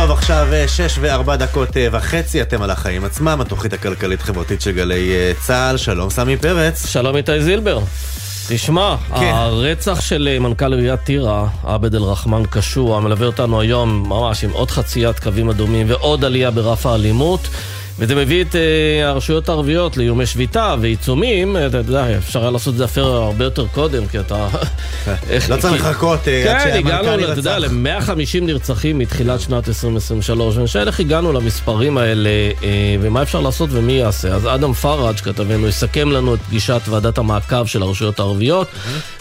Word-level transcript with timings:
טוב, 0.00 0.10
עכשיו 0.10 0.48
אה, 0.52 0.68
שש 0.68 0.98
וארבע 1.00 1.36
דקות 1.36 1.76
אה, 1.76 1.88
וחצי, 1.92 2.42
אתם 2.42 2.62
על 2.62 2.70
החיים 2.70 3.04
עצמם, 3.04 3.40
התוכנית 3.40 3.72
הכלכלית-חברתית 3.72 4.60
של 4.60 4.70
גלי 4.70 5.12
אה, 5.12 5.32
צה"ל. 5.40 5.76
שלום, 5.76 6.10
סמי 6.10 6.36
פרץ. 6.36 6.86
שלום 6.86 7.16
איתי 7.16 7.42
זילבר. 7.42 7.80
תשמע, 8.48 8.96
כן. 9.14 9.32
הרצח 9.34 10.00
של 10.00 10.38
מנכ"ל 10.40 10.72
עיריית 10.72 11.00
טירה, 11.00 11.48
עבד 11.64 11.94
אל-רחמן 11.94 12.42
קשוע, 12.50 13.00
מלווה 13.00 13.26
אותנו 13.26 13.60
היום 13.60 14.08
ממש 14.08 14.44
עם 14.44 14.50
עוד 14.50 14.70
חציית 14.70 15.18
קווים 15.18 15.50
אדומים 15.50 15.86
ועוד 15.90 16.24
עלייה 16.24 16.50
ברף 16.50 16.86
האלימות. 16.86 17.48
וזה 17.98 18.14
מביא 18.14 18.42
את 18.42 18.52
uh, 18.52 18.56
הרשויות 19.04 19.48
הערביות 19.48 19.96
לאיומי 19.96 20.26
שביתה 20.26 20.74
ועיצומים, 20.80 21.56
אתה 21.66 21.76
יודע, 21.76 22.18
אפשר 22.18 22.40
היה 22.40 22.50
לעשות 22.50 22.72
את 22.72 22.78
זה 22.78 22.84
אפילו 22.84 23.06
הרבה 23.06 23.44
יותר 23.44 23.66
קודם, 23.66 24.06
כי 24.06 24.18
אתה... 24.20 24.48
לא 25.48 25.56
צריך 25.56 25.74
לחכות 25.74 26.28
אה, 26.28 26.54
עד 26.54 26.64
שהמנכ"ל 26.64 26.86
ירצח. 26.86 27.02
כן, 27.02 27.08
הגענו, 27.08 27.32
אתה 27.32 27.40
יודע, 27.40 27.58
ל-150 27.58 28.40
נרצחים 28.42 28.98
מתחילת 28.98 29.40
שנת 29.40 29.68
2023, 29.68 30.56
ואני 30.56 30.68
שואל 30.68 30.86
איך 30.86 31.00
הגענו 31.00 31.32
למספרים 31.32 31.98
האלה, 31.98 32.30
uh, 32.60 32.64
ומה 33.00 33.22
אפשר 33.22 33.40
לעשות 33.40 33.70
ומי 33.72 33.92
יעשה. 33.92 34.34
אז 34.34 34.46
אדם 34.46 34.72
פראג' 34.72 35.16
כתבנו 35.16 35.68
יסכם 35.68 36.12
לנו 36.12 36.34
את 36.34 36.40
פגישת 36.40 36.80
ועדת 36.88 37.18
המעקב 37.18 37.66
של 37.66 37.82
הרשויות 37.82 38.18
הערביות, 38.18 38.68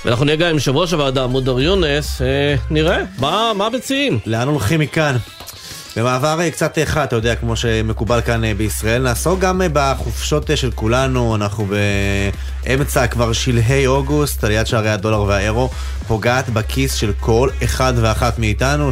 ואנחנו 0.06 0.26
נהיה 0.26 0.38
גם 0.38 0.50
עם 0.50 0.56
יושב 0.56 0.76
ראש 0.76 0.94
הוועדה, 0.94 1.28
מודר 1.28 1.60
יונס, 1.60 2.22
נראה, 2.70 3.04
מה 3.20 3.70
מציעים? 3.74 4.20
לאן 4.26 4.48
הולכים 4.48 4.80
מכאן? 4.80 5.18
במעבר 5.98 6.42
אה, 6.42 6.52
קצת 6.52 6.78
אחד, 6.84 7.04
אתה 7.04 7.16
יודע, 7.16 7.36
כמו 7.36 7.56
שמקובל 7.56 8.22
כאן 8.22 8.44
אה, 8.44 8.54
בישראל, 8.54 9.02
נעסוק 9.02 9.40
גם 9.40 9.62
אה, 9.62 9.68
בחופשות 9.74 10.50
של 10.56 10.72
כולנו, 10.72 11.36
אנחנו 11.36 11.68
באמצע 12.66 13.08
כבר 13.08 13.34
שלהי 13.34 13.88
אוגוסט, 13.88 14.44
עליית 14.44 14.68
שערי 14.68 14.90
הדולר 14.90 15.22
והאירו 15.22 15.70
פוגעת 16.08 16.50
בכיס 16.50 16.94
של 16.94 17.12
כל 17.20 17.50
אחד 17.64 17.94
ואחת 17.96 18.40
מאיתנו, 18.40 18.90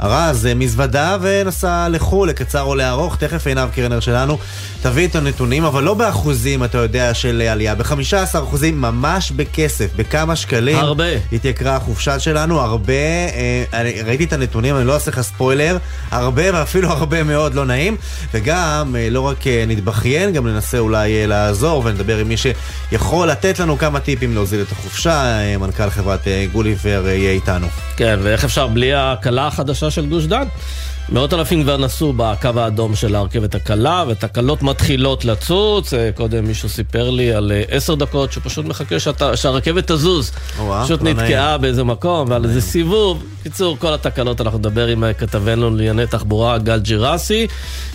שארז 0.00 0.48
מזוודה 0.56 1.16
ונסע 1.20 1.88
לחו"ל, 1.90 2.28
לקצר 2.28 2.62
או 2.62 2.74
לארוך, 2.74 3.16
תכף 3.16 3.46
עינב 3.46 3.68
קרנר 3.74 4.00
שלנו 4.00 4.38
תביא 4.82 5.08
את 5.08 5.16
הנתונים, 5.16 5.64
אבל 5.64 5.82
לא 5.82 5.94
באחוזים, 5.94 6.64
אתה 6.64 6.78
יודע, 6.78 7.14
של 7.14 7.42
עלייה, 7.50 7.74
ב-15 7.74 8.38
אחוזים, 8.38 8.80
ממש 8.80 9.30
בכסף, 9.30 9.90
בכמה 9.96 10.36
שקלים. 10.36 10.76
הרבה. 10.76 11.04
התייקרה 11.32 11.76
החופשה 11.76 12.18
שלנו, 12.18 12.60
הרבה, 12.60 12.92
אה, 12.92 13.82
ראיתי 14.04 14.24
את 14.24 14.32
הנתונים, 14.32 14.76
אני 14.76 14.86
לא 14.86 14.94
אעשה 14.94 15.10
לך 15.10 15.20
ספוילר, 15.20 15.76
הרבה 16.10 16.42
ואפילו 16.54 16.88
הרבה 17.00 17.22
מאוד 17.22 17.54
לא 17.54 17.64
נעים, 17.64 17.96
וגם 18.34 18.96
אה, 18.98 19.08
לא 19.10 19.20
רק 19.20 19.46
אה, 19.46 19.64
נתבכיין, 19.66 20.32
גם 20.32 20.46
ננסה 20.46 20.78
אולי 20.78 21.20
אה, 21.20 21.26
לעזור 21.26 21.82
ונדבר 21.84 22.18
עם 22.18 22.28
מי 22.28 22.36
שיכול 22.36 23.28
לתת 23.28 23.58
לנו 23.58 23.78
כמה 23.78 24.00
טיפים 24.00 24.34
להוזיל 24.34 24.62
את 24.62 24.72
החופשה, 24.72 25.38
מנכ"ל 25.58 25.90
חברת 25.90 26.20
גוליבר 26.52 27.08
יהיה 27.08 27.32
איתנו. 27.32 27.66
כן, 27.96 28.18
ואיך 28.22 28.44
אפשר 28.44 28.66
בלי 28.66 28.94
הקלה 28.94 29.46
החדשה 29.46 29.89
של 29.90 30.06
גוש 30.06 30.24
דן? 30.24 30.44
מאות 31.12 31.34
אלפים 31.34 31.62
כבר 31.62 31.76
נסעו 31.76 32.12
בקו 32.16 32.48
האדום 32.56 32.94
של 32.94 33.14
הרכבת 33.14 33.54
הקלה, 33.54 34.04
ותקלות 34.08 34.62
מתחילות 34.62 35.24
לצוץ. 35.24 35.94
אה, 35.94 36.10
קודם 36.14 36.44
מישהו 36.44 36.68
סיפר 36.68 37.10
לי 37.10 37.32
על 37.32 37.52
אה, 37.52 37.62
עשר 37.68 37.94
דקות 37.94 38.32
שהוא 38.32 38.42
פשוט 38.44 38.66
מחכה 38.66 39.00
שאת, 39.00 39.22
שהרכבת 39.34 39.90
תזוז. 39.90 40.32
פשוט 40.84 41.02
לא 41.02 41.10
נתקעה 41.10 41.58
באיזה 41.58 41.84
מקום, 41.84 42.30
ועל 42.30 42.44
איזה 42.44 42.60
סיבוב. 42.60 43.24
קיצור, 43.42 43.76
כל 43.78 43.94
התקלות, 43.94 44.40
אנחנו 44.40 44.58
נדבר 44.58 44.86
עם 44.86 45.04
אה, 45.04 45.12
כתבנו 45.12 45.70
לענייני 45.70 46.06
תחבורה, 46.06 46.58
גל 46.58 46.78
ג'ירסי. 46.78 47.46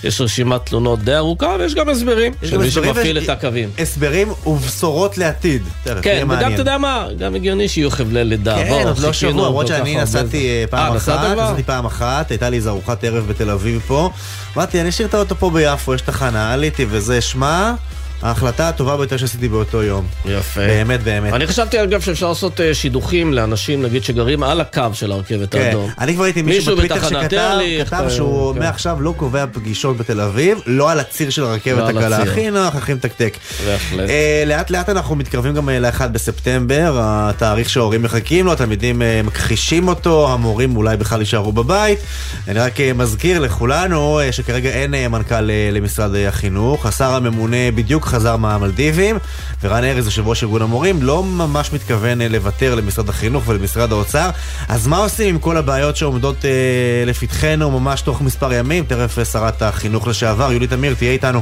יש 0.03 0.21
רשימת 0.21 0.65
תלונות 0.65 0.99
די 0.99 1.15
ארוכה, 1.15 1.55
ויש 1.59 1.75
גם 1.75 1.89
הסברים 1.89 2.33
של 2.43 2.57
מי 2.57 2.71
שמפעיל 2.71 3.17
את 3.17 3.29
הקווים. 3.29 3.69
הסברים 3.79 4.31
ובשורות 4.45 5.17
לעתיד. 5.17 5.61
כן, 6.01 6.27
וגם 6.29 6.53
אתה 6.53 6.61
יודע 6.61 6.77
מה, 6.77 7.07
גם 7.19 7.35
הגיוני 7.35 7.67
שיהיו 7.67 7.91
חבלי 7.91 8.23
לידה. 8.23 8.55
כן, 8.55 8.87
עוד 8.87 8.99
לא 8.99 9.13
שבוע, 9.13 9.47
למרות 9.47 9.67
שאני 9.67 9.97
נסעתי 9.97 10.47
פעם 10.69 10.95
אחת, 10.95 11.37
נסעתי 11.37 11.63
פעם 11.63 11.85
אחת, 11.85 12.31
הייתה 12.31 12.49
לי 12.49 12.57
איזו 12.57 12.69
ארוחת 12.69 13.04
ערב 13.07 13.27
בתל 13.27 13.49
אביב 13.49 13.81
פה. 13.87 14.09
אמרתי, 14.55 14.81
אני 14.81 14.89
אשאיר 14.89 15.07
את 15.07 15.13
האוטו 15.13 15.35
פה 15.35 15.49
ביפו, 15.49 15.93
יש 15.93 16.01
תחנה, 16.01 16.53
עליתי 16.53 16.85
וזה, 16.89 17.21
שמע... 17.21 17.73
ההחלטה 18.21 18.69
הטובה 18.69 18.97
ביותר 18.97 19.17
שעשיתי 19.17 19.47
באותו 19.47 19.83
יום. 19.83 20.05
יפה. 20.25 20.59
באמת, 20.59 21.03
באמת. 21.03 21.33
אני 21.33 21.47
חשבתי 21.47 21.83
אגב 21.83 22.01
שאפשר 22.01 22.29
לעשות 22.29 22.61
אה, 22.61 22.73
שידוכים 22.73 23.33
לאנשים, 23.33 23.81
נגיד, 23.81 24.03
שגרים 24.03 24.43
על 24.43 24.61
הקו 24.61 24.81
של 24.93 25.11
הרכבת 25.11 25.51
כן. 25.51 25.61
האדום. 25.61 25.89
אני 25.99 26.13
כבר 26.15 26.23
הייתי 26.23 26.41
מישהו 26.41 26.75
בטוויטר 26.75 26.95
שכתב 26.95 27.57
כתב 27.85 27.95
אה, 28.03 28.09
שהוא 28.09 28.53
כן. 28.53 28.59
מעכשיו 28.59 29.01
לא 29.01 29.13
קובע 29.17 29.45
פגישות 29.51 29.97
בתל 29.97 30.21
אביב, 30.21 30.57
לא 30.65 30.91
על 30.91 30.99
הציר 30.99 31.29
של 31.29 31.43
הרכבת 31.43 31.93
לא 31.93 31.99
הקלה. 31.99 32.17
הכי 32.17 32.51
נוח, 32.51 32.75
הכי 32.75 32.93
מתקתק. 32.93 33.37
בהחלט. 33.65 34.09
אה, 34.09 34.43
לאט 34.45 34.69
לאט 34.69 34.89
אנחנו 34.89 35.15
מתקרבים 35.15 35.53
גם 35.53 35.69
ל-1 35.69 36.07
בספטמבר, 36.07 36.97
התאריך 37.01 37.69
שההורים 37.69 38.01
מחכים 38.01 38.45
לו, 38.45 38.51
התלמידים 38.51 39.01
מכחישים 39.23 39.87
אותו, 39.87 40.33
המורים 40.33 40.77
אולי 40.77 40.97
בכלל 40.97 41.19
יישארו 41.19 41.51
בבית. 41.51 41.99
אני 42.47 42.59
רק 42.59 42.73
מזכיר 42.95 43.39
לכולנו 43.39 44.19
שכרגע 44.31 44.69
אין 44.69 45.11
מנכ"ל 45.11 45.49
למשרד 45.71 46.11
החינוך, 46.27 46.85
השר 46.85 47.11
הממונה 47.11 47.71
בדיוק 47.75 48.04
חזר 48.05 48.37
מהמלדיבים, 48.37 49.17
ורן 49.63 49.83
ארז, 49.83 50.05
יושב 50.05 50.27
ראש 50.27 50.43
ארגון 50.43 50.61
המורים, 50.61 51.03
לא 51.03 51.23
ממש 51.23 51.73
מתכוון 51.73 52.21
אה, 52.21 52.27
לוותר 52.27 52.75
למשרד 52.75 53.09
החינוך 53.09 53.43
ולמשרד 53.47 53.91
האוצר. 53.91 54.29
אז 54.67 54.87
מה 54.87 54.97
עושים 54.97 55.35
עם 55.35 55.39
כל 55.39 55.57
הבעיות 55.57 55.95
שעומדות 55.95 56.45
אה, 56.45 57.03
לפתחנו 57.05 57.79
ממש 57.79 58.01
תוך 58.01 58.21
מספר 58.21 58.53
ימים? 58.53 58.83
תכף 58.83 59.19
אה, 59.19 59.25
שרת 59.25 59.61
החינוך 59.61 60.07
לשעבר, 60.07 60.51
יולי 60.51 60.67
תמיר, 60.67 60.93
תהיה 60.93 61.11
איתנו. 61.11 61.41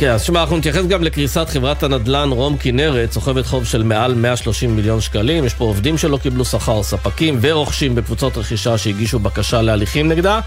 כן, 0.00 0.10
אז 0.10 0.22
שמע, 0.22 0.40
אנחנו 0.40 0.56
נתייחס 0.56 0.86
גם 0.86 1.04
לקריסת 1.04 1.48
חברת 1.48 1.82
הנדל"ן 1.82 2.28
רום 2.32 2.56
כנרת, 2.56 3.12
סוחבת 3.12 3.46
חוב 3.46 3.64
של 3.64 3.82
מעל 3.82 4.14
130 4.14 4.76
מיליון 4.76 5.00
שקלים. 5.00 5.44
יש 5.44 5.54
פה 5.54 5.64
עובדים 5.64 5.98
שלא 5.98 6.16
קיבלו 6.16 6.44
שכר, 6.44 6.82
ספקים 6.82 7.38
ורוכשים 7.40 7.94
בקבוצות 7.94 8.36
רכישה 8.36 8.78
שהגישו 8.78 9.18
בקשה 9.18 9.62
להליכים 9.62 10.08
נגדה, 10.08 10.40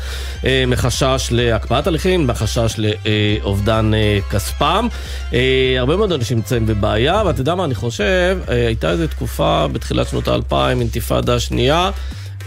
אה, 0.46 0.64
מחשש 0.68 1.28
להקפאת 1.32 1.88
הליכים, 1.88 2.28
מחשש 2.28 2.76
לאובדן 2.80 3.92
אה, 3.94 4.20
כספם. 4.30 4.88
אה, 5.34 5.76
הרבה 5.78 5.96
מאוד 5.96 6.12
אנשים 6.12 6.38
נמצאים 6.38 6.66
בבעיה, 6.66 7.24
ואתה 7.26 7.42
יודע 7.42 7.56
מה, 7.56 7.66
אני 7.66 7.76
חושב, 7.76 8.38
הייתה 8.48 8.90
איזו 8.90 9.08
תקופה 9.08 9.68
בתחילת 9.72 10.08
שנות 10.08 10.28
האלפיים, 10.28 10.80
אינתיפאדה 10.80 11.40
שנייה. 11.40 11.92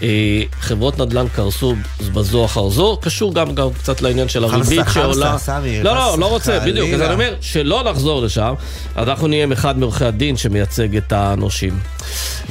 אה, 0.02 0.42
חברות 0.60 0.98
נדל"ן 0.98 1.28
קרסו 1.28 1.74
בזו 2.14 2.44
אחר 2.44 2.68
זו, 2.68 2.98
קשור 3.02 3.34
גם, 3.34 3.54
גם 3.54 3.72
קצת 3.72 4.02
לעניין 4.02 4.28
של 4.28 4.44
הריבית 4.44 4.86
שעולה. 4.92 5.32
חמסה, 5.32 5.38
סמי. 5.38 5.82
לא, 5.82 5.94
לא, 5.94 6.18
לא 6.18 6.26
רוצה, 6.26 6.60
בדיוק. 6.60 6.88
אז 6.94 7.00
אני 7.00 7.12
אומר, 7.12 7.34
שלא 7.40 7.82
נחזור 7.90 8.22
לשם, 8.22 8.54
אנחנו 8.96 9.26
נהיה 9.26 9.42
עם 9.42 9.52
אחד 9.52 9.78
מעורכי 9.78 10.04
הדין 10.04 10.36
שמייצג 10.36 10.96
את 10.96 11.12
הנושים. 11.12 11.78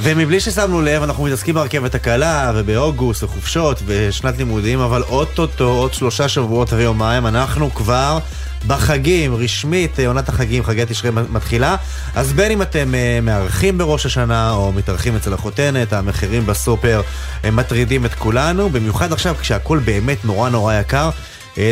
ומבלי 0.00 0.40
ששמנו 0.40 0.82
לב, 0.82 1.02
אנחנו 1.02 1.24
מתעסקים 1.24 1.54
ברכבת 1.54 1.94
הקלה, 1.94 2.52
ובאוגוסט, 2.54 3.22
וחופשות, 3.22 3.82
ושנת 3.86 4.38
לימודים, 4.38 4.80
אבל 4.80 5.02
אוטוטו, 5.02 5.68
עוד 5.68 5.94
שלושה 5.94 6.28
שבועות 6.28 6.72
ויומיים, 6.72 7.26
אנחנו 7.26 7.74
כבר... 7.74 8.18
בחגים, 8.66 9.34
רשמית, 9.34 10.00
אה, 10.00 10.06
עונת 10.06 10.28
החגים, 10.28 10.64
חגי 10.64 10.84
תשרי 10.88 11.10
מתחילה. 11.10 11.76
אז 12.14 12.32
בין 12.32 12.52
אם 12.52 12.62
אתם 12.62 12.94
uh, 12.94 13.24
מארחים 13.24 13.78
בראש 13.78 14.06
השנה 14.06 14.50
או 14.50 14.72
מתארחים 14.72 15.16
אצל 15.16 15.34
החותנת, 15.34 15.92
המחירים 15.92 16.46
בסופר 16.46 16.96
הם 16.98 17.04
אה, 17.44 17.50
מטרידים 17.50 18.06
את 18.06 18.14
כולנו, 18.14 18.68
במיוחד 18.68 19.12
עכשיו 19.12 19.34
כשהכול 19.40 19.78
באמת 19.78 20.24
נורא 20.24 20.48
נורא 20.48 20.74
יקר. 20.74 21.10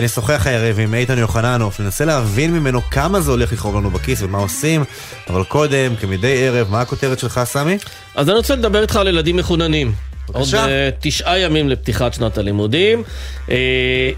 נשוחח 0.03 0.47
הערב 0.47 0.79
עם 0.79 0.95
איתן 0.95 1.19
יוחננוף, 1.19 1.81
ננסה 1.81 2.05
להבין 2.05 2.53
ממנו 2.53 2.83
כמה 2.91 3.21
זה 3.21 3.31
הולך 3.31 3.53
לכאוב 3.53 3.77
לנו 3.77 3.91
בכיס 3.91 4.23
ומה 4.23 4.39
עושים, 4.39 4.85
אבל 5.31 5.45
קודם, 5.45 5.97
כמדי 5.97 6.49
ערב, 6.49 6.71
מה 6.71 6.81
הכותרת 6.81 7.19
שלך, 7.19 7.41
סמי? 7.45 7.79
אז 8.15 8.29
אני 8.29 8.37
רוצה 8.37 8.57
לדבר 8.57 8.83
איתך 8.83 8.97
על 8.97 9.09
ילדים 9.09 9.37
מחוננים. 9.37 9.93
עוד 10.33 10.49
uh, 10.49 10.57
תשעה 11.01 11.39
ימים 11.39 11.69
לפתיחת 11.69 12.15
שנת 12.15 12.39
הלימודים. 12.39 13.03
Uh, 13.47 13.51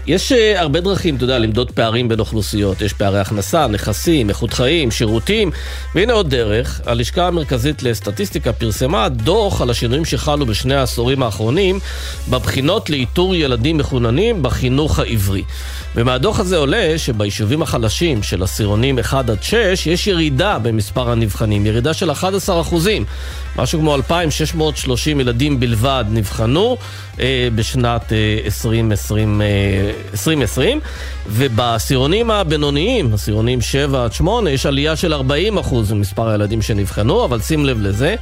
יש 0.07 0.31
uh, 0.31 0.35
הרבה 0.59 0.81
דרכים, 0.81 1.15
אתה 1.15 1.23
יודע, 1.23 1.39
למדוד 1.39 1.71
פערים 1.71 2.09
בין 2.09 2.19
אוכלוסיות. 2.19 2.81
יש 2.81 2.93
פערי 2.93 3.19
הכנסה, 3.19 3.67
נכסים, 3.67 4.29
איכות 4.29 4.53
חיים, 4.53 4.91
שירותים. 4.91 5.51
והנה 5.95 6.13
עוד 6.13 6.29
דרך, 6.29 6.81
הלשכה 6.85 7.27
המרכזית 7.27 7.83
לסטטיסטיקה 7.83 8.53
פרסמה 8.53 9.09
דוח 9.09 9.61
על 9.61 9.69
השינויים 9.69 10.05
שחלו 10.05 10.45
בשני 10.45 10.75
העשורים 10.75 11.23
האחרונים 11.23 11.79
בבחינות 12.29 12.89
לאיתור 12.89 13.35
ילדים 13.35 13.77
מחוננים 13.77 14.43
בחינוך 14.43 14.99
העברי. 14.99 15.43
ומהדוח 15.95 16.39
הזה 16.39 16.57
עולה 16.57 16.97
שביישובים 16.97 17.61
החלשים 17.61 18.23
של 18.23 18.43
עשירונים 18.43 18.99
1 18.99 19.29
עד 19.29 19.43
6 19.43 19.87
יש 19.87 20.07
ירידה 20.07 20.59
במספר 20.59 21.11
הנבחנים, 21.11 21.65
ירידה 21.65 21.93
של 21.93 22.11
11 22.11 22.61
אחוזים. 22.61 23.05
משהו 23.55 23.79
כמו 23.79 23.95
2,630 23.95 25.19
ילדים 25.19 25.59
בלבד 25.59 25.96
נבחנו 26.09 26.77
אה, 27.19 27.47
בשנת 27.55 28.13
אה, 28.13 28.39
2020, 28.45 29.41
אה, 29.41 29.47
2020, 30.11 30.79
ובעשירונים 31.27 32.31
הבינוניים, 32.31 33.13
עשירונים 33.13 33.61
7 33.61 34.03
עד 34.03 34.13
8, 34.13 34.51
יש 34.51 34.65
עלייה 34.65 34.95
של 34.95 35.13
40 35.13 35.57
אחוז 35.57 35.91
במספר 35.91 36.29
הילדים 36.29 36.61
שנבחנו, 36.61 37.25
אבל 37.25 37.41
שים 37.41 37.65
לב 37.65 37.81
לזה, 37.81 38.15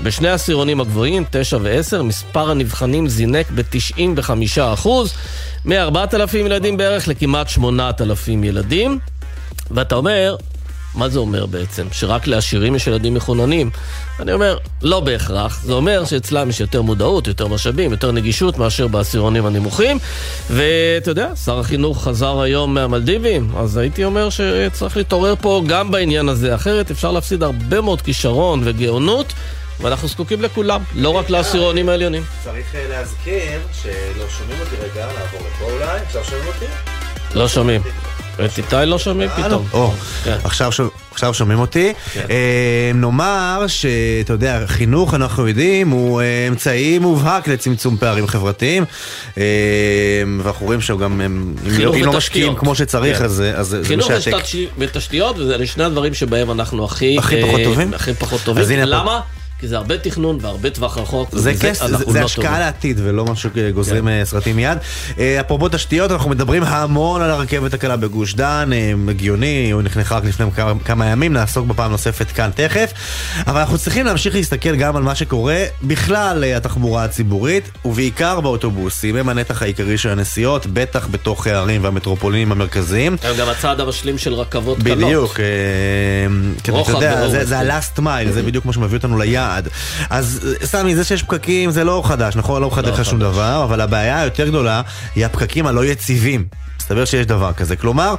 בשני 0.00 0.28
העשירונים 0.28 0.80
הגבוהים, 0.80 1.24
9 1.30 1.58
ו-10, 1.62 2.02
מספר 2.02 2.50
הנבחנים 2.50 3.08
זינק 3.08 3.46
ב-95 3.54 4.30
אחוז, 4.60 5.14
מ-4,000 5.64 6.36
ילדים 6.36 6.76
בערך 6.76 7.08
לכמעט 7.08 7.48
8,000 7.48 8.44
ילדים. 8.44 8.98
ואתה 9.70 9.94
אומר, 9.94 10.36
מה 10.96 11.08
זה 11.08 11.18
אומר 11.18 11.46
בעצם? 11.46 11.86
שרק 11.92 12.26
לעשירים 12.26 12.74
יש 12.74 12.86
ילדים 12.86 13.14
מחוננים? 13.14 13.70
אני 14.20 14.32
אומר, 14.32 14.58
לא 14.82 15.00
בהכרח. 15.00 15.62
זה 15.64 15.72
אומר 15.72 16.04
שאצלם 16.04 16.50
יש 16.50 16.60
יותר 16.60 16.82
מודעות, 16.82 17.26
יותר 17.26 17.46
משאבים, 17.46 17.90
יותר 17.90 18.12
נגישות 18.12 18.58
מאשר 18.58 18.86
בעשירונים 18.88 19.46
הנמוכים. 19.46 19.98
ואתה 20.50 21.10
יודע, 21.10 21.36
שר 21.44 21.58
החינוך 21.58 22.04
חזר 22.04 22.40
היום 22.40 22.74
מהמלדיבים, 22.74 23.50
אז 23.56 23.76
הייתי 23.76 24.04
אומר 24.04 24.28
שצריך 24.30 24.96
להתעורר 24.96 25.34
פה 25.40 25.62
גם 25.66 25.90
בעניין 25.90 26.28
הזה. 26.28 26.54
אחרת 26.54 26.90
אפשר 26.90 27.12
להפסיד 27.12 27.42
הרבה 27.42 27.80
מאוד 27.80 28.02
כישרון 28.02 28.60
וגאונות. 28.64 29.32
ואנחנו 29.80 30.08
זקוקים 30.08 30.42
לכולם, 30.42 30.82
לא 30.94 31.10
רק 31.10 31.30
לעשירונים 31.30 31.88
העליונים. 31.88 32.22
צריך 32.44 32.74
אה, 32.74 32.88
להזכיר 32.88 33.60
שלא 33.82 34.24
שומעים 34.38 34.60
אותי 34.60 34.76
רגע, 34.76 35.06
לעבור 35.06 35.40
לפה 35.40 35.72
אולי, 35.72 35.98
עכשיו 36.06 36.24
שומעים 36.24 36.46
אותי? 36.46 36.64
לא 37.34 37.48
שומעים. 37.48 37.82
את 38.44 38.58
איתי 38.58 38.76
לא 38.86 38.98
שומעים 38.98 39.30
אה, 39.30 39.44
פתאום. 39.44 39.66
לא. 39.72 39.92
כן. 40.24 40.36
עכשיו 41.12 41.34
שומעים 41.34 41.58
אותי. 41.58 41.92
כן. 42.12 42.20
אה, 42.30 42.90
נאמר 42.94 43.64
שאתה 43.66 44.32
יודע, 44.32 44.62
חינוך, 44.66 45.14
אנחנו 45.14 45.48
יודעים, 45.48 45.90
הוא 45.90 46.22
אמצעי 46.48 46.98
מובהק 46.98 47.48
לצמצום 47.48 47.96
פערים 47.96 48.26
חברתיים. 48.26 48.84
ואנחנו 50.42 50.66
רואים 50.66 50.80
שהוא 50.80 51.00
גם, 51.00 51.20
אם 51.20 51.54
לא, 51.66 51.94
לא 51.96 52.12
משקיעים 52.12 52.54
כמו 52.54 52.74
שצריך, 52.74 53.18
כן. 53.18 53.24
אז 53.24 53.76
זה 53.80 53.96
משעתק. 53.96 54.24
חינוך 54.24 54.70
ותשתיות, 54.78 55.38
וזה 55.38 55.66
שני 55.66 55.84
הדברים 55.84 56.14
שבהם 56.14 56.50
אנחנו 56.50 56.84
הכי 56.84 57.16
פחות 58.18 58.40
טובים. 58.44 58.78
למה? 58.84 59.20
כי 59.58 59.68
זה 59.68 59.76
הרבה 59.76 59.98
תכנון 59.98 60.38
והרבה 60.40 60.70
טווח 60.70 60.98
רחוק. 60.98 61.28
זה 61.32 61.54
כס, 61.54 61.86
זה, 61.86 61.96
זה 61.96 62.20
לא 62.20 62.24
השקעה 62.24 62.58
לעתיד 62.58 63.00
ולא 63.02 63.24
משהו 63.24 63.50
גוזרים 63.74 64.04
כן. 64.04 64.08
אה, 64.08 64.24
סרטים 64.24 64.56
מיד. 64.56 64.78
אה, 65.18 65.40
אפרופו 65.40 65.68
תשתיות, 65.68 66.10
אנחנו 66.10 66.30
מדברים 66.30 66.62
המון 66.62 67.22
על 67.22 67.30
הרכבת 67.30 67.74
הקלה 67.74 67.96
בגוש 67.96 68.34
דן, 68.34 68.70
אה, 68.72 68.92
הגיוני, 69.08 69.70
הוא 69.70 69.82
נחנכה 69.82 70.16
רק 70.16 70.24
לפני 70.24 70.46
כמה, 70.56 70.72
כמה 70.84 71.06
ימים, 71.06 71.32
נעסוק 71.32 71.66
בפעם 71.66 71.90
נוספת 71.90 72.26
כאן 72.26 72.50
תכף. 72.54 72.92
אבל 73.46 73.60
אנחנו 73.60 73.78
צריכים 73.78 74.06
להמשיך 74.06 74.34
להסתכל 74.34 74.76
גם 74.76 74.96
על 74.96 75.02
מה 75.02 75.14
שקורה 75.14 75.64
בכלל 75.82 76.44
התחבורה 76.44 77.04
הציבורית, 77.04 77.70
ובעיקר 77.84 78.40
באוטובוסים, 78.40 79.16
הם 79.16 79.28
הנתח 79.28 79.62
העיקרי 79.62 79.98
של 79.98 80.08
הנסיעות, 80.08 80.66
בטח 80.66 81.08
בתוך 81.10 81.46
הערים 81.46 81.84
והמטרופולינים 81.84 82.52
המרכזיים. 82.52 83.16
הם 83.22 83.36
גם 83.38 83.48
הצעד 83.48 83.80
המשלים 83.80 84.18
של 84.18 84.34
רכבות 84.34 84.78
קלות. 84.82 84.98
בדיוק, 84.98 85.40
רוחב 86.68 87.00
זה, 87.30 87.44
זה 87.44 87.58
ה-last 87.58 87.98
mile, 87.98 88.30
זה 88.30 88.42
בדיוק 88.42 88.64
מה 88.64 88.72
שמביא 88.72 88.96
אותנו 88.96 89.18
ליעד. 89.18 89.45
יעד. 89.46 89.68
אז 90.10 90.56
סמי, 90.64 90.96
זה 90.96 91.04
שיש 91.04 91.22
פקקים 91.22 91.70
זה 91.70 91.84
לא 91.84 92.02
חדש, 92.04 92.36
נכון? 92.36 92.62
לא 92.62 92.68
מחדש 92.68 92.88
לך 92.88 92.98
לא 92.98 93.04
שום 93.04 93.18
דבר, 93.18 93.64
אבל 93.64 93.80
הבעיה 93.80 94.20
היותר 94.20 94.48
גדולה 94.48 94.82
היא 95.14 95.26
הפקקים 95.26 95.66
הלא 95.66 95.84
יציבים. 95.84 96.44
מסתבר 96.86 97.04
שיש 97.04 97.26
דבר 97.26 97.52
כזה. 97.52 97.76
כלומר, 97.76 98.14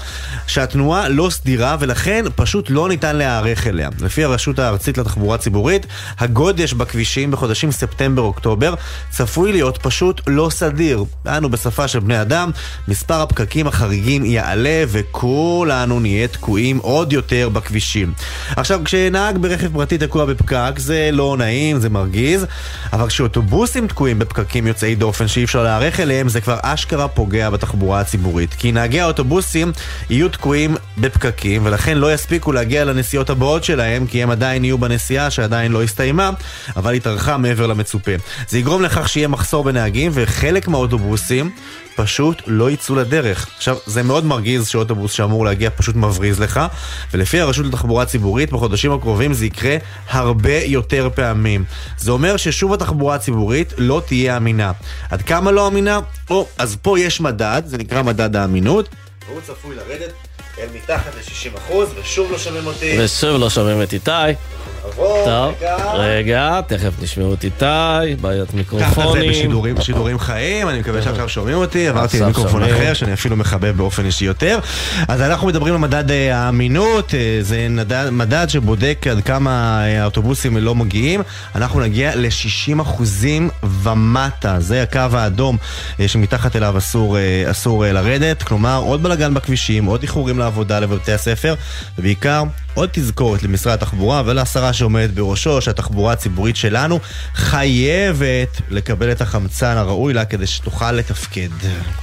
שהתנועה 0.48 1.10
לא 1.10 1.30
סדירה 1.32 1.78
ולכן 1.80 2.26
פשוט 2.36 2.70
לא 2.70 2.90
ניתן 2.90 3.16
להיערך 3.16 3.68
אליה. 3.68 3.90
לפי 4.02 4.24
הרשות 4.24 4.60
הארצית 4.60 4.98
לתחבורה 4.98 5.38
ציבורית, 5.38 5.86
הגודש 6.20 6.74
בכבישים 6.74 7.32
בחודשים 7.32 7.72
ספטמבר-אוקטובר 7.72 8.74
צפוי 9.10 9.52
להיות 9.52 9.78
פשוט 9.78 10.22
לא 10.28 10.50
סדיר. 10.52 11.04
אנו 11.28 11.50
בשפה 11.50 11.88
של 11.88 12.00
בני 12.00 12.22
אדם, 12.22 12.52
מספר 12.88 13.22
הפקקים 13.22 13.68
החריגים 13.68 14.26
יעלה 14.26 14.84
וכולנו 14.88 16.00
נהיה 16.00 16.28
תקועים 16.28 16.78
עוד 16.78 17.14
יותר 17.14 17.50
בכבישים. 17.50 18.14
עכשיו, 18.56 18.82
כשנהג 18.86 19.38
ברכב 19.38 19.74
פרטי 19.74 19.98
תקוע 19.98 20.26
בפקק 20.26 20.74
זה 20.78 21.10
לא 21.18 21.36
נעים, 21.38 21.80
זה 21.80 21.90
מרגיז, 21.90 22.46
אבל 22.94 23.08
כשאוטובוסים 23.08 23.88
תקועים 23.88 24.20
בפקקים 24.20 24.68
יוצאי 24.68 24.96
דופן 24.96 25.28
שאי 25.28 25.44
אפשר 25.44 25.64
להיערך 25.64 26.00
אליהם, 26.00 26.30
זה 26.30 26.42
כבר 26.42 26.58
אשכרה 26.62 27.08
פוגע 27.08 27.50
בתחבורה 27.50 28.00
הציבורית. 28.00 28.54
כי 28.54 28.72
נהגי 28.72 29.00
האוטובוסים 29.00 29.72
יהיו 30.10 30.30
תקועים 30.30 30.76
בפקקים, 30.98 31.66
ולכן 31.66 31.98
לא 31.98 32.14
יספיקו 32.14 32.52
להגיע 32.52 32.86
לנסיעות 32.86 33.30
הבאות 33.30 33.64
שלהם, 33.64 34.08
כי 34.08 34.24
הם 34.24 34.30
עדיין 34.30 34.64
יהיו 34.64 34.78
בנסיעה 34.78 35.32
שעדיין 35.32 35.72
לא 35.72 35.84
הסתיימה, 35.84 36.30
אבל 36.76 36.94
התארכה 36.94 37.38
מעבר 37.38 37.68
למצופה. 37.68 38.12
זה 38.50 38.58
יגרום 38.58 38.82
לכך 38.82 39.10
שיהיה 39.10 39.28
מחסור 39.28 39.64
בנהגים, 39.64 40.12
וחלק 40.14 40.68
מהאוטובוסים 40.68 41.52
פשוט 41.98 42.42
לא 42.48 42.72
יצאו 42.72 42.96
לדרך. 42.96 43.48
עכשיו, 43.58 43.78
זה 43.86 44.04
מאוד 44.04 44.26
מרגיז 44.26 44.68
שאוטובוס 44.68 45.12
שאמור 45.12 45.46
להגיע 45.46 45.70
פשוט 45.70 45.96
מבריז 45.96 46.40
לך, 46.40 46.60
ולפי 47.14 47.40
הרשות 47.40 47.66
לתחבורה 47.66 48.06
ציבורית, 48.06 48.52
בחודשים 48.52 48.92
הקרובים 48.92 49.34
זה 49.34 49.46
יקרה 49.46 49.78
הרבה 50.10 50.58
יותר 50.64 51.10
פעמים. 51.16 51.66
זה 51.98 52.12
אומר 52.12 52.38
ששוב 52.38 52.74
התחבורה 52.74 53.16
הציבורית 53.16 53.74
לא 53.78 54.02
תהיה 54.06 54.38
אמינה. 54.38 54.72
עד 55.10 55.22
כמה 55.22 55.52
לא 55.52 55.68
אמינה? 55.68 56.00
או, 56.30 56.48
אז 56.58 56.78
פה 56.82 57.00
יש 57.00 57.22
מדד, 57.22 57.62
זה 57.66 57.78
נקרא 57.78 58.02
מדד 58.02 58.36
האמינות, 58.36 58.90
והוא 59.28 59.42
צפוי 59.42 59.76
לרדת 59.76 60.14
אל 60.60 60.68
מתחת 60.76 61.12
ל-60%, 61.16 61.74
ושוב 62.02 62.32
לא 62.32 62.38
שומעים 62.38 62.68
אותי. 62.68 62.98
ושוב 63.00 63.40
לא 63.40 63.50
שומעים 63.50 63.82
את 63.82 63.94
איתי. 63.94 64.12
טוב, 64.96 65.54
רגע, 65.94 66.62
תכף 66.68 66.94
נשמעו 67.02 67.34
את 67.34 67.44
איתי, 67.44 67.66
בעיית 68.22 68.54
מיקרופונים. 68.54 68.92
ככה 68.92 69.12
זה 69.12 69.74
בשידורים 69.74 70.20
חיים, 70.20 70.70
אני 70.70 70.80
מקווה 70.80 71.02
שעכשיו 71.02 71.30
שומעים 71.30 71.58
אותי, 71.58 71.88
עברתי 71.88 72.20
למיקרופון 72.20 72.64
אחר 72.64 72.94
שאני 72.94 73.14
אפילו 73.14 73.36
מחבב 73.36 73.78
באופן 73.78 74.06
אישי 74.06 74.26
יותר. 74.26 74.60
אז 75.08 75.22
אנחנו 75.22 75.48
מדברים 75.48 75.74
על 75.74 75.80
מדד 75.80 76.12
אה, 76.12 76.38
האמינות, 76.38 77.14
אה, 77.14 77.38
זה 77.42 77.68
מדד 78.12 78.46
שבודק 78.50 79.06
עד 79.12 79.24
כמה 79.24 79.82
אה, 79.86 80.02
האוטובוסים 80.02 80.58
לא 80.58 80.76
מגיעים. 80.76 81.22
אנחנו 81.56 81.80
נגיע 81.80 82.16
ל-60% 82.16 83.04
ומטה, 83.64 84.60
זה 84.60 84.84
הקו 84.84 85.00
האדום 85.14 85.58
שמתחת 86.08 86.56
אליו 86.56 86.78
אסור 87.52 87.86
לרדת. 87.88 88.44
כלומר, 88.44 88.78
עוד 88.78 89.04
בלאגן 89.04 89.34
בכבישים, 89.34 89.86
עוד 89.86 90.02
איחורים 90.02 90.40
לעבודה 90.40 90.80
לבתי 90.80 91.14
הספר, 91.14 91.56
ובעיקר 91.98 92.44
עוד 92.78 92.90
תזכורת 92.92 93.44
למשרד 93.44 93.74
התחבורה 93.74 94.22
ולשרה 94.26 94.74
שעומדת 94.74 95.10
בראשו, 95.10 95.62
שהתחבורה 95.62 96.14
הציבורית 96.14 96.56
שלנו 96.56 97.00
חייבת 97.36 98.62
לקבל 98.70 99.12
את 99.12 99.22
החמצן 99.22 99.78
הראוי 99.78 100.14
לה 100.14 100.26
כדי 100.26 100.48
שתוכל 100.48 100.92
לתפקד. 100.92 101.50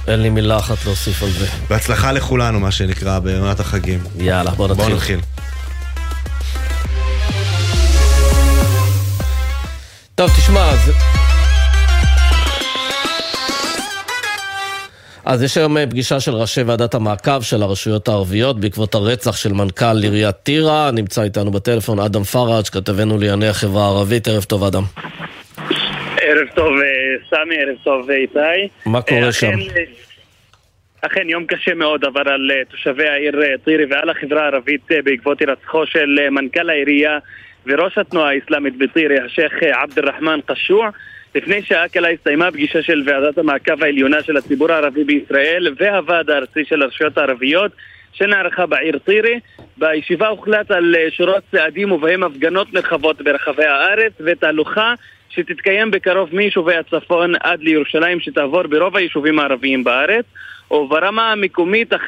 אין 0.07 0.19
לי 0.19 0.29
מילה 0.29 0.57
אחת 0.57 0.85
להוסיף 0.85 1.23
על 1.23 1.31
זה. 1.31 1.47
בהצלחה 1.69 2.11
לכולנו, 2.11 2.59
מה 2.59 2.71
שנקרא, 2.71 3.19
בעונת 3.19 3.59
החגים. 3.59 3.99
יאללה, 4.17 4.51
בוא 4.51 4.67
נתחיל. 4.67 4.85
בוא 4.85 4.95
נתחיל. 4.95 5.19
טוב, 10.15 10.31
תשמע, 10.37 10.75
זה... 10.85 10.91
אז 15.25 15.43
יש 15.43 15.57
היום 15.57 15.77
אה, 15.77 15.87
פגישה 15.87 16.19
של 16.19 16.31
ראשי 16.31 16.61
ועדת 16.61 16.93
המעקב 16.93 17.41
של 17.41 17.63
הרשויות 17.63 18.07
הערביות 18.07 18.59
בעקבות 18.59 18.95
הרצח 18.95 19.35
של 19.35 19.53
מנכ"ל 19.53 20.03
עיריית 20.03 20.35
טירה. 20.43 20.91
נמצא 20.93 21.23
איתנו 21.23 21.51
בטלפון 21.51 21.99
אדם 21.99 22.23
פראג', 22.23 22.65
כתבנו 22.65 23.17
לענייני 23.17 23.47
החברה 23.47 23.83
הערבית. 23.83 24.27
ערב 24.27 24.43
טוב, 24.43 24.63
אדם. 24.63 24.83
ערב 26.21 26.47
טוב, 26.55 26.67
אה, 26.67 27.27
סמי, 27.29 27.55
ערב 27.57 27.75
טוב, 27.83 28.09
אה, 28.09 28.15
איתי. 28.15 28.67
מה 28.85 29.01
קורה 29.01 29.31
שם? 29.31 29.51
אכן 31.01 31.29
יום 31.29 31.45
קשה 31.45 31.73
מאוד 31.73 32.05
עבר 32.05 32.29
על 32.29 32.51
תושבי 32.69 33.07
העיר 33.07 33.57
טירי 33.65 33.85
ועל 33.85 34.09
החברה 34.09 34.41
הערבית 34.43 34.87
בעקבות 35.03 35.39
הירצחו 35.39 35.85
של 35.85 36.29
מנכ"ל 36.31 36.69
העירייה 36.69 37.17
וראש 37.65 37.97
התנועה 37.97 38.29
האסלאמית 38.29 38.77
בטירי, 38.77 39.19
השייח' 39.19 39.63
עבד 39.63 39.99
אל-רחמן 39.99 40.39
קשוע. 40.45 40.89
לפני 41.35 41.61
שעה 41.61 41.87
קלה 41.87 42.09
הסתיימה 42.09 42.51
פגישה 42.51 42.81
של 42.81 43.03
ועדת 43.05 43.37
המעקב 43.37 43.83
העליונה 43.83 44.23
של 44.23 44.37
הציבור 44.37 44.71
הערבי 44.71 45.03
בישראל 45.03 45.73
והוועד 45.77 46.29
הארצי 46.29 46.65
של 46.65 46.81
הרשויות 46.81 47.17
הערביות 47.17 47.71
שנערכה 48.13 48.65
בעיר 48.65 48.97
טירי. 48.97 49.39
בישיבה 49.77 50.27
הוחלט 50.27 50.71
על 50.71 50.95
אה, 50.95 51.07
שורות 51.11 51.43
צעדים 51.51 51.91
ובהם 51.91 52.23
הפגנות 52.23 52.73
נרחבות 52.73 53.21
ברחבי 53.21 53.65
הארץ 53.65 54.13
ותהלוכה 54.19 54.93
שתתקיים 55.35 55.91
בקרוב 55.91 56.29
מיישובי 56.35 56.75
הצפון 56.75 57.33
עד 57.39 57.59
לירושלים 57.61 58.19
שתעבור 58.19 58.63
ברוב 58.63 58.95
היישובים 58.95 59.39
הערביים 59.39 59.83
בארץ. 59.83 60.25
וברמה 60.71 61.31
המקומית 61.31 61.93
אה, 61.93 61.99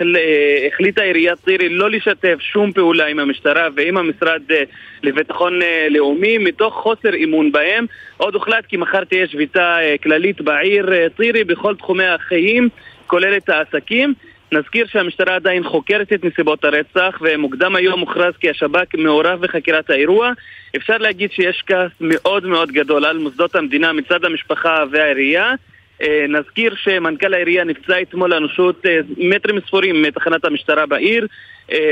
החליטה 0.68 1.02
עיריית 1.02 1.40
טירי 1.46 1.70
לא 1.70 1.90
לשתף 1.90 2.38
שום 2.40 2.72
פעולה 2.72 3.06
עם 3.06 3.20
המשטרה 3.20 3.68
ועם 3.76 3.98
המשרד 3.98 4.42
אה, 4.52 4.64
לביטחון 5.04 5.62
אה, 5.62 5.88
לאומי 5.90 6.38
מתוך 6.38 6.74
חוסר 6.74 7.16
אמון 7.24 7.52
בהם. 7.52 7.86
עוד 8.18 8.34
הוחלט 8.34 8.66
כי 8.66 8.78
מחר 8.78 9.04
תהיה 9.04 9.28
שביתה 9.28 9.78
כללית 10.04 10.42
בעיר 10.42 11.08
טירי 11.18 11.44
בכל 11.44 11.76
תחומי 11.76 12.06
החיים, 12.06 12.70
כולל 13.08 13.38
את 13.38 13.50
העסקים. 13.50 14.14
נזכיר 14.52 14.88
שהמשטרה 14.88 15.36
עדיין 15.36 15.64
חוקרת 15.64 16.14
את 16.14 16.24
נסיבות 16.24 16.66
הרצח 16.66 17.20
ומוקדם 17.22 17.76
היום 17.76 18.00
הוכרז 18.00 18.34
כי 18.40 18.50
השב"כ 18.50 18.96
מעורב 18.98 19.42
בחקירת 19.42 19.90
האירוע. 19.90 20.32
אפשר 20.76 20.98
להגיד 20.98 21.32
שיש 21.32 21.64
כעס 21.68 21.92
מאוד 22.02 22.46
מאוד 22.46 22.72
גדול 22.72 23.06
על 23.06 23.18
מוסדות 23.18 23.56
המדינה 23.56 23.94
מצד 23.94 24.26
המשפחה 24.26 24.84
והעירייה. 24.92 25.54
אה, 26.02 26.26
נזכיר 26.30 26.76
שמנכ"ל 26.76 27.34
העירייה 27.34 27.64
נפצע 27.64 28.02
אתמול 28.02 28.30
לאנושות 28.30 28.86
אה, 28.86 29.00
מטרים 29.18 29.60
ספורים 29.68 30.02
מתחנת 30.02 30.46
המשטרה 30.46 30.86
בעיר 30.86 31.28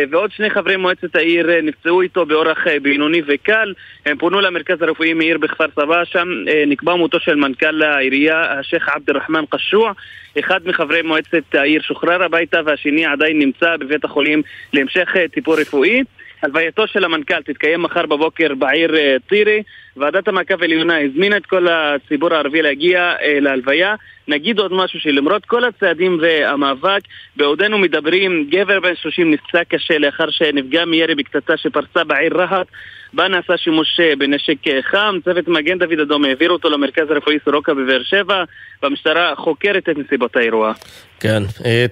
ועוד 0.09 0.31
שני 0.31 0.49
חברי 0.49 0.77
מועצת 0.77 1.15
העיר 1.15 1.61
נפצעו 1.63 2.01
איתו 2.01 2.25
באורח 2.25 2.57
בינוני 2.81 3.21
וקל. 3.27 3.73
הם 4.05 4.17
פונו 4.17 4.41
למרכז 4.41 4.81
הרפואי 4.81 5.13
מאיר 5.13 5.37
בכפר 5.37 5.65
סבא. 5.75 6.05
שם 6.05 6.27
נקבע 6.67 6.95
מותו 6.95 7.19
של 7.19 7.35
מנכ"ל 7.35 7.83
העירייה 7.83 8.59
השייח' 8.59 8.89
עבד 8.89 9.09
אל-רחמן 9.09 9.43
קשוע 9.49 9.91
אחד 10.39 10.59
מחברי 10.65 11.01
מועצת 11.01 11.55
העיר 11.55 11.81
שוחרר 11.81 12.23
הביתה 12.23 12.59
והשני 12.65 13.05
עדיין 13.05 13.39
נמצא 13.39 13.77
בבית 13.77 14.05
החולים 14.05 14.41
להמשך 14.73 15.13
טיפול 15.31 15.59
רפואי 15.59 16.03
הלווייתו 16.45 16.87
של 16.87 17.03
המנכ"ל 17.03 17.41
תתקיים 17.41 17.81
מחר 17.81 18.05
בבוקר 18.05 18.55
בעיר 18.55 18.95
אה, 18.95 19.15
טירי. 19.29 19.63
ועדת 19.97 20.27
המעקב 20.27 20.61
העליונה 20.61 20.97
הזמינה 20.99 21.37
את 21.37 21.45
כל 21.45 21.67
הציבור 21.67 22.33
הערבי 22.33 22.61
להגיע 22.61 22.99
אה, 23.21 23.39
להלוויה. 23.39 23.95
נגיד 24.27 24.59
עוד 24.59 24.73
משהו 24.73 24.99
שלמרות 24.99 25.45
כל 25.45 25.63
הצעדים 25.63 26.17
והמאבק, 26.21 27.01
בעודנו 27.37 27.77
מדברים, 27.77 28.47
גבר 28.51 28.79
בן 28.79 28.95
30 28.95 29.31
נפצע 29.31 29.63
קשה 29.63 29.97
לאחר 29.97 30.29
שנפגע 30.29 30.85
מירי 30.85 31.15
בקטטה 31.15 31.57
שפרצה 31.57 32.03
בעיר 32.03 32.37
רהט, 32.37 32.67
בה 33.13 33.27
נעשה 33.27 33.57
שימוש 33.57 33.99
אה, 33.99 34.15
בנשק 34.15 34.57
חם. 34.81 35.15
צוות 35.25 35.47
מגן 35.47 35.77
דוד 35.77 35.99
אדום 35.99 36.25
העביר 36.25 36.49
אותו 36.49 36.69
למרכז 36.69 37.11
הרפואי 37.11 37.37
סורוקה 37.45 37.73
בבאר 37.73 38.03
שבע, 38.03 38.43
והמשטרה 38.83 39.33
חוקרת 39.35 39.89
את 39.89 39.97
נסיבות 39.97 40.35
האירוע. 40.35 40.73
כן, 41.19 41.43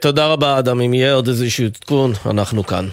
תודה 0.01 0.27
רבה 0.27 0.59
אדם. 0.59 0.81
אם 0.81 0.93
יהיה 0.93 1.13
עוד 1.13 1.27
איזשהו 1.27 1.65
עדכון, 1.65 2.11
אנחנו 2.25 2.63
כאן. 2.63 2.85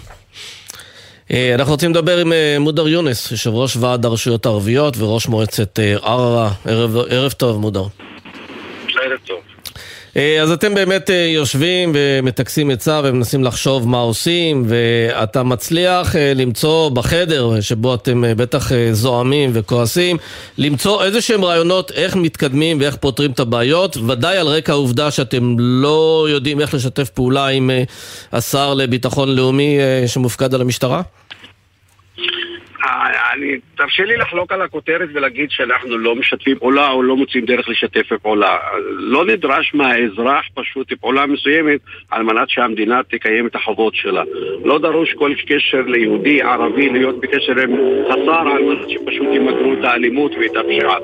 אה, 1.33 1.55
אנחנו 1.55 1.73
רוצים 1.73 1.91
לדבר 1.91 2.17
עם 2.17 2.33
אה, 2.33 2.57
מודר 2.59 2.87
יונס, 2.87 3.31
יושב 3.31 3.49
ראש 3.53 3.77
ועד 3.77 4.05
הרשויות 4.05 4.45
הערביות 4.45 4.97
וראש 4.97 5.27
מועצת 5.27 5.79
אה, 5.79 5.93
ערערה. 5.93 6.51
ערב, 6.65 6.97
ערב 7.09 7.31
טוב, 7.31 7.59
מודר. 7.59 7.83
ערב 9.03 9.19
טוב. 9.27 9.37
אז 10.41 10.51
אתם 10.51 10.73
באמת 10.75 11.09
יושבים 11.35 11.91
ומטכסים 11.95 12.69
עצה 12.69 13.01
ומנסים 13.03 13.43
לחשוב 13.43 13.87
מה 13.87 13.97
עושים 13.97 14.63
ואתה 14.67 15.43
מצליח 15.43 16.15
למצוא 16.35 16.89
בחדר 16.89 17.61
שבו 17.61 17.95
אתם 17.95 18.23
בטח 18.37 18.71
זועמים 18.91 19.49
וכועסים 19.53 20.17
למצוא 20.57 21.03
איזה 21.03 21.21
שהם 21.21 21.45
רעיונות 21.45 21.91
איך 21.91 22.15
מתקדמים 22.15 22.77
ואיך 22.81 22.95
פותרים 22.95 23.31
את 23.31 23.39
הבעיות 23.39 23.97
ודאי 23.97 24.37
על 24.37 24.47
רקע 24.47 24.71
העובדה 24.71 25.11
שאתם 25.11 25.55
לא 25.59 26.27
יודעים 26.29 26.61
איך 26.61 26.73
לשתף 26.73 27.09
פעולה 27.09 27.47
עם 27.47 27.71
השר 28.31 28.73
לביטחון 28.73 29.29
לאומי 29.29 29.77
שמופקד 30.07 30.53
על 30.53 30.61
המשטרה? 30.61 31.01
אני, 33.33 33.57
תרשה 33.77 34.03
לי 34.03 34.17
לחלוק 34.17 34.51
על 34.51 34.61
הכותרת 34.61 35.09
ולהגיד 35.13 35.51
שאנחנו 35.51 35.97
לא 35.97 36.15
משתפים 36.15 36.59
פעולה 36.59 36.89
או 36.91 37.03
לא 37.03 37.15
מוצאים 37.15 37.45
דרך 37.45 37.69
לשתף 37.69 38.13
פעולה. 38.21 38.57
לא 38.89 39.25
נדרש 39.25 39.73
מהאזרח 39.73 40.45
פשוט 40.53 40.93
פעולה 40.93 41.25
מסוימת 41.25 41.79
על 42.11 42.23
מנת 42.23 42.49
שהמדינה 42.49 43.01
תקיים 43.03 43.47
את 43.47 43.55
החובות 43.55 43.95
שלה. 43.95 44.23
לא 44.65 44.79
דרוש 44.79 45.13
כל 45.13 45.33
קשר 45.47 45.81
ליהודי, 45.81 46.41
ערבי, 46.41 46.89
להיות 46.89 47.19
בקשר 47.19 47.59
עם 47.63 47.73
השר 48.09 48.31
על 48.31 48.63
מנת 48.63 48.89
שפשוט 48.89 49.27
ימגרו 49.33 49.73
את 49.73 49.83
האלימות 49.83 50.31
ואת 50.31 50.55
הפשיעה. 50.55 50.95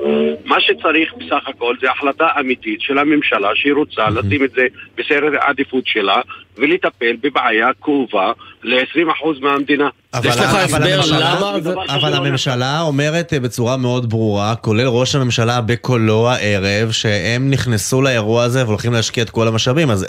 מה 0.44 0.60
שצריך 0.60 1.14
בסך 1.14 1.48
הכל 1.48 1.74
זה 1.80 1.90
החלטה 1.90 2.28
אמיתית 2.40 2.80
של 2.80 2.98
הממשלה 2.98 3.50
שהיא 3.54 3.72
רוצה 3.72 4.10
לשים 4.10 4.44
את 4.44 4.50
זה 4.50 4.66
בסדר 4.96 5.30
העדיפות 5.40 5.86
שלה 5.86 6.20
ולטפל 6.58 7.16
בבעיה 7.22 7.68
כאובה 7.82 8.32
ל-20% 8.62 9.40
מהמדינה. 9.40 9.88
אבל, 10.14 10.28
יש 10.28 10.36
לך 10.36 10.54
הסבר 10.54 11.00
למה? 11.10 11.56
אבל 11.88 12.14
הממשלה 12.14 12.80
אומרת 12.80 13.32
אה, 13.32 13.40
בצורה 13.40 13.76
מאוד 13.76 14.10
ברורה, 14.10 14.54
כולל 14.56 14.86
ראש 14.86 15.14
הממשלה 15.14 15.60
בקולו 15.60 16.30
הערב, 16.30 16.90
שהם 16.90 17.50
נכנסו 17.50 18.02
לאירוע 18.02 18.44
הזה 18.44 18.66
והולכים 18.66 18.92
להשקיע 18.92 19.22
את 19.22 19.30
כל 19.30 19.48
המשאבים, 19.48 19.90
אז 19.90 20.06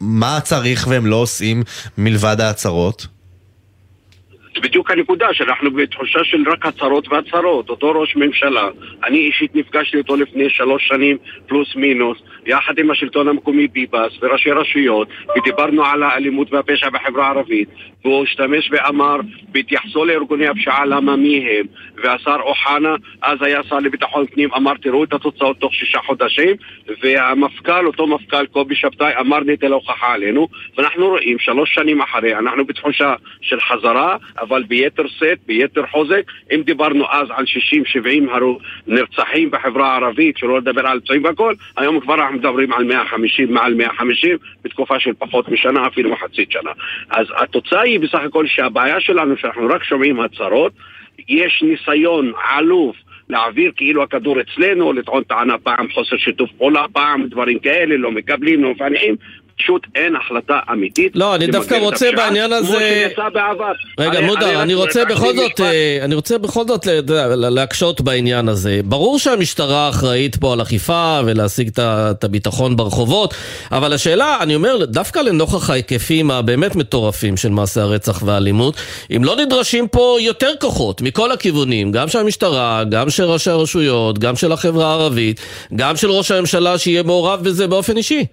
מה 0.00 0.38
צריך 0.42 0.86
והם 0.90 1.06
לא 1.06 1.16
עושים 1.16 1.62
מלבד 1.98 2.40
ההצהרות? 2.40 3.06
בדיוק 4.58 4.90
הנקודה, 4.90 5.26
שאנחנו 5.32 5.70
בתחושה 5.70 6.24
של 6.24 6.42
רק 6.46 6.66
הצהרות 6.66 7.08
והצהרות. 7.08 7.70
אותו 7.70 7.90
ראש 7.90 8.16
ממשלה, 8.16 8.68
אני 9.04 9.18
אישית 9.18 9.54
נפגשתי 9.54 9.96
איתו 9.96 10.16
לפני 10.16 10.50
שלוש 10.50 10.88
שנים 10.88 11.16
פלוס 11.46 11.76
מינוס, 11.76 12.18
יחד 12.46 12.78
עם 12.78 12.90
השלטון 12.90 13.28
המקומי 13.28 13.68
ביבס 13.68 14.12
וראשי 14.22 14.50
רשויות, 14.50 15.08
ודיברנו 15.36 15.84
על 15.84 16.02
האלימות 16.02 16.52
והפשע 16.52 16.90
בחברה 16.90 17.26
הערבית, 17.26 17.68
והוא 18.04 18.24
השתמש 18.24 18.70
ואמר, 18.72 19.16
בהתייחסו 19.48 20.04
לארגוני 20.04 20.48
הפשיעה, 20.48 20.84
למה 20.84 21.16
מי 21.16 21.36
הם, 21.36 21.66
והשר 21.96 22.36
אוחנה, 22.40 22.94
אז 23.22 23.38
היה 23.42 23.62
שר 23.62 23.78
לביטחון 23.78 24.26
פנים, 24.26 24.48
אמר, 24.56 24.72
תראו 24.82 25.04
את 25.04 25.12
התוצאות 25.12 25.58
תוך 25.58 25.74
שישה 25.74 25.98
חודשים, 26.06 26.56
והמפכ"ל, 27.02 27.86
אותו 27.86 28.06
מפכ"ל 28.06 28.46
קובי 28.46 28.74
שבתאי, 28.74 29.12
אמר 29.20 29.40
נטל 29.40 29.72
ההוכחה 29.72 30.12
עלינו, 30.12 30.48
ואנחנו 30.76 31.08
רואים, 31.08 31.38
שלוש 31.38 31.74
שנים 31.74 32.00
אחרי, 32.00 32.34
אנחנו 32.34 32.64
בתחושה 32.64 33.14
של 33.40 33.60
חזרה, 33.60 34.16
אבל 34.40 34.62
ביתר 34.62 35.06
שאת, 35.06 35.38
ביתר 35.46 35.86
חוזק, 35.86 36.22
אם 36.54 36.62
דיברנו 36.62 37.04
אז 37.10 37.28
על 37.30 37.44
60-70 37.44 38.06
נרצחים 38.86 39.50
בחברה 39.50 39.92
הערבית, 39.92 40.36
שלא 40.38 40.58
לדבר 40.58 40.86
על 40.86 41.00
פצועים 41.00 41.24
והכל, 41.24 41.54
היום 41.76 42.00
כבר 42.00 42.14
אנחנו 42.14 42.36
מדברים 42.36 42.72
על 42.72 42.84
150, 42.84 43.54
מעל 43.54 43.74
150, 43.74 44.36
בתקופה 44.64 45.00
של 45.00 45.12
פחות 45.18 45.48
משנה, 45.48 45.86
אפילו 45.86 46.10
מחצית 46.10 46.50
שנה. 46.50 46.70
אז 47.10 47.26
התוצאה 47.36 47.80
היא 47.80 48.00
בסך 48.00 48.20
הכל 48.26 48.46
שהבעיה 48.46 49.00
שלנו, 49.00 49.36
שאנחנו 49.36 49.66
רק 49.66 49.84
שומעים 49.84 50.20
הצהרות, 50.20 50.72
יש 51.28 51.62
ניסיון 51.62 52.32
עלוב 52.50 52.94
להעביר 53.30 53.72
כאילו 53.76 54.02
הכדור 54.02 54.36
אצלנו, 54.40 54.92
לטעון 54.92 55.22
טענה 55.22 55.58
פעם 55.58 55.90
חוסר 55.94 56.16
שיתוף 56.16 56.50
פעולה, 56.58 56.84
פעם 56.92 57.26
דברים 57.26 57.58
כאלה, 57.58 57.96
לא 57.96 58.10
מקבלים, 58.10 58.62
לא 58.62 58.70
מפענחים, 58.70 59.16
פשוט 59.62 59.86
אין 59.94 60.16
החלטה 60.16 60.58
אמיתית. 60.72 61.12
לא, 61.14 61.34
אני 61.34 61.46
דווקא 61.46 61.74
רוצה 61.74 62.10
בעניין 62.16 62.52
הזה... 62.52 62.68
כמו 62.68 62.78
שנעשה 62.78 63.30
בעבר. 63.34 63.72
רגע, 63.98 64.20
מודר, 64.20 64.62
אני 64.62 64.74
רוצה 64.74 65.04
בכל 65.04 65.36
זאת, 65.36 65.60
אה, 65.60 65.98
אני 66.02 66.14
רוצה 66.14 66.38
בכל 66.38 66.64
זאת 66.66 66.86
להקשות 67.36 68.00
בעניין 68.00 68.48
הזה. 68.48 68.80
ברור 68.84 69.18
שהמשטרה 69.18 69.88
אחראית 69.88 70.36
פה 70.36 70.52
על 70.52 70.62
אכיפה 70.62 71.20
ולהשיג 71.24 71.70
את 71.78 72.24
הביטחון 72.24 72.76
ברחובות, 72.76 73.34
אבל 73.72 73.92
השאלה, 73.92 74.36
אני 74.40 74.54
אומר, 74.54 74.84
דווקא 74.84 75.18
לנוכח 75.18 75.70
ההיקפים 75.70 76.30
הבאמת 76.30 76.76
מטורפים 76.76 77.36
של 77.36 77.48
מעשי 77.48 77.80
הרצח 77.80 78.22
והאלימות, 78.22 78.76
אם 79.16 79.24
לא 79.24 79.36
נדרשים 79.36 79.88
פה 79.88 80.16
יותר 80.20 80.50
כוחות 80.60 81.02
מכל 81.02 81.32
הכיוונים, 81.32 81.92
גם 81.92 82.08
של 82.08 82.18
המשטרה, 82.18 82.84
גם 82.90 83.10
של 83.10 83.24
ראשי 83.24 83.50
הרשויות, 83.50 84.18
גם 84.18 84.36
של 84.36 84.52
החברה 84.52 84.86
הערבית, 84.86 85.40
גם 85.76 85.96
של 85.96 86.10
ראש 86.10 86.30
הממשלה 86.30 86.78
שיהיה 86.78 87.02
מעורב 87.02 87.40
בזה 87.42 87.66
באופן 87.66 87.96
אישי. 87.96 88.24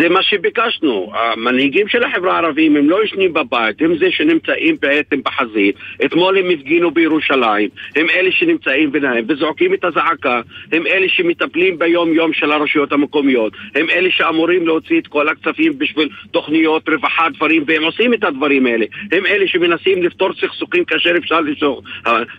זה 0.00 0.08
מה 0.08 0.22
שביקשנו. 0.22 1.12
המנהיגים 1.14 1.88
של 1.88 2.04
החברה 2.04 2.34
הערבית 2.34 2.72
הם 2.76 2.90
לא 2.90 3.04
ישנים 3.04 3.32
בבית, 3.32 3.82
הם 3.82 3.98
זה 3.98 4.10
שנמצאים 4.10 4.76
בעצם 4.82 5.20
בחזית. 5.24 5.76
אתמול 6.04 6.38
הם 6.38 6.50
הפגינו 6.50 6.90
בירושלים, 6.90 7.68
הם 7.96 8.06
אלה 8.10 8.32
שנמצאים 8.32 8.92
ביניהם 8.92 9.24
וזועקים 9.28 9.74
את 9.74 9.84
הזעקה, 9.84 10.40
הם 10.72 10.86
אלה 10.86 11.08
שמטפלים 11.08 11.78
ביום-יום 11.78 12.32
של 12.32 12.52
הרשויות 12.52 12.92
המקומיות, 12.92 13.52
הם 13.74 13.90
אלה 13.90 14.10
שאמורים 14.10 14.66
להוציא 14.66 15.00
את 15.00 15.06
כל 15.06 15.28
הכספים 15.28 15.78
בשביל 15.78 16.08
תוכניות 16.30 16.88
רווחה, 16.88 17.26
דברים, 17.34 17.64
והם 17.66 17.84
עושים 17.84 18.14
את 18.14 18.24
הדברים 18.24 18.66
האלה. 18.66 18.86
הם 19.12 19.26
אלה 19.26 19.48
שמנסים 19.48 20.02
לפתור 20.02 20.30
סכסוכים 20.40 20.84
כאשר 20.84 21.16
אפשר 21.16 21.40
לסוך. 21.40 21.82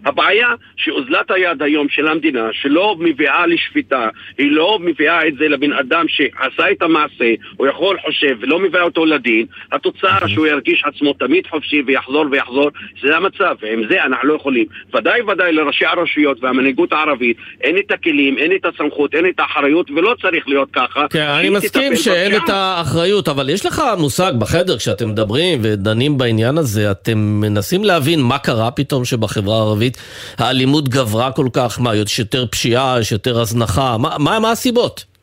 הבעיה 0.06 0.48
שאוזלת 0.78 1.32
היד 1.32 1.62
היום 1.62 1.90
של 1.90 2.08
המדינה, 2.08 2.50
שלא 2.52 2.96
מביאה 3.00 3.48
לשפיטה, 3.48 4.10
היא 4.38 4.52
לא 4.52 4.80
מביאה 4.82 5.28
את 5.28 5.36
זה 5.36 5.48
לבן 5.48 5.74
אדם 5.74 6.06
שעשה 6.08 6.72
את 6.72 6.82
המעשה 6.82 7.27
הוא 7.58 7.68
יכול, 7.68 7.98
חושב, 8.06 8.38
ולא 8.42 8.60
מביא 8.60 8.80
אותו 8.80 9.06
לדין, 9.06 9.46
התוצאה 9.72 10.28
שהוא 10.28 10.48
ירגיש 10.48 10.84
עצמו 10.86 11.14
תמיד 11.14 11.48
חופשי 11.48 11.82
ויחזור 11.88 12.26
ויחזור, 12.32 12.70
זה 13.02 13.16
המצב, 13.16 13.56
ועם 13.62 13.82
זה 13.90 14.04
אנחנו 14.04 14.28
לא 14.28 14.34
יכולים. 14.34 14.66
ודאי 14.94 15.22
ודאי 15.22 15.54
לראשי 15.54 15.86
הרשויות 15.86 16.44
והמנהיגות 16.44 16.94
הערבית 16.94 17.38
אין 17.62 17.78
את 17.78 17.92
הכלים, 17.92 18.38
אין 18.38 18.52
את 18.56 18.66
הסמכות, 18.66 19.16
אין 19.16 19.26
את 19.26 19.40
האחריות, 19.40 19.92
ולא 19.92 20.16
צריך 20.22 20.48
להיות 20.48 20.70
ככה. 20.74 21.06
כן, 21.10 21.28
אני 21.28 21.50
מסכים 21.50 21.96
שאין 21.96 22.36
את 22.36 22.50
האחריות, 22.50 23.28
אבל 23.28 23.50
יש 23.50 23.66
לך 23.66 23.82
מושג 23.98 24.32
בחדר 24.40 24.78
כשאתם 24.78 25.10
מדברים 25.10 25.60
ודנים 25.64 26.18
בעניין 26.18 26.58
הזה, 26.58 26.92
אתם 26.92 27.18
מנסים 27.18 27.84
להבין 27.84 28.22
מה 28.22 28.38
קרה 28.38 28.72
פתאום 28.72 29.06
שבחברה 29.06 29.56
הערבית 29.58 29.98
האלימות 30.38 30.90
גברה 30.90 31.32
כל 31.32 31.48
כך, 31.54 31.82
מה, 31.82 31.96
יש 31.96 32.20
יותר 32.20 32.46
פשיעה, 32.52 32.98
יש 33.00 33.12
יותר 33.12 33.40
הזנחה, 33.40 33.98
מה, 33.98 34.16
מה, 34.20 34.40
מה 34.40 34.52
הסיבות? 34.52 35.17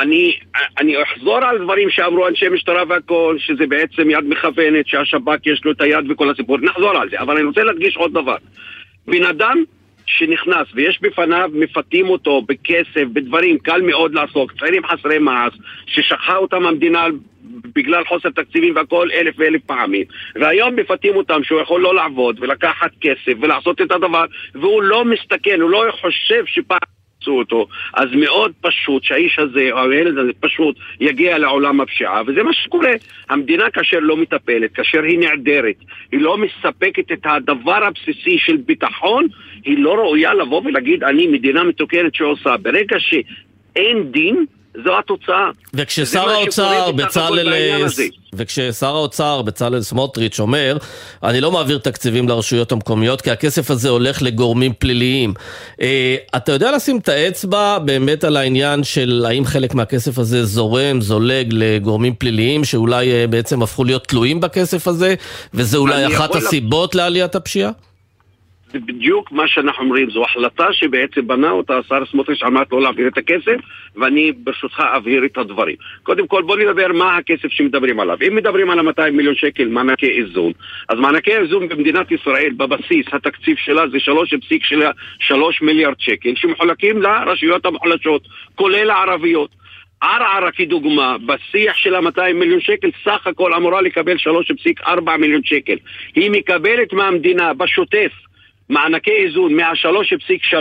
אני, 0.00 0.32
אני 0.80 1.02
אחזור 1.02 1.38
על 1.44 1.58
דברים 1.58 1.90
שאמרו 1.90 2.28
אנשי 2.28 2.48
משטרה 2.48 2.82
והכל, 2.88 3.36
שזה 3.38 3.66
בעצם 3.66 4.10
יד 4.10 4.24
מכוונת, 4.28 4.88
שהשב"כ 4.88 5.46
יש 5.46 5.64
לו 5.64 5.72
את 5.72 5.80
היד 5.80 6.10
וכל 6.10 6.30
הסיפור, 6.30 6.58
נחזור 6.58 6.90
על 6.90 7.10
זה, 7.10 7.20
אבל 7.20 7.36
אני 7.36 7.44
רוצה 7.44 7.64
להדגיש 7.64 7.96
עוד 7.96 8.12
דבר. 8.12 8.36
בן 9.06 9.24
אדם 9.24 9.64
שנכנס 10.06 10.66
ויש 10.74 10.98
בפניו, 11.02 11.50
מפתים 11.54 12.08
אותו 12.08 12.42
בכסף, 12.42 13.04
בדברים, 13.12 13.58
קל 13.58 13.82
מאוד 13.82 14.14
לעסוק, 14.14 14.52
צעירים 14.58 14.86
חסרי 14.86 15.18
מעש, 15.18 15.52
ששכחה 15.86 16.36
אותם 16.36 16.66
המדינה 16.66 17.06
בגלל 17.74 18.04
חוסר 18.04 18.30
תקציבים 18.30 18.76
והכל 18.76 19.08
אלף 19.12 19.34
ואלף 19.38 19.62
פעמים. 19.66 20.04
והיום 20.34 20.76
מפתים 20.76 21.16
אותם 21.16 21.44
שהוא 21.44 21.60
יכול 21.60 21.80
לא 21.80 21.94
לעבוד 21.94 22.36
ולקחת 22.40 22.90
כסף 23.00 23.32
ולעשות 23.40 23.80
את 23.80 23.92
הדבר 23.92 24.24
והוא 24.54 24.82
לא 24.82 25.04
מסתכן, 25.04 25.60
הוא 25.60 25.70
לא 25.70 25.84
חושב 26.00 26.42
שפעם 26.46 26.95
מצאו 27.26 27.38
אותו. 27.38 27.66
אז 27.94 28.08
מאוד 28.12 28.52
פשוט 28.60 29.04
שהאיש 29.04 29.38
הזה, 29.38 29.68
או 29.72 29.90
הילד 29.90 30.18
הזה, 30.18 30.30
פשוט 30.40 30.76
יגיע 31.00 31.38
לעולם 31.38 31.80
הפשיעה, 31.80 32.22
וזה 32.26 32.42
מה 32.42 32.52
שקורה. 32.52 32.92
המדינה 33.28 33.70
כאשר 33.70 33.98
לא 34.00 34.16
מטפלת, 34.16 34.72
כאשר 34.74 35.02
היא 35.02 35.18
נעדרת, 35.18 35.76
היא 36.12 36.20
לא 36.20 36.38
מספקת 36.38 37.12
את 37.12 37.20
הדבר 37.24 37.84
הבסיסי 37.84 38.38
של 38.38 38.56
ביטחון, 38.56 39.26
היא 39.64 39.78
לא 39.78 39.94
ראויה 39.94 40.34
לבוא 40.34 40.62
ולהגיד, 40.64 41.04
אני 41.04 41.26
מדינה 41.26 41.64
מתוקנת 41.64 42.14
שעושה. 42.14 42.56
ברגע 42.56 42.96
שאין 42.98 44.12
דין, 44.12 44.46
זו 44.84 44.98
התוצאה. 44.98 45.48
וכששר 45.74 46.28
האוצר 46.28 46.92
בצלאל... 46.92 47.52
וכששר 48.34 48.86
האוצר 48.86 49.42
בצלאל 49.42 49.82
סמוטריץ' 49.82 50.40
אומר, 50.40 50.76
אני 51.22 51.40
לא 51.40 51.52
מעביר 51.52 51.78
תקציבים 51.78 52.28
לרשויות 52.28 52.72
המקומיות 52.72 53.20
כי 53.20 53.30
הכסף 53.30 53.70
הזה 53.70 53.88
הולך 53.88 54.22
לגורמים 54.22 54.72
פליליים. 54.78 55.34
אה, 55.80 56.16
אתה 56.36 56.52
יודע 56.52 56.76
לשים 56.76 56.98
את 56.98 57.08
האצבע 57.08 57.78
באמת 57.78 58.24
על 58.24 58.36
העניין 58.36 58.84
של 58.84 59.24
האם 59.28 59.44
חלק 59.44 59.74
מהכסף 59.74 60.18
הזה 60.18 60.44
זורם, 60.44 61.00
זולג 61.00 61.46
לגורמים 61.50 62.14
פליליים 62.14 62.64
שאולי 62.64 63.12
אה, 63.12 63.26
בעצם 63.26 63.62
הפכו 63.62 63.84
להיות 63.84 64.06
תלויים 64.06 64.40
בכסף 64.40 64.88
הזה, 64.88 65.14
וזה 65.54 65.76
אולי 65.76 66.06
אחת 66.06 66.34
הסיבות 66.34 66.94
לעליית 66.94 67.34
הפשיעה? 67.34 67.70
זה 68.72 68.78
בדיוק 68.78 69.32
מה 69.32 69.48
שאנחנו 69.48 69.84
אומרים, 69.84 70.10
זו 70.10 70.24
החלטה 70.24 70.72
שבעצם 70.72 71.26
בנה 71.26 71.50
אותה 71.50 71.78
השר 71.78 72.06
סמוטריץ' 72.10 72.42
על 72.42 72.50
מנת 72.50 72.72
לא 72.72 72.82
להעביר 72.82 73.08
את 73.08 73.18
הכסף, 73.18 73.56
ואני 73.96 74.32
ברשותך 74.32 74.80
אבהיר 74.96 75.24
את 75.24 75.38
הדברים. 75.38 75.76
קודם 76.02 76.26
כל 76.26 76.42
בוא 76.42 76.56
נדבר 76.56 76.92
מה 76.92 77.16
הכסף 77.16 77.48
שמדברים 77.48 78.00
עליו. 78.00 78.18
אם 78.28 78.34
מדברים 78.34 78.70
על 78.70 78.78
ה-200 78.78 79.10
מיליון 79.10 79.34
שקל 79.34 79.68
מענקי 79.68 80.06
איזון, 80.06 80.52
אז 80.88 80.98
מענקי 80.98 81.36
איזון 81.36 81.68
במדינת 81.68 82.10
ישראל 82.10 82.52
בבסיס 82.56 83.06
התקציב 83.12 83.56
שלה 83.56 83.88
זה 83.88 83.98
3.3 85.30 85.34
מיליארד 85.62 86.00
שקל 86.00 86.32
שמחולקים 86.36 87.02
לרשויות 87.02 87.66
המוחלשות, 87.66 88.28
כולל 88.54 88.90
הערביות. 88.90 89.50
ערערה 90.00 90.52
כדוגמה, 90.52 91.16
בשיח 91.26 91.76
של 91.76 91.94
ה-200 91.94 92.32
מיליון 92.34 92.60
שקל, 92.60 92.90
סך 93.04 93.26
הכל 93.26 93.54
אמורה 93.54 93.80
לקבל 93.80 94.16
3.4 94.16 95.16
מיליון 95.18 95.40
שקל. 95.44 95.76
היא 96.14 96.30
מקבלת 96.30 96.92
מהמדינה 96.92 97.54
בשוטף 97.54 98.12
מענקי 98.68 99.10
איזון 99.10 99.54
מה-3.3, 99.54 100.56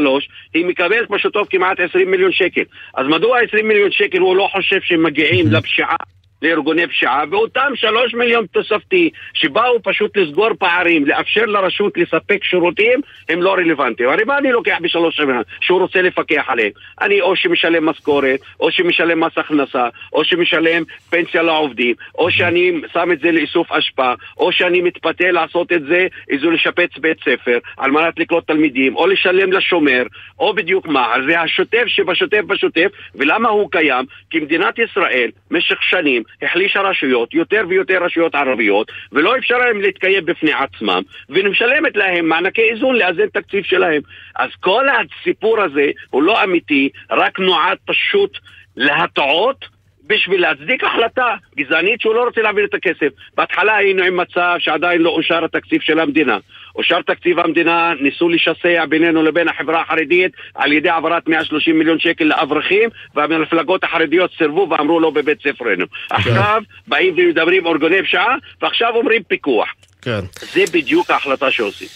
היא 0.54 0.66
מקבלת 0.66 1.10
בשוטף 1.10 1.48
כמעט 1.50 1.80
20 1.80 2.12
מיליון 2.12 2.32
שקל. 2.32 2.64
אז 2.94 3.08
מדוע 3.08 3.40
20 3.48 3.68
מיליון 3.68 3.92
שקל 3.92 4.20
הוא 4.20 4.36
לא 4.36 4.50
חושב 4.52 4.82
שהם 4.82 5.04
מגיעים 5.04 5.52
לפשיעה 5.52 5.96
לארגוני 6.42 6.88
פשיעה, 6.88 7.24
ואותם 7.32 7.72
שלוש 7.76 8.14
מיליון 8.14 8.46
תוספתי 8.46 9.10
שבאו 9.34 9.84
פשוט 9.84 10.18
לסגור 10.18 10.50
פערים, 10.60 11.06
לאפשר 11.06 11.46
לרשות 11.46 11.98
לספק 11.98 12.44
שירותים, 12.44 13.02
הם 13.30 13.42
לא 13.42 13.54
רלוונטיים. 13.54 14.10
הרי 14.10 14.24
מה 14.24 14.38
אני 14.38 14.52
לוקח 14.52 14.78
בשלוש 14.82 15.16
שנים 15.16 15.36
שהוא 15.62 15.80
רוצה 15.80 16.02
לפקח 16.02 16.44
עליהם? 16.48 16.72
אני 17.02 17.22
או 17.22 17.36
שמשלם 17.36 17.86
משכורת, 17.86 18.40
או 18.60 18.72
שמשלם 18.72 19.24
מס 19.24 19.38
הכנסה, 19.38 19.88
או 20.14 20.24
שמשלם 20.24 20.84
פנסיה 21.10 21.42
לעובדים, 21.42 21.96
או 22.18 22.32
שאני 22.32 22.72
שם 22.94 23.12
את 23.12 23.20
זה 23.20 23.32
לאיסוף 23.32 23.72
אשפה, 23.72 24.14
או 24.38 24.52
שאני 24.52 24.82
מתפתה 24.82 25.32
לעשות 25.32 25.72
את 25.72 25.84
זה, 25.84 26.08
איזו 26.30 26.52
לשפץ 26.52 26.98
בית 26.98 27.18
ספר, 27.20 27.58
על 27.78 27.92
מנת 27.92 28.20
לקלוט 28.20 28.48
תלמידים, 28.48 28.96
או 28.96 29.08
לשלם 29.08 29.52
לשומר, 29.52 30.04
או 30.40 30.54
בדיוק 30.54 30.88
מה. 30.88 31.14
זה 31.28 31.42
השוטף 31.42 31.84
שבשוטף 31.88 32.42
בשוטף, 32.48 32.92
ולמה 33.16 33.50
הוא 33.50 33.72
קיים? 33.72 34.06
כי 34.30 34.40
מדינת 34.40 34.80
ישראל, 34.80 35.30
משך 35.52 35.84
שנים, 35.84 36.24
החלישה 36.42 36.82
רשויות, 36.82 37.34
יותר 37.34 37.62
ויותר 37.68 38.04
רשויות 38.04 38.36
ערביות, 38.36 38.92
ולא 39.12 39.38
אפשר 39.38 39.58
להם 39.58 39.82
להתקיים 39.82 40.26
בפני 40.26 40.52
עצמם, 40.54 41.02
ומשלמת 41.30 41.98
להם 41.98 42.30
מענקי 42.30 42.62
איזון 42.62 42.96
לאזן 42.96 43.28
תקציב 43.28 43.64
שלהם. 43.64 44.02
אז 44.36 44.50
כל 44.60 44.86
הסיפור 44.90 45.62
הזה 45.62 45.92
הוא 46.10 46.24
לא 46.24 46.44
אמיתי, 46.44 46.90
רק 47.12 47.40
נועד 47.40 47.78
פשוט 47.86 48.38
להטעות 48.76 49.66
בשביל 50.08 50.42
להצדיק 50.42 50.84
החלטה 50.84 51.36
גזענית 51.58 52.02
שהוא 52.02 52.16
לא 52.16 52.24
רוצה 52.24 52.42
להעביר 52.42 52.66
את 52.66 52.74
הכסף. 52.74 53.08
בהתחלה 53.38 53.76
היינו 53.76 54.04
עם 54.04 54.18
מצב 54.18 54.56
שעדיין 54.60 55.02
לא 55.02 55.10
אושר 55.10 55.46
התקציב 55.46 55.82
של 55.82 56.00
המדינה. 56.00 56.38
אושר 56.76 57.02
תקציב 57.02 57.40
המדינה, 57.40 57.94
ניסו 58.02 58.30
לשסע 58.30 58.86
בינינו 58.90 59.24
לבין 59.24 59.48
החברה 59.48 59.82
החרדית 59.82 60.32
על 60.56 60.74
ידי 60.74 60.90
העברת 60.90 61.28
130 61.28 61.80
מיליון 61.80 62.00
שקל 62.00 62.24
לאברכים, 62.24 62.90
והמפלגות 63.16 63.84
החרדיות 63.84 64.32
סירבו 64.38 64.68
ואמרו 64.70 65.00
לא 65.00 65.10
בבית 65.10 65.38
ספרנו. 65.42 65.86
כן. 65.88 66.16
עכשיו 66.16 66.62
באים 66.88 67.14
ומדברים 67.18 67.68
ארגוני 67.68 68.04
פשיעה, 68.04 68.36
ועכשיו 68.62 68.92
אומרים 68.96 69.24
פיקוח. 69.24 69.68
כן. 70.02 70.20
זה 70.54 70.64
בדיוק 70.74 71.12
ההחלטה 71.12 71.52
שעושים. 71.52 71.88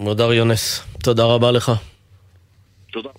מודר 0.00 0.32
יונס, 0.32 0.84
תודה 1.02 1.24
רבה 1.24 1.50
לך. 1.50 1.72
תודה. 2.92 3.10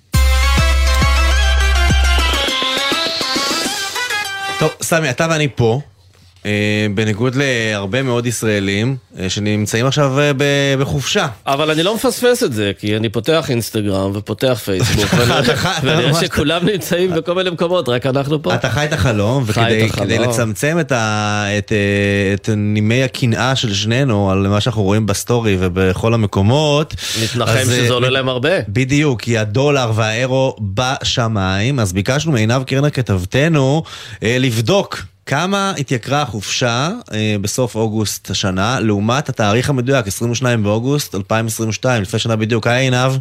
טוב, 4.59 4.69
סמי, 4.81 5.09
אתה 5.09 5.27
ואני 5.31 5.47
פה. 5.55 5.79
אה, 6.47 6.87
בניגוד 6.95 7.35
להרבה 7.35 8.03
מאוד 8.03 8.25
ישראלים 8.25 8.95
אה, 9.19 9.29
שנמצאים 9.29 9.85
עכשיו 9.85 10.19
אה, 10.19 10.31
בחופשה. 10.79 11.27
אבל 11.47 11.71
אני 11.71 11.83
לא 11.83 11.95
מפספס 11.95 12.43
את 12.43 12.53
זה, 12.53 12.71
כי 12.79 12.97
אני 12.97 13.09
פותח 13.09 13.49
אינסטגרם 13.49 14.11
ופותח 14.13 14.61
פייסבוק, 14.65 15.13
ואני 15.83 16.05
רואה 16.05 16.21
שכולם 16.21 16.65
נמצאים 16.65 17.11
בכל 17.13 17.35
מיני 17.35 17.49
מקומות, 17.49 17.89
רק 17.89 18.05
אנחנו 18.05 18.43
פה. 18.43 18.55
אתה 18.55 18.69
חי 18.69 18.85
את 18.85 18.93
החלום, 18.93 19.43
וכדי 19.45 20.19
לצמצם 20.19 20.77
את 20.79 22.49
נימי 22.57 23.03
הקנאה 23.03 23.55
של 23.55 23.73
שנינו 23.73 24.31
על 24.31 24.47
מה 24.47 24.61
שאנחנו 24.61 24.83
רואים 24.83 25.05
בסטורי 25.05 25.57
ובכל 25.59 26.13
המקומות, 26.13 26.95
נתנחם 27.23 27.63
שזה 27.63 27.93
עולה 27.93 28.09
להם 28.09 28.29
הרבה. 28.29 28.49
בדיוק, 28.69 29.21
כי 29.21 29.37
הדולר 29.37 29.91
והאירו 29.95 30.55
בשמיים, 30.59 31.79
אז 31.79 31.93
ביקשנו 31.93 32.31
מעינב 32.31 32.63
קרנר 32.63 32.89
כתבתנו 32.89 33.83
לבדוק. 34.21 35.03
כמה 35.27 35.73
התייקרה 35.77 36.21
החופשה 36.21 36.89
אה, 37.13 37.35
בסוף 37.41 37.75
אוגוסט 37.75 38.29
השנה, 38.29 38.79
לעומת 38.79 39.29
התאריך 39.29 39.69
המדויק, 39.69 40.07
22 40.07 40.63
באוגוסט 40.63 41.15
2022, 41.15 42.01
לפני 42.01 42.19
שנה 42.19 42.35
בדיוק. 42.35 42.67
היי 42.67 42.83
עינב. 42.83 43.11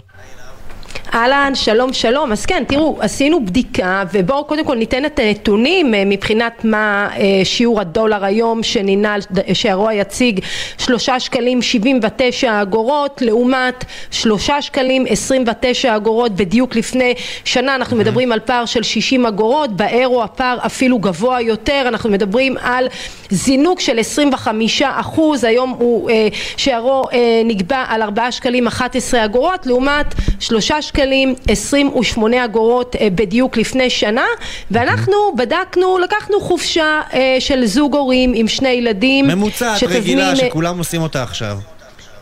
אהלן, 1.15 1.53
שלום 1.55 1.93
שלום. 1.93 2.33
אז 2.33 2.47
כן, 2.47 2.65
תראו, 2.69 2.97
עשינו 3.01 3.45
בדיקה 3.45 4.05
ובואו 4.13 4.45
קודם 4.45 4.65
כל 4.65 4.75
ניתן 4.75 5.05
את 5.05 5.19
הנתונים 5.19 5.95
אה, 5.95 6.03
מבחינת 6.07 6.65
מה 6.65 7.09
אה, 7.17 7.45
שיעור 7.45 7.81
הדולר 7.81 8.25
היום 8.25 8.63
שננעל, 8.63 9.21
שהרוע 9.53 9.95
יציג 9.95 10.41
שלושה 10.79 11.21
שקלים 11.21 11.63
שבעים 11.63 12.01
ותשע 12.03 12.63
אגורות 12.63 13.23
לעומת 13.23 13.85
שלושה 14.11 14.63
שקלים 14.63 15.05
עשרים 15.09 15.45
ותשע 15.47 15.97
אגורות 15.97 16.33
בדיוק 16.33 16.77
לפני 16.77 17.15
שנה. 17.45 17.75
אנחנו 17.75 17.97
מדברים 17.97 18.33
על 18.33 18.41
פער 18.41 18.65
של 18.65 18.83
שישים 18.83 19.27
אגורות, 19.27 19.77
באירו 19.77 20.23
הפער 20.23 20.59
אפילו 20.67 20.99
גבוה 20.99 21.41
יותר, 21.41 21.85
אנחנו 21.89 22.11
מדברים 22.11 22.57
על 22.63 22.89
זינוק 23.31 23.81
של 23.81 23.99
עשרים 23.99 24.33
וחמישה 24.33 24.91
אחוז, 24.95 25.45
היום 25.45 25.71
הוא 25.79 26.11
אה, 26.11 26.29
שערו 26.57 27.05
נקבע 27.45 27.85
על 27.89 28.03
ארבעה 28.03 28.33
שקלים 28.33 28.67
אחת 28.67 28.97
עשרה 28.97 29.25
אגורות 29.25 29.67
לעומת 29.67 30.15
שלושה 30.41 30.83
שקלים 30.87 31.35
28 31.49 32.45
אגורות 32.45 32.97
אה, 32.97 33.09
בדיוק 33.11 33.57
לפני 33.57 33.91
שנה 33.91 34.27
ואנחנו 34.71 35.15
בדקנו, 35.37 35.99
לקחנו 35.99 36.41
חופשה 36.41 37.01
אה, 37.13 37.37
של 37.39 37.67
זוג 37.67 37.95
הורים 37.95 38.33
עם 38.35 38.49
שני 38.49 38.69
ילדים 38.69 39.27
ממוצעת 39.27 39.83
רגילה 39.83 40.31
אה, 40.31 40.37
שכולם 40.37 40.79
עושים 40.79 41.03
אותה 41.03 41.23
עכשיו 41.23 41.59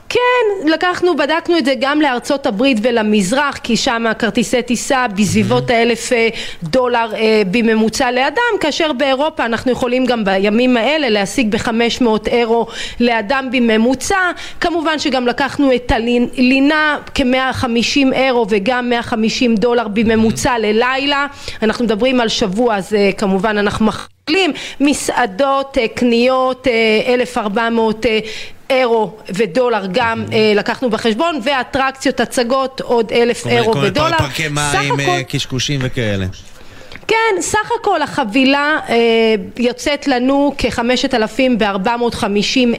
כן, 0.09 0.69
לקחנו, 0.69 1.17
בדקנו 1.17 1.59
את 1.59 1.65
זה 1.65 1.75
גם 1.81 2.01
לארצות 2.01 2.47
הברית 2.47 2.79
ולמזרח, 2.83 3.57
כי 3.57 3.77
שם 3.77 4.05
כרטיסי 4.19 4.63
טיסה 4.63 5.07
בסביבות. 5.09 5.71
האלף 5.71 6.13
אה, 6.13 6.29
דולר 6.63 7.15
אה, 7.15 7.43
בממוצע 7.51 8.11
לאדם, 8.11 8.59
כאשר 8.61 8.93
באירופה 8.93 9.45
אנחנו 9.45 9.73
יכולים 9.73 10.07
גם 10.07 10.25
בימים 10.25 10.77
האלה 10.77 11.09
להשיג 11.09 11.51
בחמש 11.51 12.01
מאות 12.01 12.29
אירו 12.29 12.67
לאדם 13.01 13.49
בממוצע. 13.53 14.31
כמובן 14.61 14.99
שגם 14.99 15.27
לקחנו 15.27 15.75
את 15.75 15.93
הלינה 15.93 16.99
כמאה 17.15 17.53
חמישים 17.53 18.13
אירו 18.13 18.47
וגם 18.49 18.91
מאה 18.91 19.03
חמישים 19.03 19.55
דולר 19.55 19.89
בממוצע. 19.89 20.55
ללילה. 20.59 21.27
אנחנו 21.63 21.85
מדברים 21.85 22.21
על 22.21 22.29
שבוע, 22.29 22.77
אז 22.77 22.95
אה, 22.95 23.11
כמובן 23.19 23.59
אנחנו... 23.59 23.91
מסעדות, 24.81 25.79
קניות, 25.95 26.67
1400 27.09 28.07
אירו 28.71 29.17
ודולר 29.35 29.87
גם 29.93 30.25
אה, 30.33 30.53
לקחנו 30.57 30.91
בחשבון, 30.91 31.41
ואטרקציות, 31.45 32.21
הצגות, 32.21 32.81
עוד 32.81 33.13
אלף 33.13 33.47
אירו 33.47 33.77
ודולר. 33.83 34.19
פארקי 34.19 34.49
מים, 34.49 35.01
אה, 35.01 35.23
קשקושים 35.29 35.81
וכאלה. 35.83 36.27
כן, 37.09 37.35
סך 37.41 37.71
הכל 37.81 38.03
החבילה 38.03 38.79
אה, 38.89 38.95
יוצאת 39.59 40.09
לנו 40.09 40.53
כ-5,450 40.59 42.27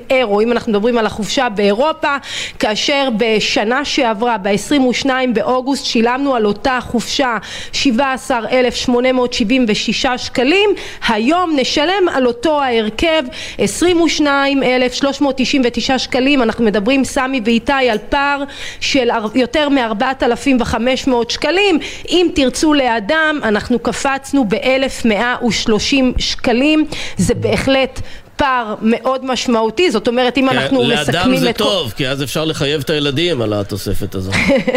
אירו, 0.10 0.42
אם 0.42 0.52
אנחנו 0.52 0.72
מדברים 0.72 0.98
על 0.98 1.06
החופשה 1.06 1.50
באירופה, 1.50 2.16
כאשר 2.60 3.10
בשנה 3.18 3.86
שעברה, 3.86 4.38
ב-22 4.38 5.10
באוגוסט, 5.34 5.86
שילמנו 5.86 6.36
על 6.36 6.46
אותה 6.46 6.80
חופשה 6.82 7.38
17,876 7.74 10.06
שקלים, 10.18 10.70
היום 11.08 11.54
נשלם 11.56 12.10
על 12.14 12.28
אותו 12.28 12.62
ההרכב 12.62 13.24
22,399 13.58 16.00
שקלים, 16.00 16.42
אנחנו 16.42 16.66
מדברים, 16.66 17.04
סמי 17.04 17.42
ואיתי, 17.46 17.90
על 17.92 17.98
פער 18.10 18.44
של 18.80 19.10
יותר 19.36 19.70
מ-4,500 19.70 21.12
שקלים, 21.30 21.80
אם 22.10 22.28
תרצו 22.36 22.74
לאדם, 22.74 23.40
אנחנו 23.44 23.80
קפצנו 23.80 24.15
קפצנו 24.16 24.46
ב-1130 24.50 25.96
שקלים, 26.18 26.86
זה 27.18 27.34
בהחלט 27.34 28.02
פער 28.36 28.76
מאוד 28.82 29.26
משמעותי, 29.26 29.92
זאת 29.92 30.08
אומרת 30.08 30.38
אם 30.38 30.50
אנחנו 30.50 30.82
כן, 30.82 30.88
מסכמים 30.88 31.10
את... 31.10 31.22
לאדם 31.22 31.38
זה. 31.38 31.54
טוב, 31.54 31.94
כי 31.98 32.08
אז 32.08 32.24
אפשר 32.24 32.46
לחייב 32.46 32.82
את 32.82 32.90
הילדים 32.90 33.42
על 33.42 33.54
התוספת 33.54 34.16
הזו. 34.16 34.32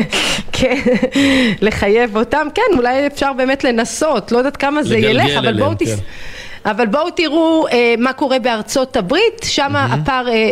כן, 0.53 0.81
לחייב 1.61 2.17
אותם, 2.17 2.47
כן, 2.55 2.77
אולי 2.77 3.07
אפשר 3.07 3.33
באמת 3.33 3.65
לנסות, 3.65 4.33
לא 4.33 4.39
יודעת 4.39 4.57
כמה 4.57 4.83
זה 4.83 4.99
ילך, 4.99 5.37
אבל 5.39 5.59
בואו 5.59 5.75
תס... 5.79 5.97
אבל 6.71 6.87
בואו 6.87 7.11
תראו 7.11 7.67
אה, 7.73 7.95
מה 7.99 8.13
קורה 8.13 8.39
בארצות 8.39 8.97
הברית, 8.97 9.41
שם 9.45 9.77
mm-hmm. 9.77 9.95
הפער 9.95 10.29
אה, 10.29 10.33
אה, 10.35 10.51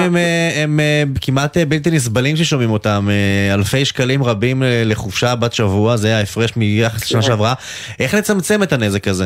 הם 0.55 0.79
כמעט 1.21 1.57
בלתי 1.57 1.91
נסבלים 1.91 2.35
ששומעים 2.35 2.69
אותם. 2.69 3.07
אלפי 3.53 3.85
שקלים 3.85 4.23
רבים 4.23 4.63
לחופשה 4.65 5.35
בת 5.35 5.53
שבוע, 5.53 5.97
זה 5.97 6.17
ההפרש 6.17 6.57
מיחס 6.57 7.03
לשנה 7.03 7.21
כן. 7.21 7.27
שעברה. 7.27 7.53
איך 7.99 8.13
לצמצם 8.13 8.63
את 8.63 8.73
הנזק 8.73 9.07
הזה? 9.07 9.25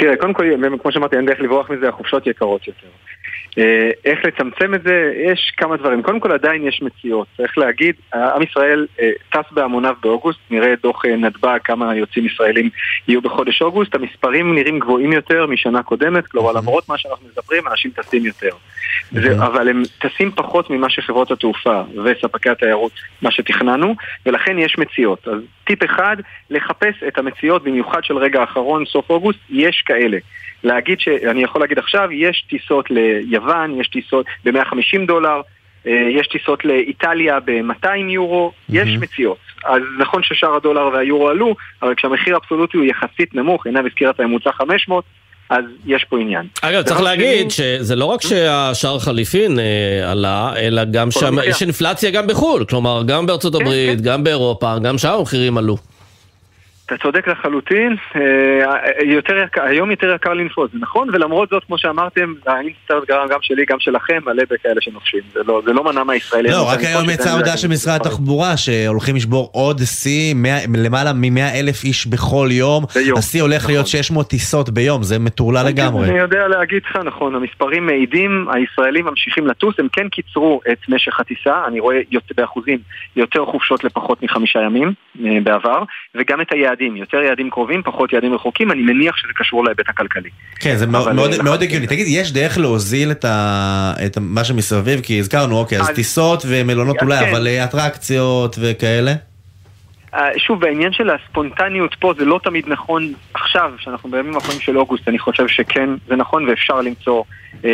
תראה, 0.00 0.16
קודם 0.16 0.32
כל, 0.32 0.44
כמו 0.82 0.92
שאמרתי, 0.92 1.16
אין 1.16 1.26
דרך 1.26 1.40
לברוח 1.40 1.70
מזה, 1.70 1.88
החופשות 1.88 2.26
יקרות 2.26 2.66
יותר. 2.68 2.86
אה, 3.58 3.90
איך 4.04 4.18
לצמצם 4.24 4.74
את 4.74 4.82
זה? 4.82 5.12
יש 5.16 5.52
כמה 5.56 5.76
דברים. 5.76 6.02
קודם 6.02 6.20
כל 6.20 6.32
עדיין 6.32 6.68
יש 6.68 6.82
מציאות. 6.82 7.26
צריך 7.36 7.58
להגיד, 7.58 7.94
עם 8.14 8.42
ישראל 8.42 8.86
אה, 9.00 9.10
טס 9.32 9.52
בהמוניו 9.52 9.94
באוגוסט, 10.02 10.38
נראה 10.50 10.74
דוח 10.82 11.04
אה, 11.04 11.16
נתב"ג 11.16 11.58
כמה 11.64 11.96
יוצאים 11.96 12.26
ישראלים 12.26 12.70
יהיו 13.08 13.22
בחודש 13.22 13.62
אוגוסט, 13.62 13.94
המספרים 13.94 14.54
נראים 14.54 14.78
גבוהים 14.78 15.12
יותר 15.12 15.46
משנה 15.46 15.82
קודמת, 15.82 16.26
כלומר 16.26 16.52
למרות 16.52 16.88
מה 16.88 16.98
שאנחנו 16.98 17.26
מדברים, 17.32 17.68
אנשים 17.68 17.90
טסים 17.90 18.26
יותר. 18.26 18.50
זה, 19.12 19.36
אבל 19.36 19.68
הם 19.68 19.82
טסים 19.98 20.30
פחות 20.30 20.70
ממה 20.70 20.90
שחברות 20.90 21.30
התעופה 21.30 21.82
וספקי 22.04 22.50
התיירות, 22.50 22.92
מה 23.22 23.30
שתכננו, 23.30 23.94
ולכן 24.26 24.58
יש 24.58 24.78
מציאות. 24.78 25.28
אז 25.28 25.40
טיפ 25.64 25.84
אחד, 25.84 26.16
לחפש 26.50 26.94
את 27.08 27.18
המציאות, 27.18 27.64
במיוחד 27.64 28.04
של 28.04 28.16
רגע 28.16 28.40
האחרון, 28.40 28.84
סוף 28.84 29.10
אוגוסט, 29.10 29.38
יש 29.50 29.82
כאלה. 29.90 30.18
להגיד 30.64 31.00
שאני 31.00 31.42
יכול 31.42 31.60
להגיד 31.60 31.78
עכשיו, 31.78 32.12
יש 32.12 32.44
טיסות 32.50 32.86
ליוון, 32.90 33.80
יש 33.80 33.88
טיסות 33.88 34.26
ב-150 34.44 35.06
דולר, 35.06 35.40
אה, 35.86 36.08
יש 36.10 36.26
טיסות 36.26 36.64
לאיטליה 36.64 37.40
ב-200 37.40 37.88
יורו, 38.08 38.52
mm-hmm. 38.52 38.76
יש 38.76 38.88
מציאות. 39.00 39.38
אז 39.64 39.82
נכון 39.98 40.22
ששאר 40.22 40.56
הדולר 40.56 40.88
והיורו 40.92 41.28
עלו, 41.28 41.54
אבל 41.82 41.94
כשהמחיר 41.94 42.34
האבסולוטי 42.34 42.76
הוא 42.76 42.86
יחסית 42.86 43.34
נמוך, 43.34 43.66
עינב 43.66 43.86
הזכירה 43.86 44.10
את 44.10 44.20
הממוצע 44.20 44.52
500, 44.52 45.04
אז 45.50 45.64
יש 45.86 46.04
פה 46.04 46.20
עניין. 46.20 46.46
אגב, 46.62 46.82
צריך 46.82 47.00
להגיד 47.00 47.50
שזה 47.50 47.96
לא 47.96 48.04
רק 48.04 48.22
שהשער 48.22 48.98
חליפין 48.98 49.58
אה, 49.58 50.10
עלה, 50.10 50.52
אלא 50.56 50.84
גם 50.84 51.10
שיש 51.10 51.62
אינפלציה 51.62 52.10
גם 52.10 52.26
בחו"ל, 52.26 52.64
כלומר 52.64 53.02
גם 53.06 53.26
בארצות 53.26 53.54
כן, 53.54 53.60
הברית, 53.60 53.98
כן. 53.98 54.04
גם 54.04 54.24
באירופה, 54.24 54.78
גם 54.78 54.98
שם 54.98 55.12
המחירים 55.18 55.58
עלו. 55.58 55.76
אתה 56.92 57.02
צודק 57.02 57.28
לחלוטין, 57.28 57.96
אה, 58.16 58.20
יותר 59.04 59.36
יקר, 59.36 59.62
היום 59.62 59.90
יותר 59.90 60.14
יקר 60.14 60.32
לנפוץ, 60.32 60.70
נכון, 60.80 61.08
ולמרות 61.12 61.48
זאת, 61.48 61.64
כמו 61.64 61.78
שאמרתם, 61.78 62.34
האינסטרט 62.46 63.08
גרם 63.08 63.28
גם 63.28 63.38
שלי, 63.42 63.64
גם 63.64 63.76
שלכם, 63.80 64.18
מלא 64.26 64.42
בכאלה 64.50 64.80
שנופשים, 64.80 65.20
זה 65.32 65.40
לא, 65.46 65.62
זה 65.64 65.72
לא 65.72 65.84
מנע 65.84 66.04
מהישראלים. 66.04 66.52
לא, 66.52 66.68
רק 66.68 66.78
היום 66.80 67.10
יצאה 67.10 67.32
הודעה 67.32 67.56
של 67.56 67.68
משרד 67.68 68.00
התחבורה, 68.00 68.56
שהולכים 68.56 69.16
לשבור 69.16 69.50
עוד 69.52 69.80
שיא, 69.84 70.34
למעלה 70.76 71.12
מ-100 71.12 71.60
אלף 71.60 71.84
איש 71.84 72.06
בכל 72.06 72.48
יום, 72.50 72.84
השיא 73.16 73.42
הולך 73.42 73.66
להיות 73.66 73.86
600 73.86 74.10
נכון. 74.10 74.30
טיסות 74.30 74.70
ביום, 74.70 75.02
זה 75.02 75.18
מטורלל 75.18 75.66
לגמרי. 75.66 76.08
אני 76.08 76.18
יודע 76.18 76.48
להגיד 76.48 76.82
לך, 76.90 76.96
נכון, 77.04 77.34
המספרים 77.34 77.86
מעידים, 77.86 78.46
הישראלים 78.52 79.04
ממשיכים 79.04 79.46
לטוס, 79.46 79.74
הם 79.78 79.88
כן 79.92 80.08
קיצרו 80.08 80.60
את 80.72 80.78
משך 80.88 81.20
הטיסה, 81.20 81.62
אני 81.66 81.80
רואה 81.80 82.00
באחוזים 82.36 82.78
יותר 83.16 83.44
חופשות 83.44 83.84
לפחות 83.84 84.22
מחמישה 84.22 84.58
ימים 84.62 84.92
אה, 85.24 85.38
בעבר, 85.42 85.82
וגם 86.14 86.40
את 86.40 86.52
היעדים. 86.52 86.79
יעדים, 86.80 86.96
יותר 86.96 87.16
יעדים 87.16 87.50
קרובים, 87.50 87.82
פחות 87.82 88.12
יעדים 88.12 88.34
רחוקים, 88.34 88.72
אני 88.72 88.82
מניח 88.82 89.16
שזה 89.16 89.32
קשור 89.36 89.64
להיבט 89.64 89.88
הכלכלי. 89.88 90.30
כן, 90.60 90.76
זה 90.76 90.86
מאוד, 90.86 91.12
מאוד, 91.12 91.30
מאוד 91.44 91.62
הגיוני. 91.62 91.86
תגיד, 91.86 92.06
יש 92.08 92.32
דרך 92.32 92.58
להוזיל 92.58 93.10
את, 93.10 93.24
ה, 93.24 93.92
את 94.06 94.18
מה 94.20 94.44
שמסביב? 94.44 95.00
כי 95.00 95.18
הזכרנו, 95.18 95.58
אוקיי, 95.58 95.80
אז, 95.80 95.90
אז 95.90 95.94
טיסות 95.94 96.42
ומלונות 96.48 96.96
אולי, 97.02 97.18
כן. 97.18 97.30
אבל 97.30 97.46
אה, 97.46 97.64
אטרקציות 97.64 98.56
וכאלה? 98.60 99.12
אה, 100.14 100.28
שוב, 100.38 100.60
בעניין 100.60 100.92
של 100.92 101.10
הספונטניות 101.10 101.94
פה 102.00 102.12
זה 102.18 102.24
לא 102.24 102.40
תמיד 102.44 102.64
נכון 102.68 103.12
עכשיו, 103.34 103.72
שאנחנו 103.78 104.10
בימים 104.10 104.34
האחרונים 104.34 104.60
של 104.60 104.78
אוגוסט, 104.78 105.08
אני 105.08 105.18
חושב 105.18 105.48
שכן, 105.48 105.90
זה 106.08 106.16
נכון 106.16 106.48
ואפשר 106.48 106.80
למצוא 106.80 107.22
אה, 107.64 107.70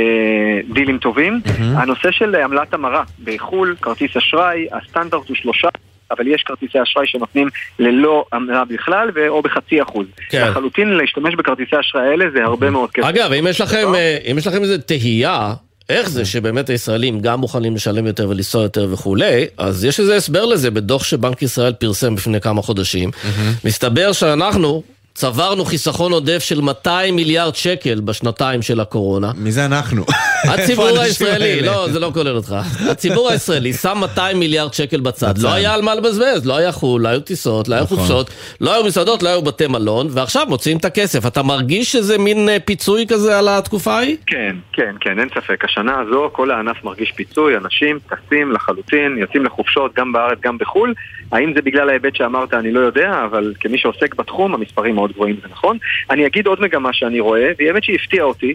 דילים 0.73 0.99
טובים. 0.99 1.40
Mm-hmm. 1.45 1.62
הנושא 1.77 2.11
של 2.11 2.35
עמלת 2.35 2.75
המרה, 2.75 3.03
בחו"ל, 3.25 3.77
כרטיס 3.83 4.16
אשראי, 4.16 4.66
הסטנדרט 4.73 5.29
הוא 5.29 5.37
שלושה 5.37 5.69
אבל 6.11 6.27
יש 6.27 6.42
כרטיסי 6.42 6.83
אשראי 6.83 7.07
שנותנים 7.07 7.49
ללא 7.79 8.25
עמלה 8.33 8.64
בכלל, 8.64 9.11
או 9.29 9.42
בחצי 9.42 9.83
אחוז. 9.83 10.07
כן. 10.29 10.49
לחלוטין 10.51 10.88
להשתמש 10.88 11.35
בכרטיסי 11.35 11.81
אשראי 11.81 12.09
האלה 12.09 12.25
זה 12.35 12.45
הרבה 12.45 12.71
מאוד 12.71 12.90
כסף. 12.90 13.07
אגב, 13.07 13.33
אם 13.33 13.47
יש 13.47 13.61
לכם, 13.61 13.95
אה, 13.95 14.19
אם 14.31 14.38
יש 14.38 14.47
לכם 14.47 14.62
איזה 14.62 14.79
תהייה... 14.79 15.55
איך 15.88 16.09
זה 16.09 16.25
שבאמת 16.25 16.71
הישראלים 16.71 17.21
גם 17.21 17.40
מוכנים 17.40 17.75
לשלם 17.75 18.07
יותר 18.07 18.29
ולנסוע 18.29 18.62
יותר 18.62 18.88
וכולי, 18.92 19.47
אז 19.59 19.85
יש 19.85 20.01
איזה 20.01 20.16
הסבר 20.16 20.45
לזה 20.45 20.71
בדוח 20.71 21.05
שבנק 21.05 21.42
ישראל 21.42 21.73
פרסם 21.73 22.14
לפני 22.14 22.40
כמה 22.40 22.62
חודשים. 22.62 23.11
מסתבר 23.64 24.12
שאנחנו, 24.12 24.83
צברנו 25.17 25.65
חיסכון 25.65 26.13
עודף 26.13 26.39
של 26.39 26.61
200 26.61 27.17
מיליארד 27.17 27.55
שקל 27.55 28.01
בשנתיים 28.01 28.63
של 28.63 28.81
הקורונה. 28.81 29.33
מי 29.37 29.53
זה 29.53 29.67
אנחנו? 29.67 30.05
הציבור 30.53 30.89
הישראלי, 30.89 31.61
לא, 31.61 31.89
זה 31.89 32.01
לא 32.01 32.11
כולל 32.15 32.37
אותך. 32.37 32.57
הציבור 32.91 33.31
הישראלי 33.31 33.73
שם 33.73 33.99
200 34.01 34.39
מיליארד 34.39 34.75
שקל 34.75 35.01
בצד. 35.01 35.39
לא 35.39 35.53
היה 35.53 35.75
על 35.75 35.83
מה 35.83 35.95
לבזבז, 35.95 36.47
לא 36.47 36.57
היה 36.57 36.73
חו"ל, 36.73 37.03
לא 37.03 37.09
היו 37.09 37.21
טיסות, 37.21 37.69
לא 37.69 37.75
היו 37.75 37.85
נכון. 37.85 37.99
חופשות, 37.99 38.31
לא 38.61 38.75
היו 38.75 38.85
מסעדות, 38.85 39.23
לא 39.23 39.29
היו 39.29 39.43
בתי 39.43 39.67
מלון, 39.67 40.07
ועכשיו 40.11 40.47
מוציאים 40.49 40.79
את 40.79 40.85
הכסף. 40.85 41.27
אתה 41.27 41.43
מרגיש 41.43 41.93
שזה 41.93 42.19
מין 42.19 42.49
אה, 42.49 42.61
פיצוי 42.61 43.07
כזה 43.09 43.39
על 43.39 43.49
התקופה 43.49 43.93
ההיא? 43.93 44.17
כן, 44.27 44.57
כן, 44.73 44.95
כן, 45.01 45.21
אין 45.21 45.29
ספק. 45.29 45.65
השנה 45.65 46.01
הזו 46.01 46.31
כל 46.33 46.51
הענף 46.51 46.85
מרגיש 46.85 47.13
פיצוי, 47.13 47.57
אנשים 47.57 47.99
טסים 47.99 48.53
לחלוטין, 48.53 49.19
יוצאים 49.19 49.45
לחופשות 49.45 49.95
גם 49.95 50.13
בארץ, 50.13 50.39
גם 50.43 50.59
בחו"ל. 50.59 50.95
האם 51.33 51.53
זה 51.55 51.63
בגלל 51.63 51.89
ההיבט 51.89 52.17
שאמרת, 52.17 52.55
אני 52.55 52.73
לא 52.73 52.81
יודע, 52.81 53.23
אבל 53.31 53.53
כמי 53.61 53.79
שעוסק 53.79 54.15
בתחום, 54.15 54.55
המספרים 54.55 54.95
מאוד 54.95 55.06
גבוהים, 55.12 55.37
זה 55.42 55.49
נכון. 55.51 55.79
אני 56.11 56.27
אגיד 56.27 56.47
עוד 56.47 56.61
מגמה 56.61 56.92
שאני 56.92 57.21
רואה, 57.21 57.53
והיא 57.59 57.69
האמת 57.69 57.85
שהפתיעה 57.85 58.25
אותי. 58.25 58.55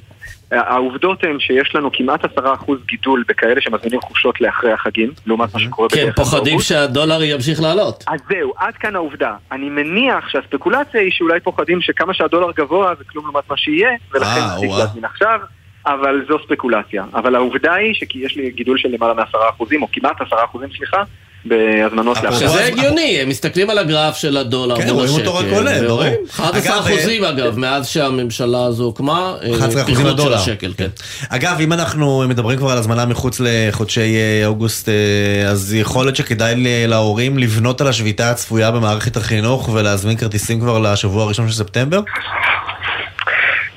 העובדות 0.52 1.24
הן 1.24 1.40
שיש 1.40 1.76
לנו 1.76 1.90
כמעט 1.94 2.26
עשרה 2.26 2.54
אחוז 2.54 2.80
גידול 2.86 3.24
בכאלה 3.28 3.62
שמזמינים 3.62 4.02
חופשות 4.02 4.42
לאחרי 4.42 4.72
החגים, 4.72 5.12
לעומת 5.26 5.54
מה 5.54 5.60
שקורה 5.60 5.88
בדרך 5.88 6.02
כלל. 6.02 6.12
כן, 6.12 6.24
פוחדים 6.24 6.60
שהדולר 6.60 7.24
ימשיך 7.24 7.62
לעלות. 7.62 8.04
אז 8.08 8.20
זהו, 8.30 8.54
עד 8.58 8.74
כאן 8.74 8.96
העובדה. 8.96 9.36
אני 9.52 9.70
מניח 9.70 10.30
שהספקולציה 10.30 11.02
היא 11.02 11.12
שאולי 11.12 11.40
פוחדים 11.40 11.82
שכמה 11.82 12.14
שהדולר 12.14 12.52
גבוה 12.52 12.94
זה 12.98 13.04
כלום 13.04 13.26
לעומת 13.26 13.50
מה 13.50 13.58
שיהיה, 13.58 13.90
ולכן 14.14 14.42
צריך 14.60 14.72
להזמין 14.80 15.06
עכשיו. 15.06 15.40
אבל 15.86 16.26
זו 16.28 16.38
ספקולציה. 16.46 17.04
אבל 17.14 17.36
העובדה 17.36 17.74
היא 17.74 17.94
שיש 17.94 18.36
לי 18.36 18.52
גידול 18.52 18.78
של 18.78 18.90
למעלה 18.90 19.14
מעשרה 19.14 19.50
אחוזים, 19.50 19.82
או 19.82 19.88
כמעט 19.92 20.22
עשרה 20.22 20.46
אחוזים, 20.46 20.70
סליחה, 20.78 21.04
בהזמנות 21.46 22.24
להפסקה. 22.24 22.50
שזה 22.50 22.66
הגיוני, 22.66 23.20
הם 23.22 23.30
מסתכלים 23.30 23.70
על 23.70 23.78
הגרף 23.78 24.18
של 24.18 24.38
הדולר 24.38 24.76
כן, 24.76 24.90
רואים 24.90 25.14
אותו 25.14 25.36
רק 25.36 25.46
עולה, 25.52 25.82
ברור. 25.88 26.04
11 26.30 26.80
אחוזים 26.80 27.24
אגב, 27.24 27.60
מאז 27.60 27.88
שהממשלה 27.88 28.66
הזו 28.66 28.84
הוקמה, 28.84 29.36
11 29.56 29.82
אחוזים 29.82 30.06
לדולר. 30.06 30.38
כן. 30.78 30.88
אגב, 31.30 31.58
אם 31.60 31.74
אנחנו 31.74 32.24
מדברים 32.30 32.58
כבר 32.58 32.72
על 32.72 32.78
הזמנה 32.78 33.06
מחוץ 33.06 33.42
לחודשי 33.44 34.16
אה, 34.16 34.46
אוגוסט, 34.46 34.90
אה, 34.90 35.50
אז 35.50 35.74
יכול 35.74 36.06
להיות 36.06 36.16
שכדאי 36.16 36.56
להורים 36.88 37.38
לבנות 37.38 37.82
על 37.82 37.88
השביתה 37.88 38.32
הצפויה 38.32 38.72
במערכת 38.72 39.18
החינוך 39.18 39.70
ולהזמין 39.70 40.18
כרטיסים 40.18 40.60
כבר 40.60 40.80
לשבוע 40.80 41.24
הראשון 41.24 41.48
של 41.48 41.54
ספטמבר? 41.54 42.02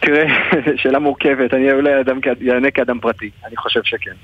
תראה, 0.01 0.25
שאלה 0.83 0.99
מורכבת, 0.99 1.55
אני 1.55 1.73
אולי 1.73 1.91
אענה 2.53 2.71
כאדם 2.71 2.99
פרטי, 3.01 3.31
אני 3.47 3.57
חושב 3.57 3.81
שכן. 3.85 4.15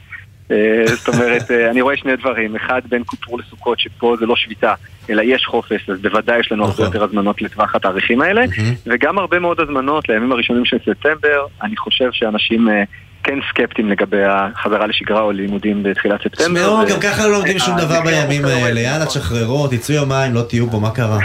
אה, 0.50 0.84
זאת 0.86 1.08
אומרת, 1.08 1.50
אה, 1.50 1.70
אני 1.70 1.80
רואה 1.80 1.96
שני 1.96 2.16
דברים. 2.16 2.56
אחד, 2.56 2.80
בין 2.88 3.02
כופרו 3.06 3.38
לסוכות, 3.38 3.80
שפה 3.80 4.16
זה 4.20 4.26
לא 4.26 4.36
שביתה, 4.36 4.74
אלא 5.10 5.22
יש 5.22 5.46
חופש, 5.46 5.90
אז 5.90 6.00
בוודאי 6.00 6.40
יש 6.40 6.52
לנו 6.52 6.62
הרבה 6.62 6.74
נכון. 6.74 6.84
יותר 6.84 7.04
הזמנות 7.04 7.42
לטווח 7.42 7.74
התאריכים 7.74 8.20
האלה, 8.20 8.44
וגם 8.86 9.18
הרבה 9.18 9.38
מאוד 9.38 9.60
הזמנות 9.60 10.08
לימים 10.08 10.32
הראשונים 10.32 10.64
של 10.64 10.76
ספטמבר. 10.78 11.46
אני 11.62 11.76
חושב 11.76 12.08
שאנשים 12.12 12.68
אה, 12.68 12.82
כן 13.22 13.38
סקפטיים 13.48 13.88
לגבי 13.90 14.24
החזרה 14.24 14.86
לשגרה 14.86 15.20
או 15.20 15.32
לימודים 15.32 15.82
בתחילת 15.82 16.20
ספטמבר. 16.22 16.60
תשמעו, 16.60 16.86
גם 16.94 17.00
ככה 17.00 17.26
לא 17.26 17.32
לומדים 17.32 17.58
שום 17.58 17.74
דבר 17.78 17.94
המחיר 17.94 18.26
בימים 18.26 18.44
האלה, 18.44 18.80
יאללה 18.80 19.06
תשחררו, 19.06 19.68
תצאו 19.68 19.94
יומיים, 19.94 20.34
לא 20.34 20.42
תהיו 20.42 20.70
פה, 20.70 20.78
מה 20.78 20.90
קרה? 20.90 21.18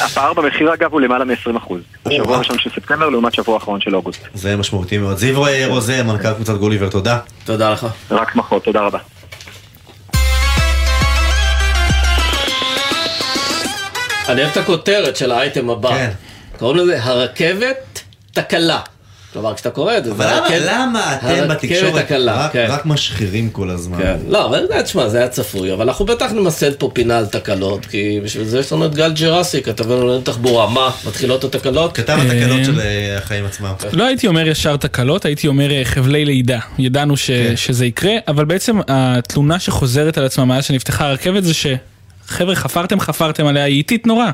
הפער 0.00 0.32
במחיר 0.32 0.74
אגב 0.74 0.92
הוא 0.92 1.00
למעלה 1.00 1.24
מ-20%. 1.24 1.34
בשבוע 2.06 2.26
וואו. 2.26 2.34
הראשון 2.34 2.58
של 2.58 2.70
ספטמבר 2.70 3.08
לעומת 3.08 3.34
שבוע 3.34 3.54
האחרון 3.54 3.80
של 3.80 3.96
אוגוסט. 3.96 4.20
זה 4.34 4.56
משמעותי 4.56 4.98
מאוד. 4.98 5.16
זיו 5.16 5.42
רוזן, 5.68 6.06
מנכ"ל 6.06 6.32
קבוצת 6.34 6.54
גוליבר, 6.54 6.88
תודה. 6.88 7.18
תודה 7.44 7.70
לך. 7.70 7.86
רק 8.10 8.36
מחמאות, 8.36 8.64
תודה 8.64 8.80
רבה. 8.80 8.98
אני 14.28 14.40
אוהב 14.40 14.50
את 14.52 14.56
הכותרת 14.56 15.16
של 15.16 15.32
האייטם 15.32 15.70
הבא. 15.70 15.90
כן. 15.90 16.10
קוראים 16.58 16.76
לזה 16.76 17.02
הרכבת 17.02 18.02
תקלה. 18.32 18.80
כלומר, 19.32 19.54
כשאתה 19.54 19.70
קורא 19.70 19.96
את 19.98 20.04
זה, 20.04 20.10
אבל 20.12 20.26
זה 20.48 20.58
למה- 20.72 21.16
אתם 21.16 21.48
בתקשורת 21.48 21.94
הקלה, 21.94 22.44
רק- 22.44 22.52
כן. 22.52 22.66
רק 22.70 22.86
משחירים 22.86 23.50
כל 23.50 23.70
הזמן? 23.70 23.98
כן, 23.98 24.16
לא, 24.28 24.46
אבל 24.46 24.66
תשמע, 24.84 25.08
זה 25.08 25.18
היה 25.18 25.28
צפוי, 25.28 25.72
אבל 25.72 25.88
אנחנו 25.88 26.04
בטח 26.04 26.32
נמסד 26.32 26.74
פה 26.74 26.90
פינה 26.94 27.18
על 27.18 27.26
תקלות, 27.26 27.86
כי 27.86 28.20
בשביל 28.24 28.44
זה 28.44 28.58
יש 28.58 28.72
לנו 28.72 28.86
את 28.86 28.94
גל 28.94 29.12
ג'רסי, 29.12 29.62
כתבנו 29.62 30.06
לנו 30.06 30.20
תחבורה, 30.20 30.68
מה, 30.70 30.90
מתחילות 31.06 31.44
התקלות? 31.44 31.96
כתב 31.96 32.18
התקלות 32.26 32.64
של 32.64 32.80
אה, 32.80 33.18
החיים 33.18 33.44
עצמם. 33.44 33.72
לא 33.92 34.06
הייתי 34.06 34.26
אומר 34.26 34.48
ישר 34.48 34.76
תקלות, 34.76 35.24
הייתי 35.24 35.48
אומר 35.48 35.70
אה, 35.72 35.82
חבלי 35.84 36.24
לידה. 36.24 36.58
ידענו 36.78 37.16
ש, 37.16 37.26
כן. 37.30 37.56
שזה 37.56 37.86
יקרה, 37.86 38.12
אבל 38.28 38.44
בעצם 38.44 38.78
התלונה 38.88 39.58
שחוזרת 39.60 40.18
על 40.18 40.24
עצמה 40.24 40.44
מאז 40.44 40.64
שנפתחה 40.64 41.08
הרכבת 41.08 41.44
זה 41.44 41.54
ש... 41.54 41.66
חבר'ה, 42.26 42.54
חפרתם, 42.54 43.00
חפרתם 43.00 43.46
עליה, 43.46 43.64
היא 43.64 43.76
איטית 43.76 44.06
נורא. 44.06 44.26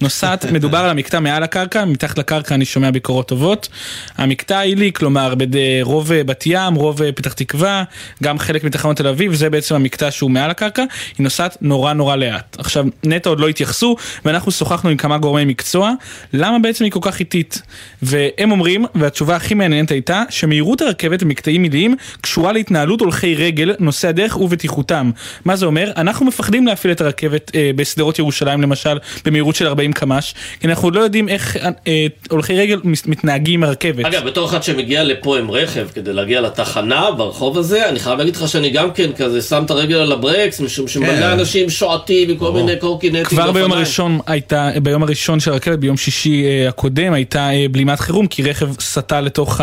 נוסעת, 0.00 0.44
מדובר 0.52 0.78
על 0.78 0.90
המקטע 0.90 1.20
מעל 1.20 1.42
הקרקע, 1.42 1.84
מתחת 1.84 2.18
לקרקע 2.18 2.54
אני 2.54 2.64
שומע 2.64 2.90
ביקורות 2.90 3.28
טובות. 3.28 3.68
המקטע 4.16 4.58
העילי, 4.58 4.92
כלומר, 4.92 5.34
בד- 5.34 5.56
רוב 5.82 6.12
אה, 6.12 6.24
בת 6.24 6.42
ים, 6.46 6.74
רוב 6.74 7.02
אה, 7.02 7.12
פתח 7.12 7.32
תקווה, 7.32 7.84
גם 8.22 8.38
חלק 8.38 8.64
מתחנות 8.64 8.96
תל 8.96 9.06
אביב, 9.06 9.34
זה 9.34 9.50
בעצם 9.50 9.74
המקטע 9.74 10.10
שהוא 10.10 10.30
מעל 10.30 10.50
הקרקע, 10.50 10.82
היא 11.18 11.24
נוסעת 11.24 11.56
נורא 11.60 11.92
נורא 11.92 12.16
לאט. 12.16 12.56
עכשיו, 12.58 12.84
נטע 13.04 13.30
עוד 13.30 13.40
לא 13.40 13.48
התייחסו, 13.48 13.96
ואנחנו 14.24 14.52
שוחחנו 14.52 14.90
עם 14.90 14.96
כמה 14.96 15.18
גורמי 15.18 15.44
מקצוע, 15.44 15.92
למה 16.32 16.58
בעצם 16.58 16.84
היא 16.84 16.92
כל 16.92 17.00
כך 17.02 17.20
איטית? 17.20 17.62
והם 18.02 18.50
אומרים, 18.50 18.84
והתשובה 18.94 19.36
הכי 19.36 19.54
מעניינת 19.54 19.90
הייתה, 19.90 20.22
שמהירות 20.30 20.80
הרכבת 20.80 21.22
במקטעים 21.22 21.62
עיליים 21.62 21.96
קשורה 22.20 22.52
להתנהלות 22.52 23.00
הולכי 23.00 23.34
רגל, 23.34 23.74
נוסעי 23.78 24.08
הדרך 24.10 24.36
ובטיחותם. 24.40 25.10
מה 25.44 25.56
זה 25.56 25.66
אומר? 25.66 25.92
אנחנו 25.96 26.26
מפחדים 26.26 26.66
להפעיל 26.66 26.92
את 26.92 27.00
הרכבת 27.00 27.29
אה, 27.54 27.70
בשדרות 27.76 28.18
ירושלים 28.18 28.62
למשל, 28.62 28.98
במהירות 29.24 29.54
של 29.54 29.66
40 29.66 29.92
קמ"ש, 29.92 30.34
כי 30.60 30.66
אנחנו 30.68 30.90
לא 30.90 31.00
יודעים 31.00 31.28
איך 31.28 31.56
אה, 31.56 31.68
אה, 31.86 32.06
הולכי 32.30 32.56
רגל 32.56 32.80
מת- 32.84 33.06
מתנהגים 33.06 33.60
עם 33.62 33.68
הרכבת. 33.68 34.04
אגב, 34.04 34.24
בתור 34.26 34.48
אחד 34.48 34.62
שמגיע 34.62 35.04
לפה 35.04 35.38
עם 35.38 35.50
רכב 35.50 35.88
כדי 35.94 36.12
להגיע 36.12 36.40
לתחנה 36.40 37.10
ברחוב 37.16 37.58
הזה, 37.58 37.88
אני 37.88 37.98
חייב 37.98 38.18
להגיד 38.18 38.36
לך 38.36 38.48
שאני 38.48 38.70
גם 38.70 38.90
כן 38.92 39.10
כזה 39.16 39.42
שם 39.42 39.62
את 39.64 39.70
הרגל 39.70 39.96
על 39.96 40.12
הברקס, 40.12 40.60
משום. 40.60 40.88
שמלא 40.88 41.32
אנשים 41.32 41.70
שועטים 41.70 42.30
עם 42.30 42.36
כל 42.36 42.44
ברור. 42.44 42.64
מיני 42.64 42.78
קורקינטים 42.80 43.24
כבר 43.24 43.52
ביום. 43.52 43.72
הראשון 43.72 44.18
הייתה, 44.26 44.70
ביום 44.82 45.02
הראשון 45.02 45.40
של 45.40 45.52
הרכבת, 45.52 45.78
ביום 45.78 45.96
שישי 45.96 46.44
אה, 46.44 46.68
הקודם, 46.68 47.12
הייתה 47.12 47.50
אה, 47.52 47.66
בלימת 47.70 48.00
חירום, 48.00 48.26
כי 48.26 48.42
רכב 48.42 48.80
סטה 48.80 49.20
לתוך 49.20 49.60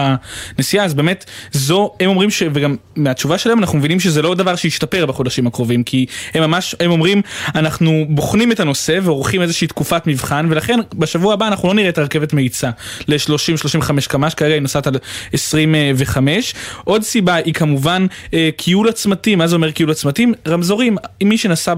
הנסיעה, 0.58 0.86
אז 0.86 0.94
באמת, 0.94 1.26
זו, 1.52 1.92
הם 2.00 2.10
אומרים 2.10 2.30
ש... 2.32 2.44
וגם 2.54 2.76
מהתשובה 2.96 3.38
שלהם 3.38 3.60
אנחנו 3.60 3.78
מבינים 3.78 4.00
שזה 4.00 4.22
לא 4.22 4.36
דבר 4.36 4.56
שישתפר 4.56 5.06
בחודשים 5.06 5.48
הקרובים, 5.48 5.84
כי 5.84 6.06
הם 6.34 6.44
ממש, 6.44 6.76
הם 6.80 6.92
אומרים, 6.92 7.22
אנחנו 7.58 8.06
בוחנים 8.10 8.52
את 8.52 8.60
הנושא 8.60 9.00
ועורכים 9.04 9.42
איזושהי 9.42 9.68
תקופת 9.68 10.08
מבחן, 10.08 10.48
ולכן 10.50 10.80
בשבוע 10.96 11.34
הבא 11.34 11.48
אנחנו 11.48 11.68
לא 11.68 11.74
נראה 11.74 11.90
את 11.90 11.98
הרכבת 11.98 12.34
מאיצה 12.34 12.70
ל-30-35 13.08 14.08
קמ"ש, 14.08 14.34
כרגע 14.34 14.54
היא 14.54 14.62
נוסעת 14.62 14.88
על 14.88 14.96
25. 15.34 16.54
עוד 16.84 17.04
סיבה 17.04 17.36
היא 17.36 17.54
כמובן 17.54 18.06
אה, 18.34 18.50
כיול 18.58 18.90
הצמתים, 18.90 19.38
מה 19.38 19.48
זה 19.48 19.56
אומר 19.56 19.72
כיול 19.72 19.92
הצמתים? 19.92 20.34
רמזורים, 20.48 20.98
מי 21.24 21.38
שנסע 21.38 21.74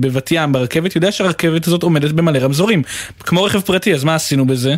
בבת 0.00 0.28
ים 0.32 0.52
ברכבת 0.52 0.94
יודע 0.96 1.12
שהרכבת 1.12 1.66
הזאת 1.66 1.82
עומדת 1.82 2.12
במלא 2.12 2.38
רמזורים, 2.38 2.82
כמו 3.20 3.42
רכב 3.42 3.60
פרטי, 3.60 3.94
אז 3.94 4.04
מה 4.04 4.14
עשינו 4.14 4.46
בזה? 4.46 4.74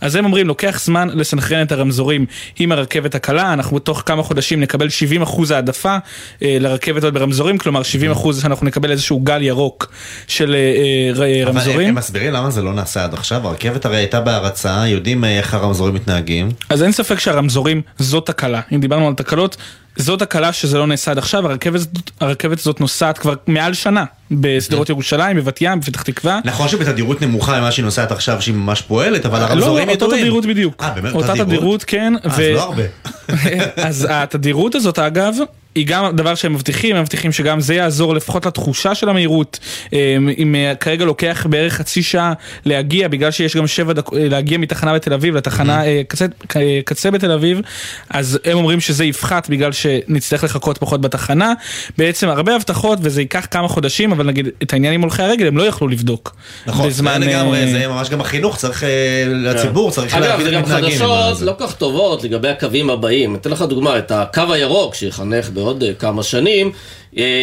אז 0.00 0.16
הם 0.16 0.24
אומרים, 0.24 0.46
לוקח 0.46 0.80
זמן 0.84 1.08
לסנכרן 1.12 1.62
את 1.62 1.72
הרמזורים 1.72 2.26
עם 2.58 2.72
הרכבת 2.72 3.14
הקלה, 3.14 3.52
אנחנו 3.52 3.76
בתוך 3.76 4.02
כמה 4.06 4.22
חודשים 4.22 4.60
נקבל 4.60 4.88
70% 5.24 5.54
העדפה 5.54 5.96
אה, 6.42 6.56
לרכבת 6.60 7.04
עוד 7.04 7.14
ברמזורים, 7.14 7.58
כלומר 7.58 7.82
70% 8.14 8.40
שאנחנו 8.40 8.66
נקבל 8.66 8.90
איזשהו 8.90 9.20
גל 9.20 9.42
ירוק 9.52 9.92
של 10.26 10.54
אה, 10.54 10.58
אה, 10.58 11.12
ר- 11.14 11.42
אבל 11.42 11.50
הם- 11.50 11.56
רמזורים. 11.58 11.88
הם 11.88 11.94
מסבירים 11.94 12.32
למה 12.32 12.50
זה 12.50 12.62
לא 12.62 12.72
נעשה 12.74 13.04
עד 13.04 13.14
עכשיו, 13.14 13.48
הרכבת 13.48 13.84
הרי 13.84 13.96
הייתה 13.96 14.20
בהרצה, 14.20 14.84
יודעים 14.86 15.24
אה, 15.24 15.38
איך 15.38 15.54
הרמזורים 15.54 15.94
מתנהגים. 15.94 16.48
אז 16.68 16.82
אין 16.82 16.92
ספק 16.92 17.18
שהרמזורים 17.18 17.82
זו 17.98 18.20
תקלה. 18.20 18.60
אם 18.74 18.80
דיברנו 18.80 19.08
על 19.08 19.14
תקלות, 19.14 19.56
זו 19.96 20.16
תקלה 20.16 20.52
שזה 20.52 20.78
לא 20.78 20.86
נעשה 20.86 21.10
עד 21.10 21.18
עכשיו, 21.18 21.46
הרכבת, 21.46 21.80
הרכבת 22.20 22.58
הזאת 22.60 22.80
נוסעת 22.80 23.18
כבר 23.18 23.34
מעל 23.46 23.74
שנה 23.74 24.04
בשדרות 24.30 24.88
ירושלים, 24.88 25.36
בבת 25.36 25.58
ים, 25.60 25.80
בפתח 25.80 26.02
תקווה. 26.02 26.40
נכון 26.44 26.68
שבתדירות 26.68 27.22
נמוכה 27.22 27.60
ממה 27.60 27.72
שהיא 27.72 27.84
נוסעת 27.84 28.12
עכשיו 28.12 28.42
שהיא 28.42 28.54
ממש 28.54 28.82
פועלת, 28.82 29.26
אבל 29.26 29.40
הרמזורים 29.42 29.88
לא, 29.88 29.92
אותה 29.92 30.04
ידועים. 30.04 30.22
תדירות 30.24 30.46
בדיוק. 30.46 30.82
אה, 30.82 30.90
באמת 30.90 31.14
אותה 31.14 31.32
תדירות, 31.44 31.84
כן. 31.86 32.12
אז 32.22 32.38
לא 32.40 32.62
הרבה. 32.62 32.82
אז 33.88 34.06
התדירות 34.10 34.74
הזאת 34.74 34.98
אגב, 34.98 35.34
היא 35.74 35.86
גם 35.86 36.16
דבר 36.16 36.34
שהם 36.34 36.54
מבטיחים, 36.54 36.96
הם 36.96 37.02
מבטיחים 37.02 37.32
שגם 37.32 37.60
זה 37.60 37.74
יעזור 37.74 38.14
לפחות 38.14 38.46
לתחושה 38.46 38.94
של 38.94 39.08
המהירות. 39.08 39.58
אמ, 39.92 40.28
אם 40.38 40.54
אה, 40.54 40.74
כרגע 40.74 41.04
לוקח 41.04 41.46
בערך 41.50 41.72
חצי 41.72 42.02
שעה 42.02 42.32
להגיע, 42.64 43.08
בגלל 43.08 43.30
שיש 43.30 43.56
גם 43.56 43.66
שבע 43.66 43.92
דקות, 43.92 44.18
אה, 44.18 44.28
להגיע 44.28 44.58
מתחנה 44.58 44.94
בתל 44.94 45.12
אביב 45.12 45.36
לתחנה 45.36 45.86
אה, 45.86 46.02
קצה, 46.08 46.26
קצה 46.84 47.10
בתל 47.10 47.32
אביב, 47.32 47.60
אז 48.10 48.38
הם 48.44 48.58
אומרים 48.58 48.80
שזה 48.80 49.04
יפחת 49.04 49.48
בגלל 49.48 49.72
שנצטרך 49.72 50.44
לחכות 50.44 50.78
פחות 50.78 51.00
בתחנה. 51.00 51.52
בעצם 51.98 52.28
הרבה 52.28 52.54
הבטחות 52.54 52.98
וזה 53.02 53.20
ייקח 53.20 53.46
כמה 53.50 53.68
חודשים, 53.68 54.12
אבל 54.12 54.26
נגיד 54.26 54.48
את 54.62 54.72
העניין 54.72 54.94
עם 54.94 55.02
הולכי 55.02 55.22
הרגל 55.22 55.46
הם 55.46 55.56
לא 55.56 55.62
יכלו 55.62 55.88
לבדוק. 55.88 56.36
נכון, 56.66 56.82
זה 56.82 56.88
בזמן, 56.88 57.22
לגמרי, 57.22 57.58
אה, 57.60 57.72
זה 57.72 57.88
ממש 57.88 58.10
גם 58.10 58.20
החינוך, 58.20 58.56
צריך, 58.56 58.84
אה, 58.84 59.24
לציבור 59.26 59.90
צריך 59.90 60.14
אגב, 60.14 60.24
להבין 60.24 60.44
זה 60.46 60.50
איך 60.50 60.56
גם 60.56 60.62
מתנהגים. 60.62 60.84
עם 60.84 61.08
חדשות 61.08 61.36
זה. 61.36 61.44
לא 61.44 61.54
כל 61.58 61.66
כך 61.66 61.74
טובות 61.74 62.24
לגבי 62.24 62.48
הקווים 62.48 62.90
הבאים. 62.90 63.34
אתן 63.34 63.50
לך 63.50 63.62
דוגמה, 63.62 63.98
את 63.98 64.10
הקו 64.10 64.52
הירוק 64.52 64.94
שיחנך 64.94 65.50
בעוד 65.62 65.82
אה, 65.82 65.94
כמה 65.94 66.22
שנים, 66.22 66.72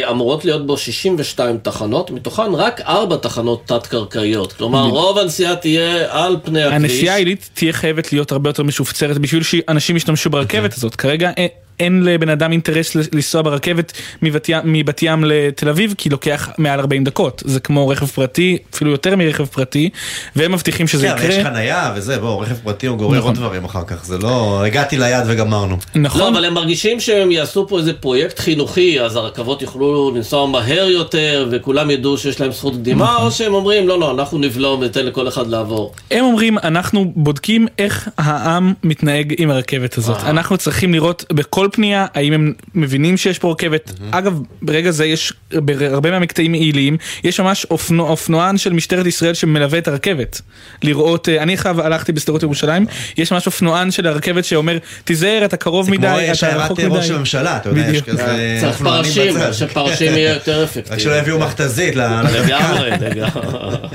אמורות 0.10 0.46
להיות 0.46 0.68
בו 0.68 0.78
62 0.78 1.58
תחנות, 1.58 2.12
מתוכן 2.12 2.54
רק 2.54 2.82
4 2.82 3.18
תחנות 3.18 3.62
תת-קרקעיות. 3.66 4.54
כלומר, 4.54 4.84
רוב 4.84 5.18
הנסיעה 5.18 5.56
תהיה 5.56 6.06
על 6.26 6.38
פני 6.44 6.64
הכביש. 6.64 6.76
הנסיעה 6.76 7.16
העילית 7.16 7.50
תהיה 7.54 7.74
חייבת 7.74 8.12
להיות 8.14 8.32
הרבה 8.32 8.50
יותר 8.50 8.64
משופצרת 8.64 9.18
בשביל 9.18 9.44
שאנשים 9.44 9.96
ישתמשו 9.96 10.30
ברכבת 10.30 10.74
הזאת. 10.74 10.96
כרגע 10.96 11.32
אין, 11.38 11.48
אין 11.80 12.04
לבן 12.04 12.30
אדם 12.30 12.52
אינטרס 12.52 12.96
ל- 12.96 13.02
לנסוע 13.14 13.42
ברכבת 13.42 13.92
מבת 14.22 14.50
ים, 14.50 14.60
מבת 14.66 15.04
ים 15.04 15.24
לתל 15.24 15.70
אביב, 15.70 15.94
כי 15.98 16.10
לוקח 16.10 16.50
מעל 16.58 16.80
40 16.80 17.04
דקות. 17.04 17.44
זה 17.46 17.60
כמו 17.60 17.88
רכב 17.88 18.06
פרטי, 18.06 18.58
אפילו 18.74 18.92
יותר 18.92 19.16
מרכב 19.16 19.46
פרטי, 19.46 19.90
והם 20.36 20.52
מבטיחים 20.52 20.88
שזה 20.88 21.08
כן, 21.08 21.14
אבל 21.14 21.30
יש 21.30 21.36
יקרה. 21.36 21.52
חנייה 21.52 21.94
וזה, 21.96 22.18
בוא, 22.20 22.44
רכב 22.44 22.56
פרטי 22.64 22.88
הוא 22.88 22.98
גורר 22.98 23.18
נכון. 23.18 23.28
עוד 23.30 23.36
דברים 23.36 23.66
אחר 23.66 23.84
כך, 23.88 24.06
זה 24.06 24.18
לא, 24.18 24.64
הגעתי 24.66 24.98
ליעד 24.98 25.24
וגמרנו. 25.28 25.78
נכון. 25.96 26.22
לא, 26.22 26.30
אבל 26.30 26.46
הם 26.46 26.54
מרגישים 26.54 27.00
שהם 27.00 27.32
יעשו 27.32 27.68
פה 27.68 27.80
איזה 27.80 27.94
פרויקט 27.94 28.40
חינוכי, 28.40 29.02
אז 29.02 29.16
הרכבות 29.16 29.59
יוכלו 29.62 30.12
לנסוע 30.16 30.48
מהר 30.48 30.90
יותר, 30.90 31.48
וכולם 31.52 31.92
ידעו 31.92 32.18
שיש 32.18 32.42
להם 32.42 32.52
זכות 32.52 32.74
קדימה, 32.74 33.06
נכון. 33.06 33.26
או 33.26 33.32
שהם 33.32 33.54
אומרים, 33.54 33.88
לא, 33.88 34.00
לא, 34.00 34.12
אנחנו 34.12 34.38
נבלום 34.38 34.80
וניתן 34.80 35.06
לכל 35.06 35.28
אחד 35.28 35.48
לעבור. 35.48 35.94
הם 36.12 36.26
אומרים, 36.26 36.58
אנחנו 36.58 37.12
בודקים 37.16 37.68
איך 37.80 38.10
העם 38.18 38.74
מתנהג 38.84 39.36
עם 39.38 39.50
הרכבת 39.50 39.98
הזאת. 39.98 40.18
אנחנו 40.24 40.58
צריכים 40.58 40.94
לראות 40.94 41.26
בכל 41.34 41.68
פנייה, 41.72 42.06
האם 42.14 42.34
הם 42.34 42.54
מבינים 42.76 43.18
שיש 43.18 43.40
פה 43.40 43.52
רכבת. 43.52 43.92
אגב, 44.12 44.40
ברגע 44.62 44.92
זה 44.92 45.06
יש, 45.06 45.34
בהרבה 45.54 46.12
מהמקטעים 46.12 46.54
עיליים, 46.54 46.98
יש 47.24 47.40
ממש 47.40 47.66
אופנו, 47.72 48.08
אופנוען 48.08 48.58
של 48.58 48.74
משטרת 48.74 49.06
ישראל 49.06 49.34
שמלווה 49.34 49.80
את 49.80 49.88
הרכבת. 49.88 50.42
לראות, 50.84 51.30
אה, 51.30 51.44
אני 51.44 51.58
חייב, 51.58 51.80
הלכתי 51.80 52.12
בשדרות 52.12 52.44
ירושלים, 52.44 52.86
יש 53.18 53.32
ממש 53.32 53.48
אופנוען 53.48 53.92
של 53.92 54.08
הרכבת 54.08 54.46
שאומר, 54.46 54.78
תיזהר, 55.04 55.46
אתה 55.46 55.58
קרוב 55.58 55.86
זה 55.86 55.92
מדי, 55.92 56.08
כמו 56.08 56.20
אתה 56.26 56.36
שיירת 56.36 56.62
רחוק 56.62 56.80
ראש 56.80 57.06
מדי. 57.06 57.16
הממשלה, 57.16 57.58
אתה 57.58 57.70
יודע, 57.70 57.88
יש. 57.94 58.02
כזה... 58.02 58.58
צריך 58.62 58.82
פרשים. 58.82 59.34
שפרשים 59.54 60.12
יהיה 60.14 60.34
יותר 60.34 60.64
אפקטיבי. 60.64 60.96
רק 60.96 61.00
שלא 61.00 61.16
יביאו 61.16 61.40
מכתזית. 61.40 61.96
לגמרי, 61.96 62.92
לגמרי. 63.00 63.78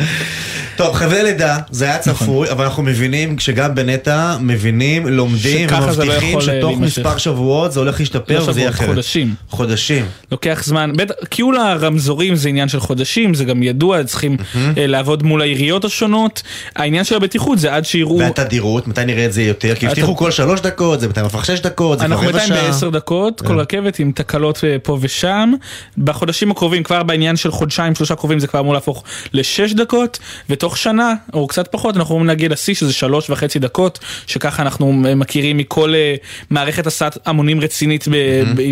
טוב, 0.77 0.95
חבלי 0.95 1.23
לידה, 1.23 1.59
זה 1.71 1.85
היה 1.85 1.99
צפוי, 1.99 2.51
אבל 2.51 2.65
אנחנו 2.65 2.83
מבינים 2.83 3.39
שגם 3.39 3.75
בנטע 3.75 4.37
מבינים, 4.41 5.07
לומדים 5.07 5.69
שככה 5.69 5.93
זה 5.93 6.05
לא 6.05 6.13
ומבטיחים 6.13 6.39
יכול, 6.39 6.51
אה, 6.51 6.57
שתוך 6.59 6.71
להימשך. 6.71 6.99
מספר 6.99 7.19
שבועות 7.19 7.73
זה 7.73 7.81
הולך 7.81 8.01
להשתפר 8.01 8.39
לא 8.39 8.49
וזה 8.49 8.61
יהיה 8.61 8.73
שבועות, 8.73 8.75
אחרת. 8.75 8.89
חודשים. 8.89 9.35
חודשים. 9.51 10.07
לוקח 10.33 10.63
זמן, 10.65 10.93
בטח, 10.97 11.15
קיול 11.29 11.57
הרמזורים 11.57 12.35
זה 12.35 12.49
עניין 12.49 12.69
של 12.69 12.81
חודשים, 12.81 13.35
זה 13.35 13.45
גם 13.45 13.63
ידוע, 13.63 14.05
צריכים 14.05 14.37
אה, 14.57 14.87
לעבוד 14.87 15.23
מול 15.23 15.41
העיריות 15.43 15.85
השונות. 15.85 16.43
העניין 16.77 17.05
של 17.05 17.17
הבטיחות 17.17 17.59
זה 17.59 17.75
עד 17.75 17.85
שיראו... 17.85 18.19
והתדירות, 18.19 18.89
מתי 18.89 19.05
נראה 19.05 19.27
את 19.27 19.33
זה 19.33 19.43
יותר? 19.43 19.75
כי 19.75 19.87
הבטיחו 19.87 20.17
כל 20.17 20.31
שלוש 20.31 20.61
דקות, 20.61 21.01
זה 21.01 21.09
מתי 21.09 21.21
הפך 21.21 21.45
שש 21.45 21.61
דקות, 21.61 21.99
זה 21.99 22.05
כבר 22.05 22.15
אנחנו 22.15 22.29
רבע 22.29 22.39
בינתיים 22.39 22.61
שעה. 22.61 22.71
בעשר 22.71 22.91
דקות, 22.91 23.41
כל 23.41 23.61
רכבת 23.61 23.99
עם 23.99 24.13
תקלות 24.15 24.65
אה, 24.65 24.77
פה 24.83 24.99
ושם. 25.01 25.53
בחודשים 25.99 26.51
הקרובים, 26.51 26.83
כבר 26.83 27.03
בעניין 27.03 27.37
של 27.37 27.51
חודשיים, 27.51 27.95
שלושה 27.95 28.15
קרובים, 28.15 28.39
זה 28.39 28.47
כבר 28.47 28.61
אמור 28.61 28.75
להפוך 28.75 29.05
לשש 29.33 29.73
דקות, 29.73 30.19
ותוך 30.65 30.77
שנה, 30.79 31.15
או 31.33 31.47
קצת 31.47 31.69
פחות, 31.69 31.97
אנחנו 31.97 32.13
אמורים 32.13 32.29
להגיע 32.29 32.49
לשיא 32.49 32.75
שזה 32.75 32.93
שלוש 32.93 33.31
וחצי 33.31 33.59
דקות, 33.59 33.99
שככה 34.27 34.63
אנחנו 34.63 34.93
מכירים 34.93 35.57
מכל 35.57 35.95
אה, 35.95 36.15
מערכת 36.51 36.87
הסעת 36.87 37.19
המונים 37.27 37.61
רצינית 37.61 38.05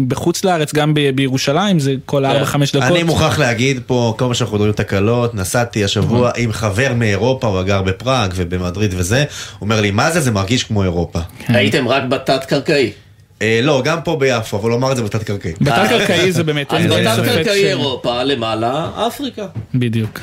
בחוץ 0.09 0.44
לארץ, 0.44 0.74
גם 0.74 0.94
בירושלים, 1.14 1.81
זה 1.81 1.94
כל 2.07 2.24
ארבע 2.24 2.44
חמש 2.44 2.72
דקות. 2.72 2.88
אני 2.90 3.02
מוכרח 3.02 3.38
להגיד 3.38 3.81
פה, 3.87 4.14
כל 4.18 4.26
מה 4.26 4.35
שאנחנו 4.35 4.57
מדברים 4.57 4.72
תקלות, 4.72 5.35
נסעתי 5.35 5.85
השבוע 5.85 6.31
עם 6.37 6.52
חבר 6.52 6.92
מאירופה, 6.96 7.46
הוא 7.46 7.62
גר 7.62 7.83
בפראג 7.83 8.33
ובמדריד 8.37 8.94
וזה, 8.96 9.18
הוא 9.18 9.26
אומר 9.61 9.81
לי, 9.81 9.90
מה 9.90 10.11
זה? 10.11 10.20
זה 10.20 10.31
מרגיש 10.31 10.64
כמו 10.64 10.83
אירופה. 10.83 11.18
הייתם 11.48 11.88
רק 11.88 12.02
בתת-קרקעי. 12.09 12.92
אה, 13.42 13.61
לא, 13.62 13.83
גם 13.85 13.98
פה 14.05 14.16
ביפו, 14.20 14.57
אבל 14.57 14.70
הוא 14.70 14.78
אמר 14.78 14.92
את 14.92 14.96
זה 14.96 15.02
בתת 15.02 15.22
קרקעי. 15.22 15.52
בתת 15.61 15.83
קרקעי 15.88 16.33
זה 16.33 16.42
באמת... 16.44 16.72
אז 16.72 16.83
ספק 16.83 16.92
בתת-קרקעי 17.07 17.61
ש- 17.62 17.64
אירופה, 17.64 18.22
למעלה, 18.22 18.88
אפריקה. 19.07 19.42
בדיוק. 19.74 20.20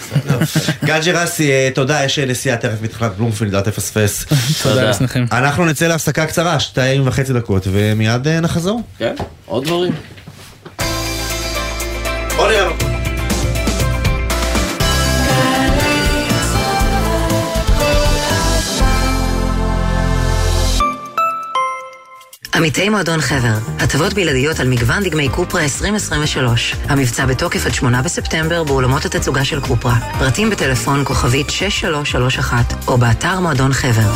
גל 0.85 0.99
ג'רסי, 1.05 1.51
אה, 1.51 1.69
תודה, 1.73 2.03
יש 2.03 2.19
אה, 2.19 2.25
נסיעה 2.25 2.57
תכף 2.57 2.81
מתחנת 2.81 3.11
בלומפילד, 3.17 3.55
אל 3.55 3.61
תפספס. 3.61 4.25
תודה 4.63 4.89
לשניכם. 4.89 5.25
אנחנו 5.31 5.65
נצא 5.65 5.87
להפסקה 5.87 6.25
קצרה, 6.25 6.59
שתיים 6.59 7.07
וחצי 7.07 7.33
דקות, 7.33 7.67
ומיד 7.71 8.27
אה, 8.27 8.39
נחזור. 8.39 8.81
כן, 8.99 9.15
עוד 9.45 9.65
דברים. 9.65 9.93
בוא 12.37 12.47
נראה. 12.47 12.78
עמיתי 22.59 22.89
מועדון 22.89 23.21
חבר, 23.21 23.57
הטבות 23.79 24.13
בלעדיות 24.13 24.59
על 24.59 24.67
מגוון 24.67 25.03
דגמי 25.03 25.29
קופרה 25.29 25.63
2023. 25.63 26.75
המבצע 26.89 27.25
בתוקף 27.25 27.65
עד 27.65 27.73
8 27.73 28.01
בספטמבר 28.01 28.63
באולמות 28.63 29.05
התצוגה 29.05 29.45
של 29.45 29.59
קופרה. 29.59 29.95
פרטים 30.19 30.49
בטלפון 30.49 31.05
כוכבית 31.05 31.49
6331 31.49 32.73
או 32.87 32.97
באתר 32.97 33.39
מועדון 33.39 33.73
חבר. 33.73 34.13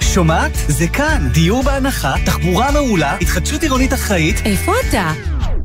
שומעת? 0.00 0.52
זה 0.68 0.88
כאן, 0.88 1.28
דיור 1.32 1.62
בהנחה, 1.62 2.14
תחבורה 2.26 2.70
מעולה, 2.72 3.16
התחדשות 3.20 3.62
עירונית 3.62 3.92
אחראית. 3.92 4.42
איפה 4.44 4.72
אתה? 4.88 5.12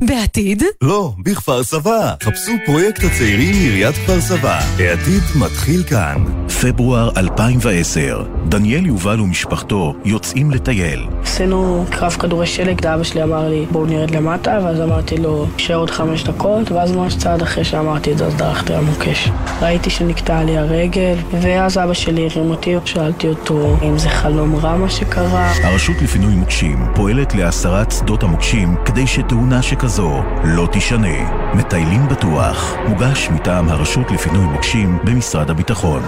בעתיד? 0.00 0.62
לא, 0.82 1.12
בכפר 1.18 1.62
סבא. 1.62 2.14
חפשו 2.22 2.52
פרויקט 2.66 3.04
הצעירים 3.04 3.50
מעיריית 3.50 3.94
כפר 3.94 4.20
סבא. 4.20 4.60
העתיד 4.78 5.22
מתחיל 5.40 5.82
כאן. 5.82 6.24
פברואר 6.60 7.10
2010. 7.16 8.24
דניאל 8.48 8.86
יובל 8.86 9.20
ומשפחתו 9.20 9.94
יוצאים 10.04 10.50
לטייל. 10.50 11.06
עשינו 11.22 11.84
קרב 11.90 12.12
כדורי 12.12 12.46
שלג, 12.46 12.86
אבא 12.86 13.02
שלי 13.02 13.22
אמר 13.22 13.48
לי 13.48 13.66
בואו 13.70 13.86
נרד 13.86 14.10
למטה, 14.10 14.58
ואז 14.64 14.80
אמרתי 14.80 15.16
לו, 15.16 15.46
נשאר 15.56 15.76
עוד 15.76 15.90
חמש 15.90 16.24
דקות, 16.24 16.72
ואז 16.72 16.92
ממש 16.92 17.16
צעד 17.16 17.42
אחרי 17.42 17.64
שאמרתי 17.64 18.12
את 18.12 18.18
זה, 18.18 18.26
אז 18.26 18.34
דרכתי 18.34 18.74
על 18.74 18.84
מוקש. 18.84 19.28
ראיתי 19.62 19.90
שנקטעה 19.90 20.44
לי 20.44 20.58
הרגל, 20.58 21.14
ואז 21.40 21.78
אבא 21.78 21.94
שלי 21.94 22.28
הרים 22.30 22.50
אותי, 22.50 22.74
שאלתי 22.84 23.28
אותו 23.28 23.76
אם 23.82 23.98
זה 23.98 24.08
חלום 24.08 24.56
רע 24.56 24.76
מה 24.76 24.90
שקרה. 24.90 25.52
הרשות 25.62 25.96
לפינוי 26.02 26.34
מוקשים 26.34 26.86
פועלת 26.94 27.34
להסרת 27.34 27.90
שדות 27.92 28.22
המוקשים 28.22 28.74
כדי 28.84 29.06
שתאונה 29.06 29.62
שכזו 29.84 30.22
לא 30.44 30.68
תישנה. 30.72 31.52
מטיילים 31.54 32.08
בטוח, 32.08 32.74
מוגש 32.88 33.28
מטעם 33.30 33.68
הרשות 33.68 34.10
לפינוי 34.10 34.46
מוקשים 34.46 34.98
במשרד 35.04 35.50
הביטחון. 35.50 36.02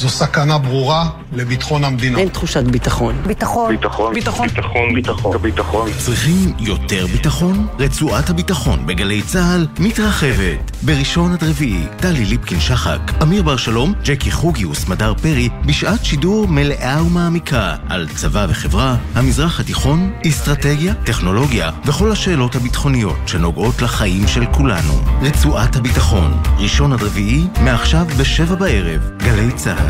זו 0.00 0.08
סכנה 0.08 0.58
ברורה 0.58 1.08
לביטחון 1.32 1.84
המדינה. 1.84 2.18
אין 2.18 2.28
תחושת 2.28 2.62
ביטחון. 2.62 3.14
ביטחון. 3.26 3.76
ביטחון. 3.76 4.14
ביטחון. 4.14 4.48
ביטחון. 4.48 4.94
ביטחון. 4.94 5.42
ביטחון. 5.42 5.88
צריכים 5.98 6.52
יותר 6.58 7.06
ביטחון? 7.06 7.66
רצועת 7.78 8.30
הביטחון 8.30 8.86
בגלי 8.86 9.22
צה"ל 9.22 9.66
מתרחבת. 9.78 10.70
בראשון 10.82 11.32
עד 11.32 11.44
רביעי, 11.44 11.86
טלי 11.96 12.24
ליפקין 12.24 12.60
שחק, 12.60 12.98
אמיר 13.22 13.42
בר 13.42 13.56
שלום, 13.56 13.92
ג'קי 14.04 14.30
חוגיוס, 14.30 14.88
מדר 14.88 15.14
פרי, 15.14 15.48
בשעת 15.66 16.04
שידור 16.04 16.48
מלאה 16.48 17.02
ומעמיקה 17.06 17.76
על 17.88 18.08
צבא 18.08 18.46
וחברה, 18.48 18.96
המזרח 19.14 19.60
התיכון, 19.60 20.12
אסטרטגיה, 20.28 20.94
טכנולוגיה 20.94 21.70
וכל 21.84 22.12
השאלות 22.12 22.54
הביטחוניות 22.54 23.18
שנוגעות 23.26 23.82
לחיים 23.82 24.28
של 24.28 24.46
כולנו. 24.46 24.94
רצועת 25.22 25.76
הביטחון, 25.76 26.42
ראשון 26.58 26.92
עד 26.92 27.02
רביעי, 27.02 27.44
מעכשיו 27.64 28.06
בשבע 28.18 28.54
בערב, 28.54 29.10
גלי 29.18 29.52
צה"ל. 29.52 29.89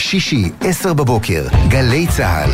שישי, 0.00 0.44
עשר 0.60 0.94
בבוקר, 0.94 1.46
גלי 1.68 2.06
צה"ל. 2.06 2.50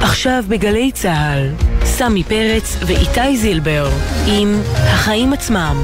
עכשיו 0.00 0.44
בגלי 0.48 0.92
צה"ל, 0.92 1.50
סמי 1.84 2.24
פרץ 2.24 2.76
ואיתי 2.86 3.36
זילבר 3.36 3.90
עם 4.26 4.60
החיים 4.76 5.32
עצמם. 5.32 5.76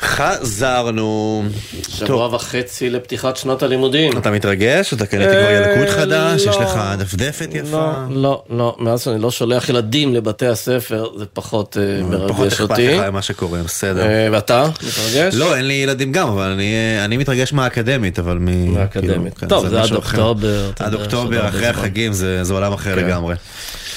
חזרנו. 0.00 1.44
שבוע 1.88 2.34
וחצי 2.34 2.90
לפתיחת 2.90 3.36
שנת 3.36 3.62
הלימודים. 3.62 4.18
אתה 4.18 4.30
מתרגש? 4.30 4.92
אתה 4.92 5.06
קניתי 5.06 5.30
כבר 5.30 5.50
ילקוט 5.50 5.88
חדש? 5.96 6.40
יש 6.40 6.56
לך 6.56 6.80
דפדפת 6.98 7.48
יפה? 7.52 7.76
לא, 7.76 7.92
לא, 8.10 8.42
לא, 8.50 8.76
מאז 8.78 9.02
שאני 9.02 9.22
לא 9.22 9.30
שולח 9.30 9.68
ילדים 9.68 10.14
לבתי 10.14 10.46
הספר, 10.46 11.06
זה 11.18 11.24
פחות 11.32 11.76
אה, 11.80 12.02
פחות 12.28 12.38
מרגש 12.38 12.52
אכפת 12.52 12.70
אותי. 12.70 12.98
לך 12.98 13.04
ממה 13.08 13.22
שקורה, 13.22 13.62
בסדר. 13.62 14.02
אה, 14.02 14.28
ואתה? 14.32 14.66
מתרגש? 14.68 15.34
לא, 15.34 15.56
אין 15.56 15.66
לי 15.66 15.74
ילדים 15.74 16.12
גם, 16.12 16.28
אבל 16.28 16.50
אני, 16.50 16.74
אני 17.04 17.16
מתרגש 17.16 17.52
מהאקדמית, 17.52 18.18
אבל 18.18 18.38
מ... 18.40 18.74
מהאקדמית. 18.74 19.34
כאילו, 19.38 19.48
טוב, 19.48 19.64
כן, 19.64 19.70
זה 19.70 19.78
עד 19.78 19.84
משהו 19.84 19.98
אחר. 19.98 20.18
אוקטובר, 20.22 20.70
עד 20.78 20.94
אוקטובר, 20.94 21.48
אחרי. 21.48 21.66
החגים, 21.66 22.12
זה, 22.12 22.44
זה 22.44 22.54
עולם 22.54 22.72
אחר 22.72 22.94
כן. 22.94 23.04
לגמרי. 23.06 23.34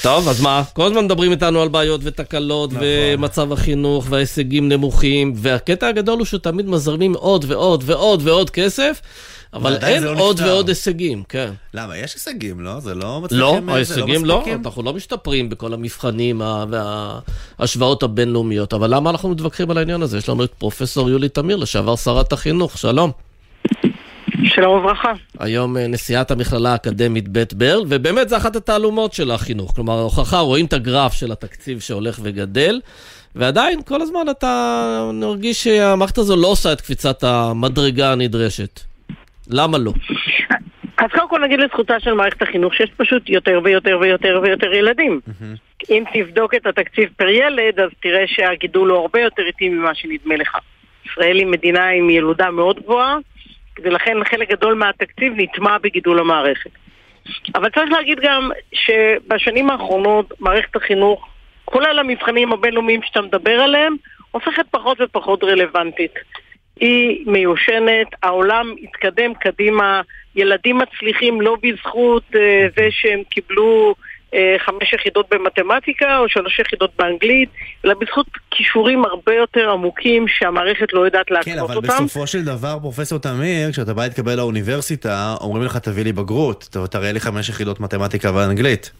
טוב, 0.04 0.28
אז 0.28 0.40
מה? 0.40 0.62
כל 0.72 0.86
הזמן 0.86 1.04
מדברים 1.04 1.32
איתנו 1.32 1.62
על 1.62 1.68
בעיות 1.68 2.00
ותקלות 2.04 2.72
נכון. 2.72 2.82
ומצב 2.86 3.52
החינוך 3.52 4.06
וההישגים 4.10 4.68
נמוכים, 4.68 5.32
והקטע 5.36 5.88
הגדול 5.88 6.18
הוא 6.18 6.26
שתמיד 6.26 6.66
מזרמים 6.66 7.14
עוד 7.14 7.44
ועוד 7.48 7.82
ועוד 7.86 8.20
ועוד 8.24 8.50
כסף, 8.50 9.00
אבל 9.54 9.76
אין 9.82 10.02
לא 10.02 10.20
עוד 10.20 10.36
נפתר. 10.36 10.48
ועוד 10.48 10.68
הישגים, 10.68 11.22
כן. 11.28 11.52
למה? 11.74 11.98
יש 11.98 12.14
הישגים, 12.14 12.60
לא? 12.60 12.80
זה 12.80 12.94
לא 12.94 13.00
לא, 13.04 13.20
מצליחים... 13.20 13.66
זה 13.66 13.72
ההישגים 13.72 14.24
לא, 14.24 14.38
מספיקים? 14.38 14.62
אנחנו 14.64 14.82
לא 14.82 14.92
משתפרים 14.92 15.48
בכל 15.48 15.72
המבחנים 15.72 16.42
וההשוואות 17.58 18.02
הבינלאומיות, 18.02 18.74
אבל 18.74 18.94
למה 18.94 19.10
אנחנו 19.10 19.28
מתווכחים 19.28 19.70
על 19.70 19.78
העניין 19.78 20.02
הזה? 20.02 20.18
יש 20.18 20.28
לנו 20.28 20.44
את 20.44 20.52
פרופסור 20.58 21.10
יולי 21.10 21.28
תמיר, 21.28 21.56
לשעבר 21.56 21.96
שרת 21.96 22.32
החינוך, 22.32 22.78
שלום. 22.78 23.10
שלום 24.54 24.78
וברכה. 24.78 25.12
היום 25.38 25.76
אה, 25.76 25.86
נשיאת 25.88 26.30
המכללה 26.30 26.72
האקדמית 26.72 27.28
בית 27.28 27.54
ברל, 27.54 27.82
ובאמת 27.88 28.28
זה 28.28 28.36
אחת 28.36 28.56
התעלומות 28.56 29.12
של 29.12 29.30
החינוך. 29.30 29.72
כלומר, 29.74 29.92
ההוכחה, 29.92 30.38
רואים 30.38 30.66
את 30.66 30.72
הגרף 30.72 31.12
של 31.12 31.32
התקציב 31.32 31.80
שהולך 31.80 32.18
וגדל, 32.22 32.80
ועדיין 33.34 33.82
כל 33.82 34.02
הזמן 34.02 34.30
אתה 34.30 35.10
מרגיש 35.14 35.64
שהמערכת 35.64 36.18
הזו 36.18 36.36
לא 36.36 36.46
עושה 36.46 36.72
את 36.72 36.80
קפיצת 36.80 37.24
המדרגה 37.24 38.12
הנדרשת. 38.12 38.80
למה 39.50 39.78
לא? 39.78 39.92
אז 40.98 41.10
קודם 41.10 41.28
כל 41.28 41.40
נגיד 41.44 41.60
לזכותה 41.60 42.00
של 42.00 42.12
מערכת 42.12 42.42
החינוך 42.42 42.74
שיש 42.74 42.90
פשוט 42.96 43.28
יותר 43.28 43.60
ויותר 43.64 43.98
ויותר 44.00 44.40
ויותר 44.42 44.72
ילדים. 44.72 45.20
אם 45.90 46.04
תבדוק 46.14 46.54
את 46.54 46.66
התקציב 46.66 47.08
פר 47.16 47.28
ילד, 47.28 47.80
אז 47.80 47.90
תראה 48.02 48.24
שהגידול 48.26 48.90
הוא 48.90 48.98
הרבה 48.98 49.20
יותר 49.20 49.42
איטי 49.46 49.68
ממה 49.68 49.94
שנדמה 49.94 50.36
לך. 50.36 50.56
ישראל 51.06 51.38
היא 51.38 51.46
מדינה 51.46 51.88
עם 51.88 52.10
ילודה 52.10 52.50
מאוד 52.50 52.80
גבוהה, 52.80 53.16
ולכן 53.82 54.24
חלק 54.24 54.50
גדול 54.50 54.74
מהתקציב 54.74 55.32
נטמע 55.36 55.78
בגידול 55.78 56.18
המערכת. 56.18 56.70
אבל 57.54 57.70
צריך 57.70 57.92
להגיד 57.92 58.18
גם 58.22 58.50
שבשנים 58.72 59.70
האחרונות 59.70 60.40
מערכת 60.40 60.76
החינוך, 60.76 61.28
כולל 61.64 61.98
המבחנים 61.98 62.52
הבינלאומיים 62.52 63.00
שאתה 63.02 63.20
מדבר 63.20 63.60
עליהם, 63.60 63.96
הופכת 64.30 64.66
פחות 64.70 65.00
ופחות 65.00 65.44
רלוונטית. 65.44 66.14
היא 66.80 67.24
מיושנת, 67.26 68.06
העולם 68.22 68.74
התקדם 68.82 69.34
קדימה, 69.34 70.00
ילדים 70.36 70.78
מצליחים 70.78 71.40
לא 71.40 71.56
בזכות 71.62 72.22
אה, 72.34 72.66
זה 72.76 72.88
שהם 72.90 73.22
קיבלו 73.30 73.94
חמש 74.58 74.92
יחידות 74.92 75.26
במתמטיקה 75.30 76.18
או 76.18 76.28
שלוש 76.28 76.58
יחידות 76.58 76.90
באנגלית, 76.98 77.48
אלא 77.84 77.94
בזכות 77.94 78.26
כישורים 78.50 79.04
הרבה 79.04 79.34
יותר 79.34 79.70
עמוקים 79.70 80.28
שהמערכת 80.28 80.92
לא 80.92 81.00
יודעת 81.00 81.30
להקנות 81.30 81.58
אותם. 81.58 81.66
כן, 81.66 81.72
אבל 81.72 81.76
אותם. 81.76 82.04
בסופו 82.04 82.26
של 82.26 82.44
דבר, 82.44 82.78
פרופסור 82.80 83.18
תמיר, 83.18 83.72
כשאתה 83.72 83.94
בא 83.94 84.02
להתקבל 84.02 84.36
לאוניברסיטה, 84.36 85.34
אומרים 85.40 85.64
לך 85.64 85.76
תביא 85.76 86.04
לי 86.04 86.12
בגרות, 86.12 86.76
תראה 86.90 87.12
לי 87.12 87.20
חמש 87.20 87.48
יחידות 87.48 87.80
מתמטיקה 87.80 88.34
ואנגלית. 88.34 88.90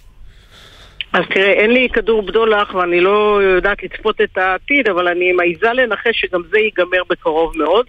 אז 1.12 1.24
תראה, 1.35 1.53
אין 1.53 1.70
לי 1.70 1.89
כדור 1.93 2.22
בדולח 2.22 2.74
ואני 2.74 3.01
לא 3.01 3.41
יודעת 3.43 3.82
לצפות 3.82 4.20
את 4.20 4.39
העתיד, 4.39 4.89
אבל 4.89 5.09
אני 5.09 5.32
מעיזה 5.32 5.72
לנחש 5.72 6.20
שגם 6.20 6.41
זה 6.51 6.59
ייגמר 6.59 7.03
בקרוב 7.11 7.57
מאוד. 7.57 7.87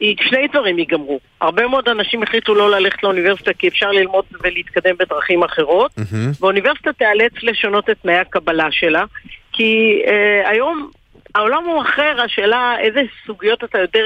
שני 0.00 0.46
דברים 0.52 0.78
ייגמרו. 0.78 1.20
הרבה 1.40 1.66
מאוד 1.66 1.88
אנשים 1.88 2.22
החליטו 2.22 2.54
לא 2.54 2.70
ללכת 2.70 3.02
לאוניברסיטה 3.02 3.52
כי 3.52 3.68
אפשר 3.68 3.90
ללמוד 3.90 4.24
ולהתקדם 4.42 4.94
בדרכים 4.98 5.42
אחרות, 5.42 5.90
mm-hmm. 5.98 6.40
ואוניברסיטה 6.40 6.92
תיאלץ 6.92 7.32
לשנות 7.42 7.90
את 7.90 7.96
תנאי 8.02 8.14
הקבלה 8.14 8.68
שלה, 8.70 9.04
כי 9.52 10.02
אה, 10.06 10.50
היום 10.50 10.90
העולם 11.34 11.64
הוא 11.64 11.82
אחר, 11.82 12.16
השאלה 12.24 12.76
איזה 12.80 13.00
סוגיות 13.26 13.64
אתה 13.64 13.78
יודע 13.78 14.00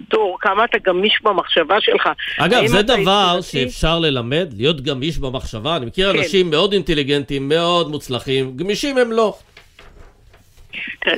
לפתור, 0.00 0.38
כמה 0.40 0.64
אתה 0.64 0.78
גמיש 0.78 1.18
במחשבה 1.22 1.80
שלך. 1.80 2.08
אגב, 2.38 2.66
זה 2.66 2.82
דבר 2.82 3.36
יצירתי... 3.38 3.70
שאפשר 3.70 3.98
ללמד, 3.98 4.48
להיות 4.56 4.80
גמיש 4.80 5.18
במחשבה. 5.18 5.76
אני 5.76 5.86
מכיר 5.86 6.12
כן. 6.12 6.18
אנשים 6.18 6.50
מאוד 6.50 6.72
אינטליגנטים, 6.72 7.48
מאוד 7.48 7.88
מוצלחים, 7.90 8.56
גמישים 8.56 8.98
הם 8.98 9.12
לא. 9.12 9.34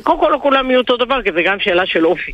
קודם 0.02 0.20
כל 0.20 0.28
לא 0.32 0.38
כולם 0.42 0.70
יהיו 0.70 0.80
אותו 0.80 0.96
דבר, 0.96 1.22
כי 1.22 1.32
זה 1.32 1.42
גם 1.42 1.60
שאלה 1.60 1.86
של 1.86 2.06
אופי. 2.06 2.32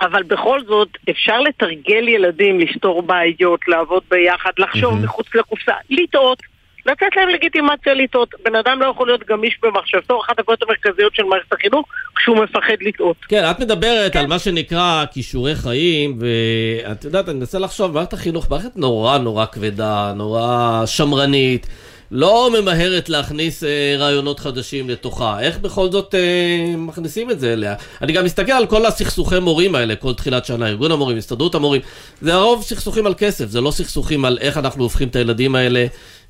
אבל 0.00 0.22
בכל 0.22 0.60
זאת, 0.66 0.88
אפשר 1.10 1.40
לתרגל 1.40 2.08
ילדים 2.08 2.60
לפתור 2.60 3.02
בעיות, 3.02 3.60
לעבוד 3.68 4.02
ביחד, 4.10 4.50
לחשוב 4.58 4.92
mm-hmm. 4.92 5.04
מחוץ 5.04 5.26
לקופסה, 5.34 5.72
לטעות. 5.90 6.42
לתת 6.86 7.16
להם 7.16 7.28
לגיטימציה 7.28 7.94
לטעות. 7.94 8.34
בן 8.44 8.54
אדם 8.54 8.80
לא 8.80 8.86
יכול 8.86 9.06
להיות 9.06 9.24
גמיש 9.28 9.58
במחשבתו, 9.62 10.20
אחת 10.20 10.38
הבעיות 10.38 10.62
המרכזיות 10.62 11.14
של 11.14 11.22
מערכת 11.22 11.52
החינוך, 11.52 11.86
כשהוא 12.16 12.36
מפחד 12.36 12.76
לטעות. 12.80 13.16
כן, 13.28 13.44
את 13.50 13.60
מדברת 13.60 14.12
כן. 14.12 14.18
על 14.18 14.26
מה 14.26 14.38
שנקרא 14.38 15.04
כישורי 15.12 15.54
חיים, 15.54 16.18
ואת 16.20 17.04
יודעת, 17.04 17.28
אני 17.28 17.38
מנסה 17.38 17.58
לחשוב, 17.58 17.94
מערכת 17.94 18.12
החינוך 18.12 18.50
מערכת 18.50 18.76
נורא 18.76 19.18
נורא 19.18 19.46
כבדה, 19.46 20.12
נורא 20.16 20.82
שמרנית. 20.86 21.66
לא 22.10 22.50
ממהרת 22.60 23.08
להכניס 23.08 23.64
אה, 23.64 23.94
רעיונות 23.98 24.40
חדשים 24.40 24.90
לתוכה. 24.90 25.40
איך 25.40 25.58
בכל 25.58 25.90
זאת 25.90 26.14
אה, 26.14 26.76
מכניסים 26.76 27.30
את 27.30 27.40
זה 27.40 27.52
אליה? 27.52 27.74
אני 28.02 28.12
גם 28.12 28.24
מסתכל 28.24 28.52
על 28.52 28.66
כל 28.66 28.86
הסכסוכי 28.86 29.38
מורים 29.38 29.74
האלה, 29.74 29.96
כל 29.96 30.14
תחילת 30.14 30.44
שנה, 30.44 30.68
ארגון 30.68 30.92
המורים, 30.92 31.16
הסתדרות 31.16 31.54
המורים. 31.54 31.80
זה 32.20 32.34
הרוב 32.34 32.62
סכסוכים 32.62 33.06
על 33.06 33.14
כסף, 33.18 33.44
זה 33.44 33.60
לא 33.60 33.70
סכסוכים 33.70 34.24
על 34.24 34.38
איך 34.40 34.58
אנחנו 34.58 34.82
הופכים 34.82 35.08
את 35.08 35.16
הילדים 35.16 35.54
האלה 35.54 35.86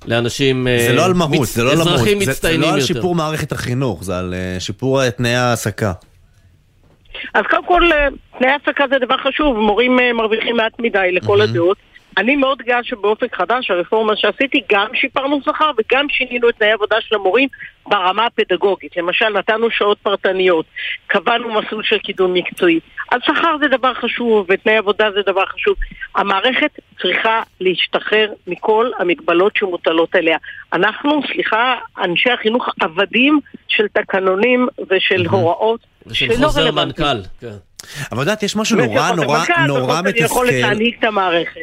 לאנשים... 0.06 0.68
אה, 0.68 0.84
זה 0.88 0.94
לא 0.94 1.04
על 1.04 1.14
מהות, 1.14 1.40
מצ... 1.40 1.54
זה 1.54 1.64
לא 1.64 1.70
על 1.70 1.76
מהות. 1.76 1.88
אזרחים 1.88 2.18
מצטיינים 2.18 2.60
יותר. 2.60 2.70
זה 2.70 2.76
לא 2.76 2.80
על 2.80 2.86
שיפור 2.86 3.14
מערכת 3.14 3.52
החינוך, 3.52 4.04
זה 4.04 4.18
על 4.18 4.34
אה, 4.34 4.60
שיפור 4.60 5.02
אה, 5.02 5.10
תנאי 5.10 5.34
ההעסקה. 5.34 5.92
אז 7.34 7.44
קודם 7.50 7.64
כל, 7.66 7.92
אה, 7.92 8.08
תנאי 8.38 8.50
העסקה 8.50 8.84
זה 8.90 8.98
דבר 8.98 9.16
חשוב, 9.16 9.58
מורים 9.58 10.00
אה, 10.00 10.12
מרוויחים 10.12 10.56
מעט 10.56 10.72
מדי 10.78 11.12
לכל 11.12 11.40
הדעות. 11.40 11.76
אני 12.16 12.36
מאוד 12.36 12.58
גאה 12.58 12.84
שבאופק 12.84 13.34
חדש, 13.34 13.70
הרפורמה 13.70 14.16
שעשיתי, 14.16 14.62
גם 14.72 14.86
שיפרנו 14.94 15.40
שכר 15.44 15.70
וגם 15.78 16.06
שינינו 16.08 16.48
את 16.48 16.54
תנאי 16.54 16.70
העבודה 16.70 16.96
של 17.00 17.14
המורים 17.14 17.48
ברמה 17.86 18.26
הפדגוגית. 18.26 18.96
למשל, 18.96 19.28
נתנו 19.28 19.70
שעות 19.70 19.98
פרטניות, 19.98 20.66
קבענו 21.06 21.54
מסלול 21.54 21.82
של 21.82 21.98
קידום 21.98 22.34
מקצועי. 22.34 22.80
אז 23.12 23.20
שכר 23.24 23.56
זה 23.60 23.68
דבר 23.68 23.94
חשוב, 23.94 24.46
ותנאי 24.48 24.76
עבודה 24.76 25.10
זה 25.10 25.20
דבר 25.26 25.46
חשוב. 25.46 25.76
המערכת 26.14 26.70
צריכה 27.02 27.42
להשתחרר 27.60 28.32
מכל 28.46 28.90
המגבלות 28.98 29.56
שמוטלות 29.56 30.14
עליה. 30.14 30.38
אנחנו, 30.72 31.20
סליחה, 31.32 31.74
אנשי 31.98 32.30
החינוך 32.30 32.68
עבדים 32.80 33.40
של 33.68 33.88
תקנונים 33.88 34.68
ושל 34.90 35.26
הוראות 35.26 35.80
ושל 36.06 36.34
חוזר 36.36 36.70
מנכ"ל, 36.70 37.22
כן. 37.40 37.67
אבל 38.12 38.20
יודעת, 38.20 38.42
יש 38.42 38.56
משהו 38.56 38.76
נורא 38.76 39.10
נורא 39.10 39.44
נורא 39.66 40.02
מתסכל. 40.02 40.46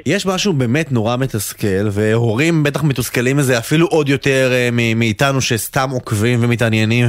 יש 0.06 0.26
משהו 0.26 0.54
באמת 0.54 0.92
נורא 0.92 1.18
מתסכל, 1.18 1.88
והורים 1.92 2.64
בטח 2.64 2.84
מתוסכלים 2.84 3.38
מזה 3.38 3.58
אפילו 3.58 3.88
עוד 3.88 4.10
יותר 4.10 4.52
אה, 4.54 4.70
מאיתנו 4.96 5.42
שסתם 5.42 5.90
עוקבים 5.90 6.40
ומתעניינים 6.44 7.08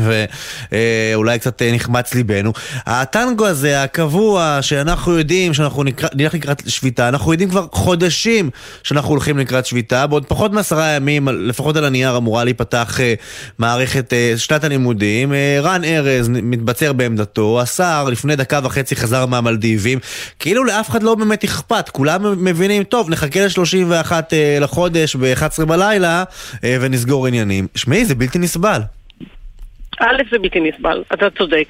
ואולי 0.72 1.32
אה, 1.32 1.38
קצת 1.38 1.62
אה, 1.62 1.72
נחמץ 1.72 2.14
ליבנו. 2.14 2.52
הטנגו 2.86 3.46
הזה, 3.46 3.82
הקבוע, 3.82 4.58
שאנחנו 4.60 5.18
יודעים 5.18 5.54
שאנחנו 5.54 5.82
נלך 6.14 6.34
לקראת 6.34 6.62
שביתה, 6.66 7.08
אנחנו 7.08 7.32
יודעים 7.32 7.50
כבר 7.50 7.66
חודשים 7.72 8.50
שאנחנו 8.82 9.10
הולכים 9.10 9.38
לקראת 9.38 9.66
שביתה, 9.66 10.06
בעוד 10.06 10.24
פחות 10.24 10.52
מעשרה 10.52 10.88
ימים, 10.88 11.28
לפחות 11.28 11.76
על 11.76 11.84
הנייר 11.84 12.16
אמורה 12.16 12.44
להיפתח 12.44 13.00
מערכת 13.58 14.12
שנת 14.36 14.64
הלימודים. 14.64 15.32
רן 15.62 15.84
ארז 15.84 16.28
מתבצר 16.28 16.92
בעמדתו, 16.92 17.60
השר 17.60 18.08
לפני 18.10 18.36
דקה 18.36 18.60
וחצי 18.62 18.95
חזר 18.96 19.26
מהמלדיבים, 19.26 19.98
כאילו 20.38 20.64
לאף 20.64 20.90
אחד 20.90 21.02
לא 21.02 21.14
באמת 21.14 21.44
אכפת, 21.44 21.88
כולם 21.88 22.44
מבינים, 22.44 22.84
טוב, 22.84 23.10
נחכה 23.10 23.40
ל-31 23.40 24.12
אה, 24.32 24.58
לחודש 24.60 25.16
ב-11 25.16 25.64
בלילה 25.64 26.24
אה, 26.64 26.76
ונסגור 26.80 27.26
עניינים. 27.26 27.66
שמעי, 27.74 28.04
זה 28.04 28.14
בלתי 28.14 28.38
נסבל. 28.38 28.80
א', 30.00 30.22
זה 30.30 30.38
בלתי 30.38 30.60
נסבל, 30.60 31.02
אתה 31.12 31.30
צודק. 31.30 31.68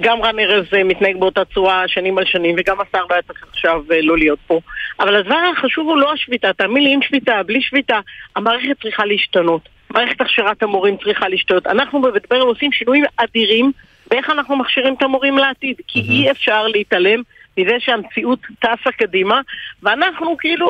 גם 0.00 0.22
רן 0.22 0.38
ארז 0.38 0.64
אה, 0.76 0.84
מתנהג 0.84 1.16
באותה 1.18 1.44
צורה 1.54 1.84
שנים 1.86 2.18
על 2.18 2.24
שנים, 2.24 2.56
וגם 2.58 2.76
השר 2.80 3.04
לא 3.10 3.14
היה 3.14 3.22
צריך 3.22 3.44
עכשיו 3.50 3.82
לא 4.02 4.18
להיות 4.18 4.38
פה. 4.46 4.60
אבל 5.00 5.16
הדבר 5.16 5.38
החשוב 5.56 5.88
הוא 5.88 5.98
לא 5.98 6.12
השביתה, 6.12 6.52
תאמין 6.52 6.84
לי, 6.84 6.94
עם 6.94 7.02
שביתה, 7.02 7.42
בלי 7.46 7.62
שביתה, 7.62 7.98
המערכת 8.36 8.82
צריכה 8.82 9.04
להשתנות. 9.04 9.68
מערכת 9.90 10.20
הכשרת 10.20 10.62
המורים 10.62 10.96
צריכה 10.96 11.28
להשתנות. 11.28 11.66
אנחנו 11.66 12.02
בבית 12.02 12.28
ברל 12.30 12.40
עושים 12.40 12.72
שינויים 12.72 13.04
אדירים 13.16 13.72
ואיך 14.12 14.30
אנחנו 14.30 14.56
מכשירים 14.56 14.94
את 14.94 15.02
המורים 15.02 15.38
לעתיד. 15.38 15.76
כי 15.88 16.00
mm-hmm. 16.00 16.10
אי 16.10 16.30
אפשר 16.30 16.66
להתעלם 16.66 17.22
מזה 17.58 17.72
שהמציאות 17.78 18.38
טסה 18.58 18.90
קדימה, 18.98 19.40
ואנחנו 19.82 20.36
כאילו 20.38 20.68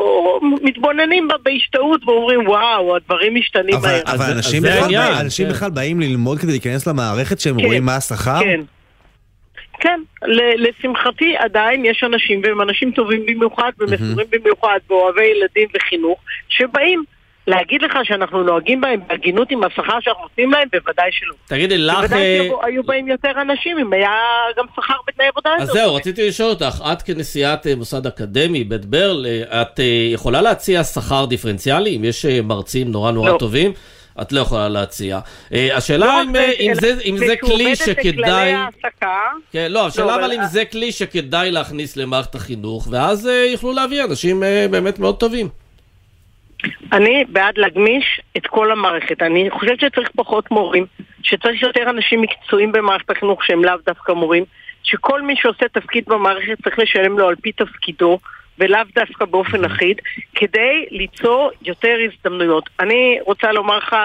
מתבוננים 0.62 1.28
בה 1.28 1.34
בהשתאות 1.43 2.01
ואומרים 2.05 2.49
וואו, 2.49 2.97
הדברים 2.97 3.34
משתנים 3.34 3.74
אבל, 3.74 3.88
מהר. 3.88 4.14
אבל 4.14 4.32
אנשים, 4.32 4.62
בכלל, 4.62 5.14
אנשים 5.20 5.47
כן. 5.47 5.53
בכלל 5.53 5.70
באים 5.70 6.01
ללמוד 6.01 6.38
כדי 6.38 6.51
להיכנס 6.51 6.86
למערכת 6.86 7.40
שהם 7.40 7.61
כן, 7.61 7.66
רואים 7.66 7.84
מה 7.84 7.97
השכר? 7.97 8.40
כן. 8.40 8.61
כן, 9.80 10.01
לשמחתי 10.57 11.36
עדיין 11.36 11.84
יש 11.84 12.05
אנשים, 12.05 12.40
והם 12.45 12.61
אנשים 12.61 12.90
טובים 12.90 13.26
במיוחד 13.26 13.70
ומסורים 13.78 14.26
mm-hmm. 14.26 14.38
במיוחד, 14.38 14.78
ואוהבי 14.90 15.24
ילדים 15.24 15.68
וחינוך, 15.74 16.18
שבאים 16.49 17.05
להגיד 17.47 17.82
לך 17.82 17.99
שאנחנו 18.05 18.43
נוהגים 18.43 18.80
בהם 18.80 19.01
בהגינות 19.07 19.51
עם 19.51 19.64
השכר 19.64 20.01
שאנחנו 20.01 20.22
נותנים 20.22 20.51
להם? 20.51 20.68
בוודאי 20.72 21.12
שלא. 21.12 21.34
תגידי, 21.47 21.78
לך... 21.78 21.97
בוודאי 21.97 22.51
שהיו 22.62 22.82
באים 22.82 23.09
יותר 23.09 23.30
אנשים 23.40 23.78
אם 23.78 23.93
היה 23.93 24.11
גם 24.59 24.64
שכר 24.76 24.95
בתנאי 25.09 25.26
עבודה 25.28 25.51
אז 25.61 25.68
זהו, 25.68 25.95
רציתי 25.95 26.28
לשאול 26.28 26.51
אותך, 26.51 26.82
את 26.93 27.03
כנשיאת 27.03 27.66
אה, 27.66 27.74
מוסד 27.74 28.07
אקדמי, 28.07 28.64
בית 28.64 28.84
ברל, 28.84 29.26
אה, 29.26 29.62
את 29.62 29.80
אה, 29.80 29.84
יכולה 30.12 30.43
להציע 30.43 30.84
שכר 30.84 31.24
דיפרנציאלי? 31.24 31.97
אם 31.97 32.05
יש 32.05 32.26
מרצים 32.26 32.90
נורא 32.90 33.11
נורא 33.11 33.30
לא. 33.30 33.38
טובים? 33.38 33.72
את 34.22 34.32
לא 34.32 34.40
יכולה 34.40 34.68
להציע. 34.68 35.18
השאלה 35.51 36.07
לא, 36.07 36.22
אם, 36.22 36.36
אם, 36.61 36.74
זה, 36.74 36.95
אם 37.05 37.16
זה 37.18 37.34
כלי 37.36 37.76
שכדאי... 37.76 38.55
כן, 39.53 39.66
לא, 39.72 39.86
השאלה 39.86 40.07
לא, 40.07 40.24
אבל 40.24 40.32
אם 40.32 40.40
זה 40.51 40.64
כלי 40.64 40.93
שכדאי 40.93 41.51
להכניס 41.51 41.97
למערכת 41.97 42.34
החינוך, 42.34 42.88
ואז 42.90 43.28
יוכלו 43.53 43.72
להביא 43.72 44.05
אנשים 44.05 44.43
באמת 44.70 44.99
מאוד 44.99 45.16
טובים. 45.16 45.49
אני 46.92 47.24
בעד 47.28 47.58
להגמיש 47.58 48.20
את 48.36 48.46
כל 48.46 48.70
המערכת. 48.72 49.22
אני 49.22 49.50
חושבת 49.50 49.80
שצריך 49.80 50.10
פחות 50.16 50.50
מורים, 50.50 50.86
שצריך 51.22 51.62
יותר 51.62 51.90
אנשים 51.90 52.20
מקצועיים 52.20 52.72
במערכת 52.72 53.10
החינוך 53.10 53.44
שהם 53.44 53.64
לאו 53.64 53.74
דווקא 53.86 54.12
מורים, 54.12 54.44
שכל 54.82 55.22
מי 55.22 55.36
שעושה 55.36 55.68
תפקיד 55.68 56.04
במערכת 56.06 56.62
צריך 56.64 56.78
לשלם 56.78 57.18
לו 57.18 57.28
על 57.28 57.36
פי 57.36 57.52
תפקידו, 57.52 58.18
ולאו 58.58 58.80
דווקא 58.94 59.24
באופן 59.24 59.64
אחיד, 59.64 60.00
כדי 60.34 60.86
ליצור 60.90 61.50
יותר 61.62 61.96
הזדמנויות. 62.04 62.70
אני 62.80 63.18
רוצה 63.26 63.52
לומר 63.52 63.78
לך 63.78 63.96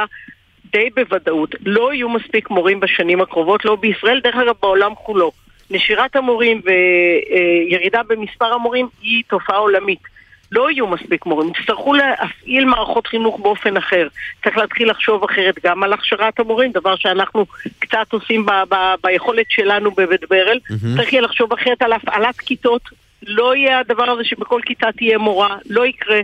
די 0.72 0.89
בוודאות, 0.95 1.55
לא 1.66 1.93
יהיו 1.93 2.10
מספיק 2.10 2.49
מורים 2.49 2.80
בשנים 2.80 3.22
הקרובות, 3.22 3.66
לא 3.66 3.76
בישראל, 3.76 4.20
דרך 4.20 4.36
אגב 4.36 4.55
בעולם 4.62 4.95
כולו. 4.95 5.32
נשירת 5.72 6.16
המורים 6.16 6.62
וירידה 6.66 8.01
במספר 8.08 8.53
המורים 8.53 8.88
היא 9.01 9.24
תופעה 9.28 9.58
עולמית. 9.58 10.16
לא 10.52 10.72
יהיו 10.72 10.88
מספיק 10.88 11.26
מורים, 11.26 11.50
יצטרכו 11.50 11.93
להפעיל 11.93 12.66
מערכות 12.66 13.08
חינוך 13.08 13.39
באופן 13.39 13.78
אחר. 13.78 14.08
צריך 14.43 14.58
להתחיל 14.58 14.89
לחשוב 14.89 15.24
אחרת 15.24 15.56
גם 15.66 15.84
על 15.84 15.93
הכשרת 15.93 16.39
המורים, 16.39 16.72
דבר 16.72 16.95
שאנחנו 16.95 17.45
קצת 17.80 18.14
עושים 18.14 18.45
ב- 18.45 18.64
ב- 18.70 18.95
ביכולת 19.04 19.45
שלנו 19.50 19.91
בבית 19.91 20.22
ברל. 20.30 20.60
Mm-hmm. 20.64 20.98
צריך 20.98 21.14
יהיה 21.14 21.22
לחשוב 21.22 21.54
אחרת 21.54 21.82
על 21.82 21.93
הפעלת 21.93 22.39
כיתות. 22.39 22.82
לא 23.24 23.56
יהיה 23.56 23.80
הדבר 23.80 24.10
הזה 24.10 24.24
שבכל 24.24 24.62
כיתה 24.66 24.88
תהיה 24.98 25.18
מורה, 25.18 25.58
לא 25.70 25.86
יקרה. 25.86 26.20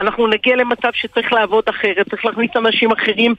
אנחנו 0.00 0.26
נגיע 0.26 0.56
למצב 0.56 0.88
שצריך 0.94 1.32
לעבוד 1.32 1.64
אחרת, 1.70 2.08
צריך 2.10 2.24
להכניס 2.24 2.50
אנשים 2.56 2.90
אחרים, 2.92 3.34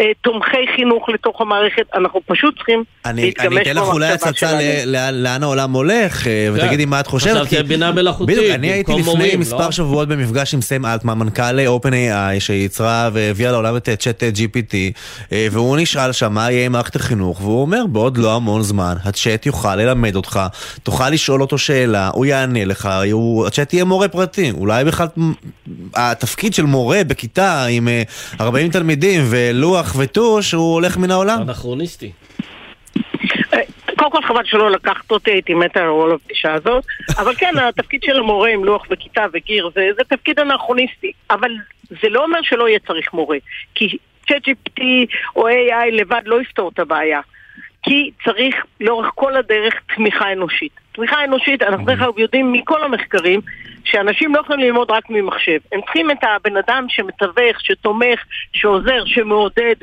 אה, 0.00 0.06
תומכי 0.20 0.56
חינוך 0.76 1.08
לתוך 1.08 1.40
המערכת, 1.40 1.86
אנחנו 1.94 2.20
פשוט 2.26 2.56
צריכים 2.56 2.84
אני, 3.06 3.22
להתגמש 3.22 3.46
אני 3.56 3.62
אתן 3.62 3.76
לך 3.76 3.88
אולי 3.88 4.08
במחשבה 4.10 4.28
הצצה 4.30 4.48
שלנו. 4.48 4.60
ל- 4.86 5.10
לאן 5.22 5.42
העולם 5.42 5.72
הולך, 5.72 6.26
אה, 6.26 6.48
כן. 6.56 6.64
ותגידי 6.64 6.84
מה 6.84 7.00
את 7.00 7.06
חושבת. 7.06 7.32
חשבתי 7.32 7.48
כי- 7.50 7.56
על 7.56 7.62
בינה 7.62 7.92
מלאכותית, 7.92 8.36
בדיוק, 8.36 8.54
אני 8.54 8.66
הייתי 8.72 8.92
לפני 8.92 9.04
מורים, 9.04 9.40
מספר 9.40 9.58
לא? 9.66 9.70
שבועות 9.70 10.08
במפגש 10.08 10.54
עם 10.54 10.60
סם 10.60 10.86
אלטמן, 10.86 11.18
מנכ"ל 11.18 11.42
OpenAI, 11.68 12.40
שייצרה 12.40 13.08
והביאה 13.12 13.52
לעולם 13.52 13.76
את 13.76 13.88
צ'אט 13.98 14.22
GPT, 14.22 14.74
אה, 15.32 15.46
והוא 15.50 15.76
נשאל 15.76 16.12
שם 16.12 16.32
מה 16.32 16.50
יהיה 16.50 16.66
עם 16.66 16.72
מערכת 16.72 16.96
החינוך, 16.96 17.40
והוא 17.40 17.60
אומר, 17.62 17.82
בעוד 17.88 18.16
לא 18.18 18.36
המון 18.36 18.62
זמן, 18.62 18.94
הצ'אט 19.04 19.46
יוכל 19.46 19.76
ללמד 19.76 20.16
אותך, 20.16 20.40
תוכל 20.82 21.10
לשאול 21.10 21.40
אותו 21.40 21.58
שאלה, 21.58 22.10
הוא 22.14 22.26
יענה 22.26 22.64
לך, 22.64 22.88
הוא- 23.12 23.46
הצ'אט 23.46 23.72
יהיה 23.74 23.84
מורה 23.84 24.08
פרטי, 24.08 24.50
אולי 24.50 24.84
בכלל 24.84 25.06
התפקיד 25.98 26.54
של 26.54 26.62
מורה 26.62 27.04
בכיתה 27.04 27.64
עם 27.70 27.88
אה, 27.88 28.02
40 28.40 28.70
תלמידים 28.70 29.22
ולוח 29.30 29.94
וטוש, 29.98 30.54
הוא 30.54 30.74
הולך 30.74 30.96
מן 30.96 31.10
העולם. 31.10 31.42
אנכרוניסטי. 31.42 32.12
קודם 33.98 34.10
כל 34.10 34.22
חבל 34.22 34.44
שלא 34.44 34.70
לקחת 34.70 35.10
אותי, 35.10 35.30
הייתי 35.30 35.54
מתה 35.54 35.80
על 35.80 36.12
הפגישה 36.14 36.54
הזאת. 36.54 36.84
אבל 37.18 37.34
כן, 37.34 37.58
התפקיד 37.68 38.02
של 38.02 38.18
המורה 38.18 38.50
עם 38.50 38.64
לוח 38.64 38.86
וכיתה 38.90 39.24
וגיר 39.32 39.70
זה, 39.74 39.88
זה 39.96 40.04
תפקיד 40.08 40.40
אנכרוניסטי. 40.40 41.12
אבל 41.30 41.50
זה 41.90 42.08
לא 42.08 42.24
אומר 42.24 42.38
שלא 42.42 42.68
יהיה 42.68 42.78
צריך 42.86 43.12
מורה. 43.12 43.38
כי 43.74 43.96
ChatGPT 44.30 44.82
או 45.36 45.48
AI 45.48 45.90
לבד 45.92 46.22
לא 46.24 46.40
יפתור 46.42 46.70
את 46.74 46.78
הבעיה. 46.78 47.20
כי 47.82 48.10
צריך 48.24 48.54
לאורך 48.80 49.10
כל 49.14 49.36
הדרך 49.36 49.74
תמיכה 49.96 50.32
אנושית. 50.32 50.72
תמיכה 50.92 51.24
אנושית, 51.24 51.62
אנחנו 51.62 51.86
דרך 51.86 52.00
אגב 52.00 52.18
יודעים 52.18 52.52
מכל 52.52 52.84
המחקרים 52.84 53.40
שאנשים 53.90 54.34
לא 54.34 54.40
יכולים 54.40 54.66
ללמוד 54.66 54.90
רק 54.90 55.04
ממחשב. 55.10 55.58
הם 55.72 55.80
צריכים 55.80 56.10
את 56.10 56.16
הבן 56.22 56.56
אדם 56.56 56.86
שמתווך, 56.88 57.60
שתומך, 57.60 58.24
שעוזר, 58.52 59.04
שמעודד. 59.06 59.74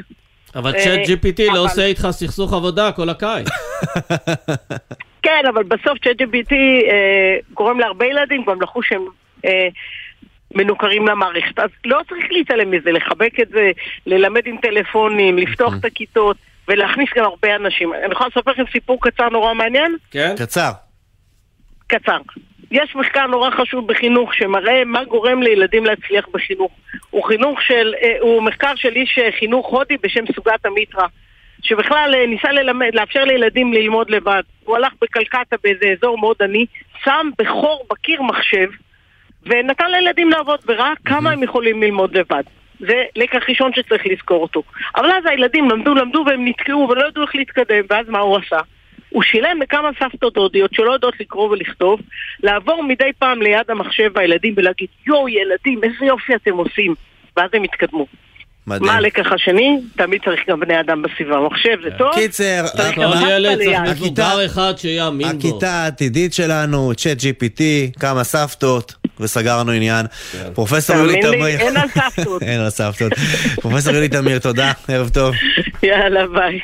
אבל 0.56 0.76
אה, 0.76 0.80
צ'אט 0.84 0.99
GPT 1.10 1.53
לא 1.53 1.60
עושה 1.60 1.86
איתך 1.86 2.08
סכסוך 2.12 2.53
עבודה 2.53 2.91
כל 2.91 3.10
הקיץ. 3.10 3.47
כן, 5.26 5.43
אבל 5.53 5.64
בסוף 5.64 5.97
ChatGPT 5.97 6.53
אה, 6.53 7.38
גורם 7.53 7.80
להרבה 7.80 8.06
ילדים 8.06 8.45
גם 8.47 8.62
לחוש 8.62 8.89
שהם 8.89 9.06
אה, 9.45 9.68
מנוכרים 10.56 11.08
למערכת. 11.08 11.60
אז 11.60 11.70
לא 11.86 12.01
צריך 12.10 12.26
להתעלם 12.32 12.72
מזה, 12.72 12.91
לחבק 12.91 13.39
את 13.39 13.49
זה, 13.49 13.72
ללמד 14.06 14.41
עם 14.45 14.58
טלפונים, 14.62 15.38
לפתוח 15.38 15.74
את 15.80 15.86
הכיתות 15.86 16.38
ולהכניס 16.68 17.10
גם 17.16 17.26
הרבה 17.26 17.56
אנשים. 17.56 17.93
אני 17.93 18.12
יכולה 18.12 18.30
לספר 18.36 18.51
לכם 18.51 18.64
סיפור 18.72 18.97
קצר 19.01 19.30
נורא 19.30 19.53
מעניין? 19.53 19.95
כן? 20.12 20.36
קצר. 20.38 20.72
קצר. 21.88 22.18
יש 22.76 22.95
מחקר 22.95 23.28
נורא 23.28 23.49
חשוב 23.49 23.88
בחינוך 23.88 24.34
שמראה 24.34 24.86
מה 24.86 25.03
גורם 25.03 25.43
לילדים 25.43 25.86
להצליח 25.86 26.26
בחינוך. 26.34 26.71
הוא 27.09 27.23
חינוך 27.23 27.61
של, 27.61 27.93
אה, 28.03 28.17
הוא 28.21 28.43
מחקר 28.43 28.76
של 28.76 28.95
איש 28.95 29.19
אה, 29.19 29.30
חינוך 29.39 29.67
הודי 29.67 29.97
בשם 30.03 30.23
סוגת 30.36 30.65
המיטרה. 30.65 31.07
שבכלל 31.63 32.15
אה, 32.15 32.28
ניסה 32.28 32.51
ללמד, 32.51 32.89
לאפשר 32.93 33.23
לילדים 33.23 33.73
ללמוד 33.73 34.09
לבד. 34.09 34.41
הוא 34.63 34.76
הלך 34.76 34.93
בקלקטה 35.01 35.55
באיזה 35.63 35.86
אזור 35.97 36.17
מאוד 36.17 36.36
עני, 36.41 36.65
שם 37.03 37.30
בחור 37.38 37.86
בקיר 37.89 38.21
מחשב, 38.21 38.67
ונתן 39.45 39.91
לילדים 39.91 40.30
לעבוד, 40.30 40.59
וראה 40.67 40.93
כמה 41.05 41.32
הם 41.32 41.43
יכולים 41.43 41.84
ללמוד 41.84 42.17
לבד. 42.17 42.43
זה 42.80 43.03
לקח 43.15 43.49
ראשון 43.49 43.71
שצריך 43.73 44.01
לזכור 44.05 44.41
אותו. 44.41 44.63
אבל 44.95 45.11
אז 45.11 45.26
הילדים 45.26 45.69
למדו, 45.69 45.93
למדו 45.93 46.23
והם 46.28 46.47
נתקעו 46.47 46.88
ולא 46.89 47.07
ידעו 47.07 47.23
איך 47.23 47.36
להתקדם, 47.36 47.84
ואז 47.89 48.09
מה 48.09 48.19
הוא 48.19 48.38
עשה? 48.38 48.59
הוא 49.16 49.24
שילם 49.24 49.61
לכמה 49.61 49.89
סבתות 49.99 50.38
הודיות 50.38 50.74
שלא 50.74 50.91
יודעות 50.91 51.13
לקרוא 51.20 51.49
ולכתוב, 51.49 51.99
לעבור 52.43 52.84
מדי 52.84 53.11
פעם 53.20 53.41
ליד 53.41 53.70
המחשב 53.70 54.11
והילדים 54.16 54.53
ולהגיד, 54.57 54.88
יואו 55.07 55.30
ילדים, 55.30 55.84
איזה 55.84 56.05
יופי 56.05 56.36
אתם 56.36 56.53
עושים. 56.53 56.95
ואז 57.38 57.49
הם 57.53 57.63
התקדמו. 57.63 58.05
מדהים. 58.68 58.91
מה 58.91 58.97
הלקח 58.97 59.32
השני? 59.32 59.80
תמיד 59.95 60.22
צריך 60.26 60.39
גם 60.49 60.59
בני 60.59 60.80
אדם 60.80 61.01
בסביבה. 61.01 61.39
מחשב 61.39 61.78
זה 61.84 61.89
טוב. 61.97 62.13
קיצר, 62.13 62.66
צריך 62.68 62.99
גם 62.99 63.11
ילד 63.30 63.57
צריך. 63.57 63.80
מבוגר 63.89 64.45
אחד 64.45 64.74
שיאמין 64.78 65.28
בו. 65.28 65.47
הכיתה 65.47 65.72
העתידית 65.72 66.34
שלנו, 66.34 66.91
צ'אט 66.97 67.18
GPT, 67.18 67.61
כמה 67.99 68.24
סבתות, 68.24 68.95
וסגרנו 69.20 69.72
עניין. 69.72 70.05
פרופסור 70.53 70.95
יולי 70.95 71.22
תאמין 71.22 71.41
לי, 71.41 71.57
תמיר. 71.57 71.68
אין 71.68 71.78
על 71.78 71.88
סבתות. 71.88 72.43
אין 72.49 72.59
על 72.59 72.70
סבתות. 72.70 73.13
פרופסור 73.61 73.93
יולי 73.93 74.09
תמיר, 74.09 74.39
תודה, 74.39 74.72
ערב 74.88 75.09
טוב. 75.09 75.36
יאללה, 75.84 76.28
ביי. 76.28 76.59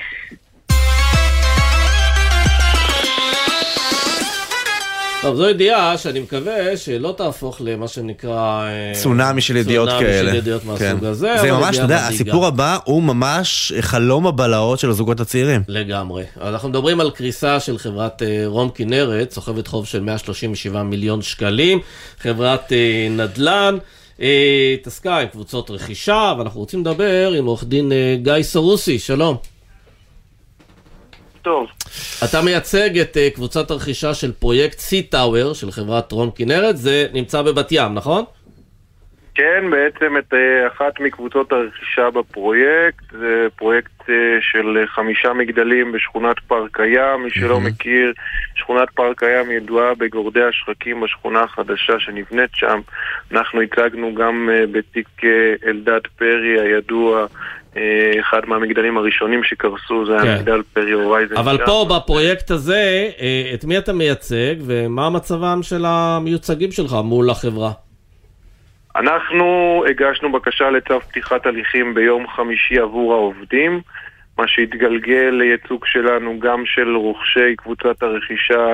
טוב, 5.22 5.36
זו 5.36 5.50
ידיעה 5.50 5.98
שאני 5.98 6.20
מקווה 6.20 6.78
שלא 6.78 7.14
תהפוך 7.18 7.62
למה 7.62 7.88
שנקרא... 7.88 8.64
אה, 8.64 8.92
צונאמי 8.94 9.42
של 9.42 9.58
ידיעות 9.58 9.90
צונאמי 9.90 10.06
כאלה. 10.06 10.32
של 10.32 10.38
ידיעות 10.38 10.66
מהסוג 10.66 11.00
כן. 11.00 11.06
הזה. 11.06 11.36
זה 11.42 11.52
ממש, 11.52 11.76
אתה 11.76 11.84
יודע. 11.84 12.08
הסיפור 12.08 12.46
הבא 12.46 12.78
הוא 12.86 13.04
ממש 13.04 13.74
חלום 13.82 14.28
הבלהות 14.28 14.80
של 14.80 14.90
הזוגות 14.90 15.20
הצעירים. 15.20 15.62
לגמרי. 15.68 16.24
אנחנו 16.42 16.70
מדברים 16.70 17.00
על 17.00 17.12
קריסה 17.12 17.60
של 17.60 17.78
חברת 17.78 18.22
אה, 18.22 18.44
רום 18.46 18.70
כנרת, 18.76 19.32
סוחבת 19.32 19.68
חוב 19.68 19.86
של 19.86 20.00
137 20.00 20.84
מיליון 20.84 21.22
שקלים, 21.22 21.80
חברת 22.20 22.74
אה, 22.74 23.08
נדל"ן. 23.10 23.78
אה, 24.22 24.76
התעסקה 24.80 25.18
עם 25.18 25.28
קבוצות 25.28 25.72
רכישה, 25.72 26.34
ואנחנו 26.38 26.60
רוצים 26.60 26.82
לדבר 26.82 27.32
עם 27.38 27.46
עורך 27.46 27.64
דין 27.64 27.92
אה, 27.92 28.16
גיא 28.22 28.44
סרוסי, 28.44 29.00
שלום. 29.00 29.38
טוב. 31.42 31.68
אתה 32.24 32.42
מייצג 32.42 33.00
את 33.00 33.18
אה, 33.18 33.30
קבוצת 33.30 33.72
הרכישה 33.72 34.14
של 34.14 34.32
פרויקט 34.32 34.80
C-Tower 34.80 35.54
של 35.54 35.72
חברת 35.72 36.12
רום 36.12 36.32
כנרת, 36.36 36.78
זה 36.78 37.08
נמצא 37.14 37.42
בבת 37.42 37.68
ים, 37.72 37.94
נכון? 37.94 38.24
כן, 39.36 39.70
בעצם 39.70 40.18
את 40.18 40.34
אה, 40.34 40.68
אחת 40.68 41.00
מקבוצות 41.00 41.52
הרכישה 41.52 42.10
בפרויקט, 42.10 43.04
זה 43.12 43.48
פרויקט 43.56 44.10
אה, 44.10 44.16
של 44.42 44.78
אה, 44.78 44.88
חמישה 44.88 45.34
מגדלים 45.34 45.92
בשכונת 45.92 46.40
פארק 46.48 46.80
הים, 46.80 47.24
מי 47.24 47.30
שלא 47.30 47.60
מכיר, 47.60 48.14
שכונת 48.56 48.90
פארק 48.90 49.24
הים 49.24 49.52
ידועה 49.52 49.96
בגורדי 49.96 50.44
השחקים 50.44 51.02
בשכונה 51.02 51.40
החדשה 51.40 52.00
שנבנית 52.00 52.50
שם. 52.54 52.80
אנחנו 53.32 53.62
הצגנו 53.62 54.16
גם 54.16 54.50
אה, 54.54 54.64
בתיק 54.72 55.08
אה, 55.24 55.70
אלדד 55.70 56.08
פרי 56.18 56.62
הידוע, 56.62 57.26
אחד 58.20 58.42
מהמגדלים 58.48 58.98
הראשונים 58.98 59.44
שקרסו, 59.44 60.06
זה 60.06 60.18
כן. 60.18 60.28
היה 60.28 60.38
מגדל 60.38 60.62
פרי 60.74 60.92
הורייזן 60.92 61.38
אבל 61.38 61.58
שם. 61.58 61.66
פה 61.66 61.86
בפרויקט 61.96 62.52
הזה, 62.52 63.10
אה, 63.22 63.52
את 63.54 63.66
מי 63.66 63.78
אתה 63.78 63.94
מייצג 63.94 64.56
ומה 64.66 65.10
מצבם 65.10 65.60
של 65.62 65.86
המיוצגים 65.86 66.72
שלך 66.72 66.96
מול 67.04 67.30
החברה? 67.30 67.72
אנחנו 68.96 69.84
הגשנו 69.90 70.32
בקשה 70.32 70.70
לצו 70.70 71.00
פתיחת 71.00 71.46
הליכים 71.46 71.94
ביום 71.94 72.28
חמישי 72.28 72.80
עבור 72.80 73.14
העובדים, 73.14 73.82
מה 74.38 74.48
שהתגלגל 74.48 75.30
לייצוג 75.32 75.86
שלנו 75.86 76.40
גם 76.40 76.64
של 76.66 76.96
רוכשי 76.96 77.56
קבוצת 77.58 78.04
הרכישה 78.04 78.66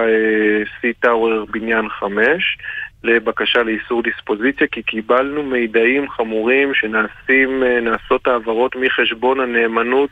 C-Tower 0.82 1.52
בניין 1.52 1.90
5 1.90 2.58
לבקשה 3.04 3.64
לאיסור 3.64 4.04
דיספוזיציה 4.04 4.68
כי 4.72 4.84
קיבלנו 4.84 5.44
מידעים 5.44 6.10
חמורים 6.10 6.74
שנעשים, 6.74 7.64
אה, 7.64 8.32
העברות 8.32 8.76
מחשבון 8.76 9.40
הנאמנות 9.40 10.10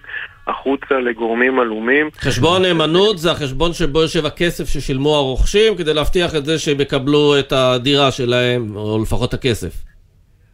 החוצה 0.48 1.00
לגורמים 1.00 1.60
עלומים. 1.60 2.10
חשבון 2.20 2.62
נאמנות 2.62 3.18
זה 3.18 3.32
החשבון 3.32 3.74
שבו 3.74 4.02
יושב 4.02 4.26
הכסף 4.26 4.70
ששילמו 4.70 5.16
הרוכשים 5.16 5.76
כדי 5.78 5.94
להבטיח 5.94 6.36
את 6.36 6.46
זה 6.46 6.60
שהם 6.60 6.82
יקבלו 6.82 7.40
את 7.40 7.52
הדירה 7.52 8.12
שלהם, 8.12 8.76
או 8.76 9.00
לפחות 9.04 9.34
הכסף. 9.34 9.95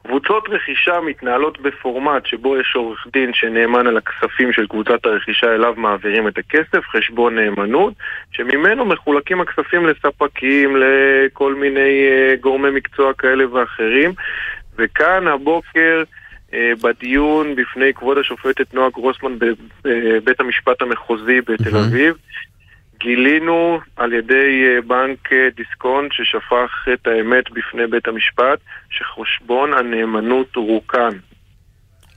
קבוצות 0.08 0.50
רכישה 0.50 1.00
מתנהלות 1.06 1.62
בפורמט 1.62 2.26
שבו 2.26 2.58
יש 2.58 2.74
עורך 2.76 3.08
דין 3.14 3.34
שנאמן 3.34 3.88
על 3.88 3.98
הכספים 3.98 4.54
של 4.54 4.68
קבוצת 4.68 5.06
הרכישה 5.06 5.56
אליו 5.56 5.74
מעבירים 5.78 6.28
את 6.28 6.38
הכסף, 6.38 6.88
חשבון 6.88 7.36
נאמנות, 7.36 7.94
שממנו 8.32 8.86
מחולקים 8.86 9.42
הכספים 9.42 9.88
לספקים, 9.88 10.78
לכל 10.78 11.56
מיני 11.56 12.08
אה, 12.10 12.36
גורמי 12.40 12.72
מקצוע 12.72 13.14
כאלה 13.14 13.54
ואחרים. 13.54 14.14
וכאן 14.76 15.28
הבוקר 15.28 16.04
אה, 16.54 16.72
בדיון 16.84 17.56
בפני 17.56 17.94
כבוד 17.94 18.18
השופטת 18.18 18.74
נועה 18.74 18.90
גרוסמן 18.90 19.36
בבית 19.84 20.40
המשפט 20.40 20.82
המחוזי 20.82 21.42
בתל 21.42 21.78
אביב, 21.78 22.16
גילינו 23.04 23.80
על 23.96 24.14
ידי 24.14 24.64
אה, 24.66 24.82
בנק 24.82 25.34
אה, 25.34 25.48
דיסקונט 25.56 26.12
ששפך 26.14 26.88
את 26.94 27.08
האמת 27.08 27.52
בפני 27.52 27.88
בית 27.88 28.08
המשפט 28.08 28.60
שחשבון 28.90 29.74
הנאמנות 29.74 30.56
רוקן. 30.56 31.18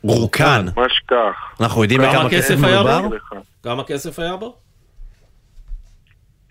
רוקן. 0.02 0.66
ממש 0.76 1.02
כך. 1.08 1.60
אנחנו 1.60 1.82
יודעים 1.82 2.00
כמה 2.00 2.12
בכמה 2.12 2.30
כסף 2.30 2.64
היה? 2.64 2.82
בו? 2.82 3.10
כמה 3.62 3.84
כסף 3.84 4.18
היה 4.18 4.36
בו? 4.36 4.63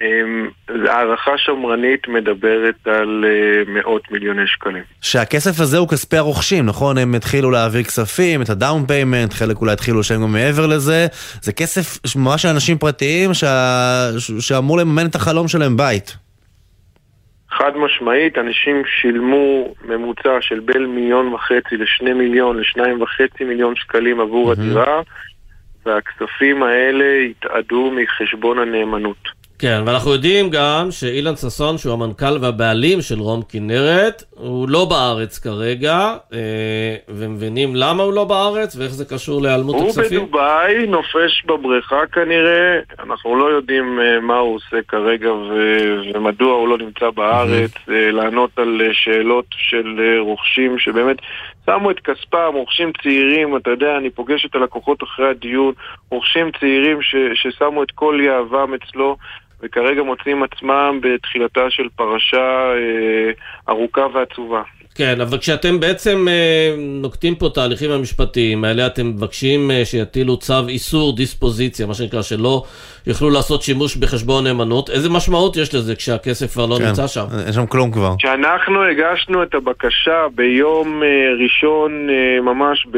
אמ, 0.04 0.50
הערכה 0.88 1.32
שמרנית 1.38 2.08
מדברת 2.08 2.88
על 2.88 3.26
אה, 3.28 3.74
מאות 3.74 4.12
מיליוני 4.12 4.48
שקלים. 4.48 4.84
שהכסף 5.02 5.60
הזה 5.60 5.78
הוא 5.78 5.88
כספי 5.90 6.18
הרוכשים, 6.18 6.66
נכון? 6.66 6.98
הם 6.98 7.16
התחילו 7.16 7.52
להעביר 7.52 7.84
כספים, 7.84 8.42
את 8.42 8.50
ה 8.50 8.57
down 8.57 8.86
payment, 8.86 9.34
חלק 9.34 9.58
אולי 9.58 9.72
התחילו 9.72 10.00
לשלם 10.00 10.22
גם 10.22 10.32
מעבר 10.32 10.68
לזה. 10.68 11.08
זה 11.42 11.54
כסף 11.54 12.16
ממש 12.16 12.42
של 12.42 12.48
אנשים 12.48 12.78
פרטיים 12.78 13.34
שה... 13.34 14.10
שאמור 14.40 14.78
לממן 14.78 15.06
את 15.06 15.16
החלום 15.16 15.48
שלהם 15.48 15.78
בית. 15.78 16.18
חד 17.50 17.72
משמעית, 17.78 18.38
אנשים 18.38 18.84
שילמו 19.02 19.74
ממוצע 19.86 20.38
של 20.42 20.60
בין 20.60 20.86
מיליון 20.86 21.34
וחצי 21.34 21.78
לשני 21.78 22.14
מיליון 22.14 22.60
לשניים 22.60 23.02
וחצי 23.02 23.44
מיליון 23.44 23.76
שקלים 23.76 24.20
עבור 24.20 24.52
הדירה, 24.52 25.02
והכספים 25.86 26.64
האלה 26.64 27.06
התאדו 27.30 27.92
מחשבון 27.92 28.60
הנאמנות. 28.60 29.43
כן, 29.64 29.82
ואנחנו 29.86 30.12
יודעים 30.12 30.50
גם 30.50 30.88
שאילן 30.92 31.36
ששון, 31.36 31.78
שהוא 31.78 31.94
המנכ"ל 31.94 32.38
והבעלים 32.42 33.02
של 33.02 33.20
רום 33.20 33.42
כנרת, 33.50 34.24
הוא 34.30 34.70
לא 34.70 34.86
בארץ 34.86 35.40
כרגע, 35.40 36.16
אה, 36.34 36.96
ומבינים 37.10 37.76
למה 37.76 38.04
הוא 38.04 38.14
לא 38.14 38.24
בארץ 38.26 38.76
ואיך 38.76 38.92
זה 38.92 39.06
קשור 39.06 39.42
להיעלמות 39.42 39.76
הכספים? 39.76 40.20
הוא 40.20 40.28
בדובאי, 40.28 40.88
נופש 40.88 41.44
בבריכה 41.46 42.08
כנראה, 42.12 42.80
אנחנו 43.00 43.36
לא 43.36 43.46
יודעים 43.46 44.00
אה, 44.00 44.20
מה 44.20 44.38
הוא 44.38 44.56
עושה 44.56 44.78
כרגע 44.88 45.34
ו- 45.34 46.02
ומדוע 46.14 46.54
הוא 46.54 46.68
לא 46.68 46.78
נמצא 46.78 47.10
בארץ, 47.10 47.72
אה, 47.90 48.12
לענות 48.12 48.50
על 48.58 48.82
שאלות 48.94 49.46
של 49.58 50.20
רוכשים 50.20 50.80
שבאמת 50.80 51.18
שמו 51.66 51.92
את 51.92 52.00
כספם, 52.00 52.52
רוכשים 52.54 52.92
צעירים, 53.04 53.58
אתה 53.58 53.70
יודע, 53.70 53.98
אני 53.98 54.10
פוגש 54.10 54.46
את 54.46 54.56
הלקוחות 54.56 55.04
אחרי 55.04 55.30
הדיון, 55.30 55.74
רוכשים 56.12 56.52
צעירים 56.60 57.02
ש- 57.02 57.16
ששמו 57.34 57.84
את 57.84 57.92
כל 57.92 58.20
יהבם 58.22 58.74
אצלו. 58.74 59.18
וכרגע 59.64 60.04
מוצאים 60.04 60.44
עצמם 60.44 61.00
בתחילתה 61.02 61.70
של 61.70 61.88
פרשה 61.96 62.74
אה, 62.74 63.32
ארוכה 63.70 64.08
ועצובה. 64.14 64.62
כן, 64.96 65.22
אבל 65.22 65.38
כשאתם 65.38 65.80
בעצם 65.80 66.28
אה, 66.28 66.76
נוקטים 66.78 67.36
פה 67.36 67.50
תהליכים 67.54 67.92
המשפטיים 67.92 68.64
האלה, 68.64 68.88
אתם 68.88 69.08
מבקשים 69.08 69.72
אה, 69.72 69.86
שיטילו 69.86 70.38
צו 70.38 70.68
איסור 70.68 71.16
דיספוזיציה, 71.16 71.86
מה 71.86 71.94
שנקרא, 71.94 72.22
שלא 72.22 72.64
יוכלו 73.08 73.30
לעשות 73.30 73.62
שימוש 73.62 73.96
בחשבון 73.98 74.44
נאמנות. 74.44 74.90
איזה 74.90 75.10
משמעות 75.10 75.58
יש 75.58 75.76
לזה 75.76 75.96
כשהכסף 75.96 76.54
כבר 76.54 76.66
לא 76.66 76.76
כן, 76.76 76.88
נמצא 76.88 77.08
שם? 77.08 77.26
אין 77.46 77.54
שם 77.54 77.66
כלום 77.66 77.92
כבר. 77.92 78.16
כשאנחנו 78.20 78.84
הגשנו 78.84 79.44
את 79.44 79.54
הבקשה 79.56 80.26
ביום 80.36 81.04
אה, 81.04 81.08
ראשון, 81.44 82.10
אה, 82.10 82.42
ממש 82.42 82.88
ב... 82.92 82.98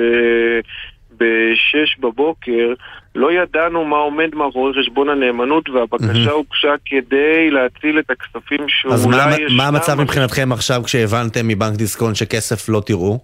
ב-6 1.17 2.01
בבוקר, 2.01 2.73
לא 3.15 3.31
ידענו 3.31 3.85
מה 3.85 3.97
עומד 3.97 4.35
מאחורי 4.35 4.73
חשבון 4.81 5.09
הנאמנות, 5.09 5.69
והבקשה 5.69 6.31
הוגשה 6.31 6.73
כדי 6.85 7.51
להציל 7.51 7.99
את 7.99 8.09
הכספים 8.09 8.59
שאולי 8.67 8.95
אז 8.95 9.05
מה, 9.05 9.27
מה 9.57 9.67
המצב 9.67 10.01
מבחינתכם 10.01 10.51
עכשיו 10.51 10.81
כשהבנתם 10.83 11.47
מבנק 11.47 11.75
דיסקונט 11.75 12.15
שכסף 12.15 12.69
לא 12.69 12.81
תראו? 12.85 13.19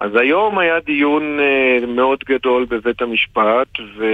אז 0.00 0.10
היום 0.20 0.58
היה 0.58 0.80
דיון 0.86 1.38
uh, 1.38 1.86
מאוד 1.86 2.18
גדול 2.28 2.66
בבית 2.70 3.02
המשפט, 3.02 3.68
ו... 3.98 4.04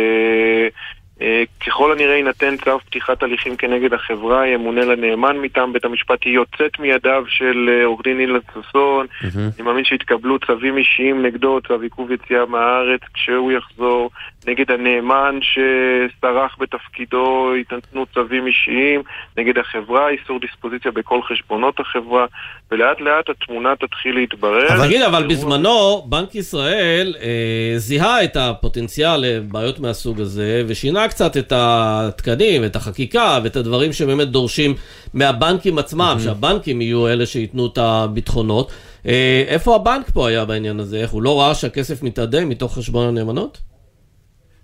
אה, 1.25 1.43
ככל 1.67 1.93
הנראה 1.93 2.15
יינתן 2.15 2.57
צו 2.57 2.79
פתיחת 2.79 3.23
הליכים 3.23 3.57
כנגד 3.57 3.93
החברה, 3.93 4.47
ימונה 4.47 4.85
לנאמן 4.85 5.37
מטעם 5.37 5.73
בית 5.73 5.85
המשפט, 5.85 6.25
היא 6.25 6.35
יוצאת 6.35 6.79
מידיו 6.79 7.25
של 7.29 7.71
אה, 7.73 7.85
עורך 7.85 8.01
דין 8.05 8.21
אילן 8.21 8.39
ששון, 8.55 9.07
אני 9.35 9.63
מאמין 9.65 9.85
שיתקבלו 9.85 10.39
צווים 10.39 10.77
אישיים 10.77 11.27
נגדו, 11.27 11.61
צו 11.69 11.81
עיכוב 11.81 12.13
יציאה 12.13 12.47
מהארץ 12.47 13.01
כשהוא 13.15 13.53
יחזור, 13.53 14.11
נגד 14.47 14.71
הנאמן 14.71 15.39
שסרח 15.43 16.57
בתפקידו, 16.61 17.53
יתנתנו 17.61 18.07
צווים 18.15 18.47
אישיים, 18.47 19.03
נגד 19.37 19.59
החברה, 19.59 20.09
איסור 20.09 20.41
דיספוזיציה 20.41 20.91
בכל 20.93 21.23
חשבונות 21.23 21.81
החברה, 21.81 22.27
ולאט 22.71 23.01
לאט 23.01 23.29
התמונה 23.29 23.77
תתחיל 23.77 24.15
להתברר. 24.15 24.69
אבל 24.69 24.87
תגיד, 24.87 25.03
אבל 25.03 25.27
בזמנו 25.27 26.03
בנק 26.09 26.35
ישראל 26.35 27.15
אה, 27.23 27.73
זיהה 27.77 28.25
את 28.25 28.37
הפוטנציאל 28.37 29.17
לבעיות 29.17 29.81
מהסוג 29.81 30.21
הזה, 30.21 30.63
ושינה 30.69 31.09
קצת 31.09 31.37
את 31.37 31.53
התקנים, 31.57 32.65
את 32.65 32.77
החקיקה, 32.77 33.39
ואת 33.45 33.57
הדברים 33.57 33.93
שבאמת 33.93 34.29
דורשים 34.29 34.75
מהבנקים 35.15 35.79
עצמם, 35.79 36.17
שהבנקים 36.25 36.81
יהיו 36.81 37.09
אלה 37.09 37.27
שייתנו 37.27 37.67
את 37.67 37.79
הביטחונות. 37.79 38.73
אה, 39.07 39.45
איפה 39.47 39.77
הבנק 39.77 40.11
פה 40.11 40.29
היה 40.29 40.45
בעניין 40.45 40.81
הזה? 40.81 41.01
איך 41.01 41.11
הוא 41.11 41.23
לא 41.23 41.41
ראה 41.41 41.55
שהכסף 41.55 42.03
מתאדה 42.03 42.45
מתוך 42.45 42.79
חשבון 42.79 43.09
הנאמנות? 43.09 43.74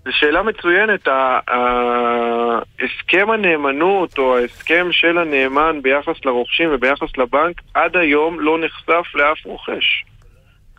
זו 0.05 0.13
שאלה 0.13 0.43
מצוינת. 0.43 1.09
הסכם 2.81 3.31
הנאמנות 3.31 4.19
או 4.19 4.37
ההסכם 4.37 4.87
של 4.91 5.19
הנאמן 5.19 5.83
ביחס 5.83 6.25
לרוכשים 6.25 6.69
וביחס 6.73 7.19
לבנק 7.19 7.61
עד 7.75 7.97
היום 7.97 8.41
לא 8.41 8.59
נחשף 8.59 9.15
לאף 9.15 9.45
רוכש. 9.45 10.05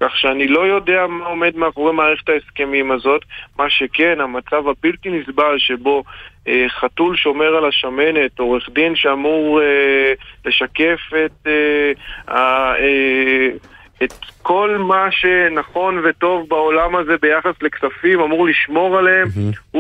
כך 0.01 0.17
שאני 0.17 0.47
לא 0.47 0.67
יודע 0.67 1.07
מה 1.07 1.25
עומד 1.25 1.55
מאחורי 1.55 1.93
מערכת 1.93 2.29
ההסכמים 2.29 2.91
הזאת, 2.91 3.21
מה 3.57 3.69
שכן, 3.69 4.19
המצב 4.19 4.67
הבלתי 4.67 5.09
נסבל 5.09 5.57
שבו 5.57 6.03
אה, 6.47 6.65
חתול 6.69 7.15
שומר 7.15 7.55
על 7.55 7.65
השמנת, 7.65 8.39
עורך 8.39 8.69
דין 8.69 8.95
שאמור 8.95 9.61
אה, 9.61 10.13
לשקף 10.45 10.99
את 11.25 11.47
אה, 11.47 11.91
אה, 12.29 13.47
את 14.03 14.13
כל 14.41 14.77
מה 14.77 15.07
שנכון 15.11 16.01
וטוב 16.03 16.49
בעולם 16.49 16.95
הזה 16.95 17.17
ביחס 17.21 17.55
לכספים, 17.61 18.19
אמור 18.19 18.47
לשמור 18.47 18.97
עליהם, 18.97 19.27
mm-hmm. 19.27 19.77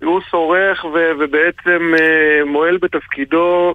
הוא, 0.00 0.20
שורח 0.30 0.84
ו... 0.84 1.10
ובעצם 1.18 1.94
uh, 1.96 2.44
מועל 2.46 2.76
בתפקידו, 2.76 3.74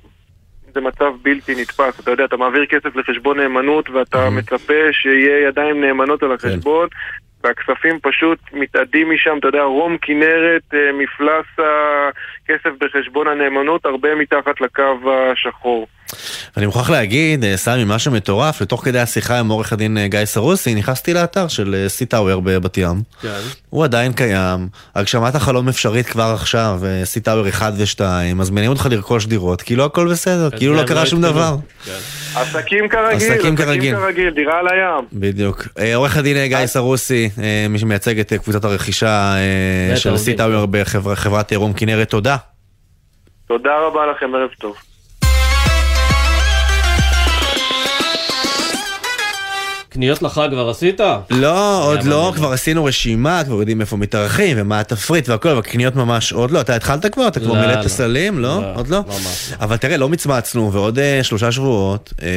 זה 0.74 0.82
מצב 0.82 1.12
בלתי 1.22 1.62
נתפס. 1.62 2.00
אתה 2.00 2.12
יודע, 2.12 2.26
אתה 2.26 2.38
מעביר 2.38 2.66
כסף 2.66 2.96
לחשבון 2.96 3.40
נאמנות 3.40 3.90
ואתה 3.90 4.28
mm-hmm. 4.28 4.32
מצפה 4.32 4.92
שיהיה 4.92 5.48
ידיים 5.48 5.82
נאמנות 5.82 6.24
על 6.24 6.38
כן. 6.38 6.48
החשבון. 6.48 6.88
כן. 6.90 6.98
והכספים 7.44 8.00
פשוט 8.02 8.40
מתאדים 8.54 9.12
משם, 9.12 9.38
אתה 9.40 9.48
יודע, 9.48 9.64
רום 9.64 9.98
כנרת, 9.98 10.62
אה, 10.74 10.92
מפלס 10.94 11.46
הכסף 11.58 12.70
בחשבון 12.80 13.28
הנאמנות, 13.28 13.86
הרבה 13.86 14.16
מתחת 14.16 14.62
לקו 14.62 15.12
השחור. 15.32 15.88
אני 16.58 16.66
מוכרח 16.66 16.90
להגיד, 16.90 17.44
אה, 17.44 17.58
סמי, 17.58 17.84
משהו 17.86 18.12
מטורף, 18.12 18.62
לתוך 18.62 18.86
כדי 18.86 19.00
השיחה 19.00 19.40
עם 19.40 19.50
עורך 19.50 19.74
הדין 19.74 19.98
אה, 19.98 20.08
גיא 20.08 20.26
סרוסי, 20.26 20.76
נכנסתי 20.76 21.14
לאתר 21.14 21.48
של 21.48 21.86
סי 21.88 22.06
טאוור 22.06 22.42
בבת 22.42 22.78
ים. 22.78 23.02
כן. 23.22 23.30
הוא 23.70 23.84
עדיין 23.84 24.14
קיים, 24.14 24.68
הגשמת 24.96 25.36
החלום 25.36 25.70
אפשרית 25.70 26.06
כבר 26.06 26.32
עכשיו, 26.34 26.80
סי 27.04 27.20
טאוור 27.20 27.50
1 27.50 27.74
ו-2, 27.78 28.02
מזמינים 28.36 28.70
אותך 28.70 28.88
לרכוש 28.92 29.26
דירות, 29.26 29.62
כאילו 29.62 29.86
הכל 29.86 30.08
בסדר, 30.12 30.50
כאילו 30.58 30.74
לא 30.74 30.84
קרה 30.84 31.06
שום 31.06 31.22
דבר. 31.22 31.56
כן. 31.86 31.92
עסקים 32.36 32.90
כרגיל, 32.90 33.34
עסקים 33.34 33.56
כרגיל, 33.56 33.96
דירה 34.36 34.60
על 34.60 34.68
הים. 34.68 35.06
בדיוק. 35.14 35.68
עורך 35.96 36.18
הדין 36.18 36.48
גיא 36.48 36.66
סרוסי, 36.66 37.30
מי 37.70 37.80
שמייצג 37.80 38.20
את 38.20 38.34
קבוצת 38.34 38.64
הרכישה 38.66 39.36
של 39.96 40.18
סי 40.18 40.34
טאוור 40.34 40.66
בחברת 40.72 41.54
רום 41.54 41.74
כנרת, 41.74 42.10
תודה. 42.10 42.38
תודה 43.48 43.80
רבה 43.88 44.06
לכם, 44.06 44.36
ערב 44.36 44.50
טוב. 44.60 44.76
קניות 49.98 50.22
לחג 50.22 50.48
כבר 50.52 50.70
עשית? 50.70 51.00
לא, 51.30 51.84
עוד 51.86 52.04
לא, 52.04 52.34
כבר 52.36 52.52
עשינו 52.52 52.86
רשימה, 52.86 53.44
כבר 53.46 53.60
יודעים 53.60 53.82
איפה 53.82 53.98
מתארחים 53.98 54.58
ומה 54.60 54.80
התפריט 54.80 55.30
והכל, 55.30 55.50
אבל 55.50 55.62
קניות 55.62 55.96
ממש 55.96 56.34
עוד 56.34 56.52
לא. 56.52 56.62
אתה 56.62 56.76
התחלת 56.76 57.06
כבר? 57.06 57.28
אתה 57.28 57.40
כבר 57.40 57.54
לא, 57.54 57.62
מילאת 57.62 57.84
לא. 57.84 57.88
סלים? 57.88 58.40
לא? 58.40 58.62
עוד 58.76 58.88
לא? 58.88 59.04
אבל 59.60 59.78
תראה, 59.78 59.98
לא 59.98 60.10
מצמצנו, 60.10 60.74
ועוד 60.74 61.00
אה, 61.00 61.20
שלושה 61.24 61.52
שבועות, 61.52 62.14
אה, 62.22 62.28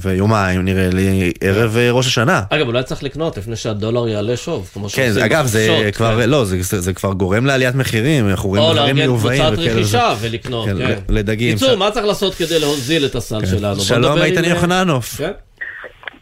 ויומיים 0.00 0.64
נראה 0.64 0.88
לי, 0.92 1.32
ערב 1.40 1.76
אה, 1.76 1.90
ראש 1.90 2.06
השנה. 2.06 2.42
אגב, 2.50 2.66
אולי 2.66 2.82
צריך 2.82 3.02
לקנות 3.02 3.38
לפני 3.38 3.56
שהדולר 3.56 4.08
יעלה 4.08 4.36
שוב, 4.36 4.70
כמו 4.72 4.88
שעושים 4.88 5.14
כן, 5.14 5.22
אגב, 5.22 5.46
זה 5.46 5.90
כבר, 5.94 6.22
כן. 6.22 6.30
לא, 6.30 6.44
זה 6.60 6.92
כבר 6.92 7.12
גורם 7.12 7.46
לעליית 7.46 7.74
מחירים, 7.74 8.28
אנחנו 8.28 8.48
רואים 8.48 8.64
דברים 8.72 8.96
מיובאים. 8.96 9.42
או 9.42 9.46
לארגן 9.46 9.62
קבוצת 9.62 9.76
רכישה 9.76 10.14
ולקנות, 10.20 10.68
כן. 10.78 10.98
לדגים. 11.08 11.58
קיצור, 11.58 11.76
מה 11.76 11.90
צריך 11.90 12.06
לעשות 12.06 12.34
כדי 12.34 12.58
להוזיל 12.58 13.04
את 13.04 13.14
הסל 13.14 13.46
שלנו? 13.46 13.80
שלום, 13.80 14.18
איתן 14.22 14.44
יוחננוף. 14.44 15.20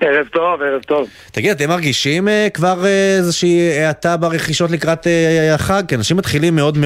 ערב 0.01 0.26
טוב, 0.26 0.62
ערב 0.62 0.82
טוב. 0.82 1.09
תגיד, 1.32 1.51
אתם 1.51 1.68
מרגישים 1.68 2.28
uh, 2.28 2.30
כבר 2.55 2.82
uh, 2.82 3.18
איזושהי 3.18 3.82
האטה 3.82 4.16
ברכישות 4.16 4.70
לקראת 4.70 5.07
uh, 5.07 5.55
החג? 5.55 5.82
כי 5.88 5.94
אנשים 5.94 6.16
מתחילים 6.16 6.57
מאוד 6.57 6.78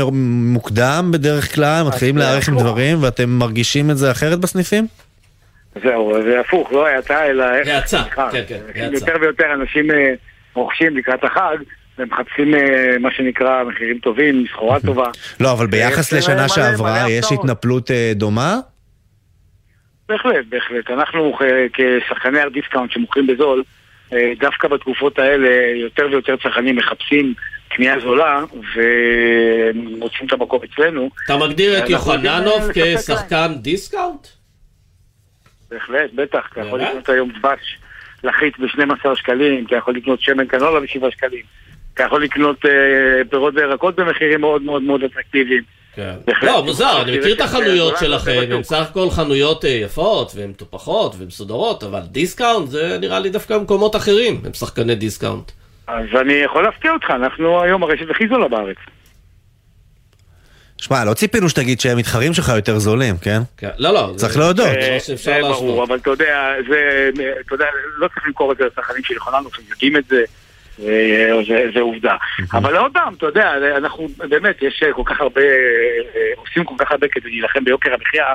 מוקדם 0.53 1.11
בדרך 1.13 1.55
כלל, 1.55 1.85
מתחילים 1.87 2.17
להערך 2.17 2.49
עם 2.49 2.59
דברים, 2.59 3.03
ואתם 3.03 3.31
מרגישים 3.31 3.91
את 3.91 3.97
זה 3.97 4.11
אחרת 4.11 4.39
בסניפים? 4.39 4.87
זהו, 5.83 6.15
זה 6.25 6.41
הפוך, 6.41 6.73
לא 6.73 6.87
האטה, 6.87 7.25
אלא... 7.27 7.45
האצה, 7.45 8.03
כן, 8.33 8.43
כן, 8.49 8.59
האצה. 8.75 8.95
יותר 8.95 9.15
ויותר 9.21 9.55
אנשים 9.55 9.91
אה, 9.91 9.95
רוכשים 10.55 10.97
לקראת 10.97 11.25
החג. 11.25 11.57
ומחפשים 11.99 12.55
מה 13.01 13.09
שנקרא 13.17 13.65
מחירים 13.65 13.99
טובים, 13.99 14.45
סחורה 14.53 14.81
טובה. 14.81 15.11
לא, 15.41 15.53
אבל 15.53 15.67
ביחס 15.67 16.13
לשנה 16.13 16.49
שעברה 16.49 17.11
יש 17.11 17.33
התנפלות 17.33 17.91
דומה? 18.15 18.59
בהחלט, 20.09 20.47
בהחלט. 20.49 20.91
אנחנו 20.91 21.39
כשחקני 21.73 22.41
הדיסקאונט 22.41 22.91
שמוכרים 22.93 23.27
בזול, 23.27 23.63
אה, 24.13 24.33
דווקא 24.39 24.69
בתקופות 24.69 25.19
האלה 25.19 25.49
יותר 25.77 26.07
ויותר 26.11 26.37
צרכנים 26.37 26.77
מחפשים 26.77 27.35
קנייה 27.69 28.01
זולה 28.01 28.45
ומוצאים 28.75 30.27
את 30.27 30.33
המקום 30.33 30.61
אצלנו. 30.65 31.11
אתה 31.25 31.37
מגדיר 31.37 31.79
את 31.79 31.91
יוחננוב 31.91 32.71
כשחקן 32.75 33.55
דיסקאונט? 33.63 34.27
בהחלט, 35.71 36.11
בטח. 36.15 36.49
אתה 36.53 36.61
יכול 36.61 36.81
לקנות 36.81 37.09
היום 37.09 37.31
דבש 37.39 37.79
לחיץ 38.25 38.55
ב-12 38.59 39.15
שקלים, 39.15 39.65
אתה 39.67 39.77
יכול 39.77 39.97
לקנות 39.97 40.21
שמן 40.21 40.47
קנולה 40.47 40.81
ב-7 40.81 41.11
שקלים, 41.11 41.43
אתה 41.95 42.03
יכול 42.03 42.25
לקנות 42.25 42.67
אה, 42.67 43.25
פירות 43.31 43.55
וירקות 43.57 43.97
במחירים 43.97 44.41
מאוד 44.41 44.63
מאוד 44.63 44.83
מאוד 44.83 45.03
אטרקטיביים. 45.03 45.63
כן. 45.97 46.15
לא, 46.43 46.65
מוזר, 46.65 47.03
אני 47.03 47.19
מכיר 47.19 47.35
את 47.35 47.41
החנויות 47.41 47.99
שלכם, 47.99 48.41
הן 48.51 48.63
סך 48.63 48.87
הכל 48.91 49.11
חנויות 49.11 49.65
אה, 49.65 49.71
יפות, 49.71 50.33
והן 50.35 50.51
מטופחות 50.51 51.15
ומסודרות, 51.19 51.85
אבל 51.85 52.01
דיסקאונט 52.01 52.69
זה 52.69 52.99
נראה 53.01 53.19
לי 53.19 53.31
דווקא 53.31 53.59
במקומות 53.59 53.97
אחרים, 53.97 54.41
הם 54.45 54.55
שחקני 54.55 54.95
דיסקאונט. 54.95 55.51
אז 55.87 56.07
אני 56.21 56.33
יכול 56.33 56.63
להפתיע 56.63 56.93
אותך, 56.93 57.11
אנחנו 57.11 57.63
היום 57.63 57.83
הרשת 57.83 58.11
הכי 58.11 58.29
זולה 58.29 58.49
בארץ. 58.49 58.77
שמע, 60.77 61.05
לא 61.05 61.15
ציפינו 61.15 61.49
שתגיד 61.49 61.81
שהמתחרים 61.81 62.35
שלך 62.35 62.53
יותר 62.57 62.79
זולים, 62.79 63.15
כן? 63.23 63.41
כן. 63.57 63.71
לא, 63.79 63.91
לא. 63.95 64.13
צריך 64.17 64.37
להודות. 64.37 64.69
זה 65.15 65.39
ברור, 65.43 65.85
אבל 65.85 65.97
אתה 65.97 66.11
יודע, 66.11 66.53
זה, 66.69 67.11
אתה 67.47 67.55
יודע, 67.55 67.67
לא 67.97 68.09
צריך 68.09 68.27
למכור 68.27 68.53
את 68.53 68.57
זה 68.57 68.65
לצרכנים 68.65 69.05
שלכולנו, 69.05 69.49
יודעים 69.71 69.97
את 69.97 70.05
זה. 70.09 70.25
זה, 70.79 71.65
זה 71.75 71.81
עובדה. 71.81 72.17
אבל 72.53 72.77
עוד 72.77 72.93
פעם, 72.93 73.15
אתה 73.15 73.27
יודע, 73.27 73.53
אנחנו 73.77 74.09
באמת, 74.29 74.63
יש 74.63 74.83
כל 74.93 75.03
כך 75.07 75.21
הרבה, 75.21 75.41
אה, 75.41 76.33
עושים 76.37 76.65
כל 76.65 76.75
כך 76.79 76.93
הרבה 76.93 77.07
כדי 77.09 77.29
להילחם 77.29 77.65
ביוקר 77.65 77.91
המחיה, 77.95 78.27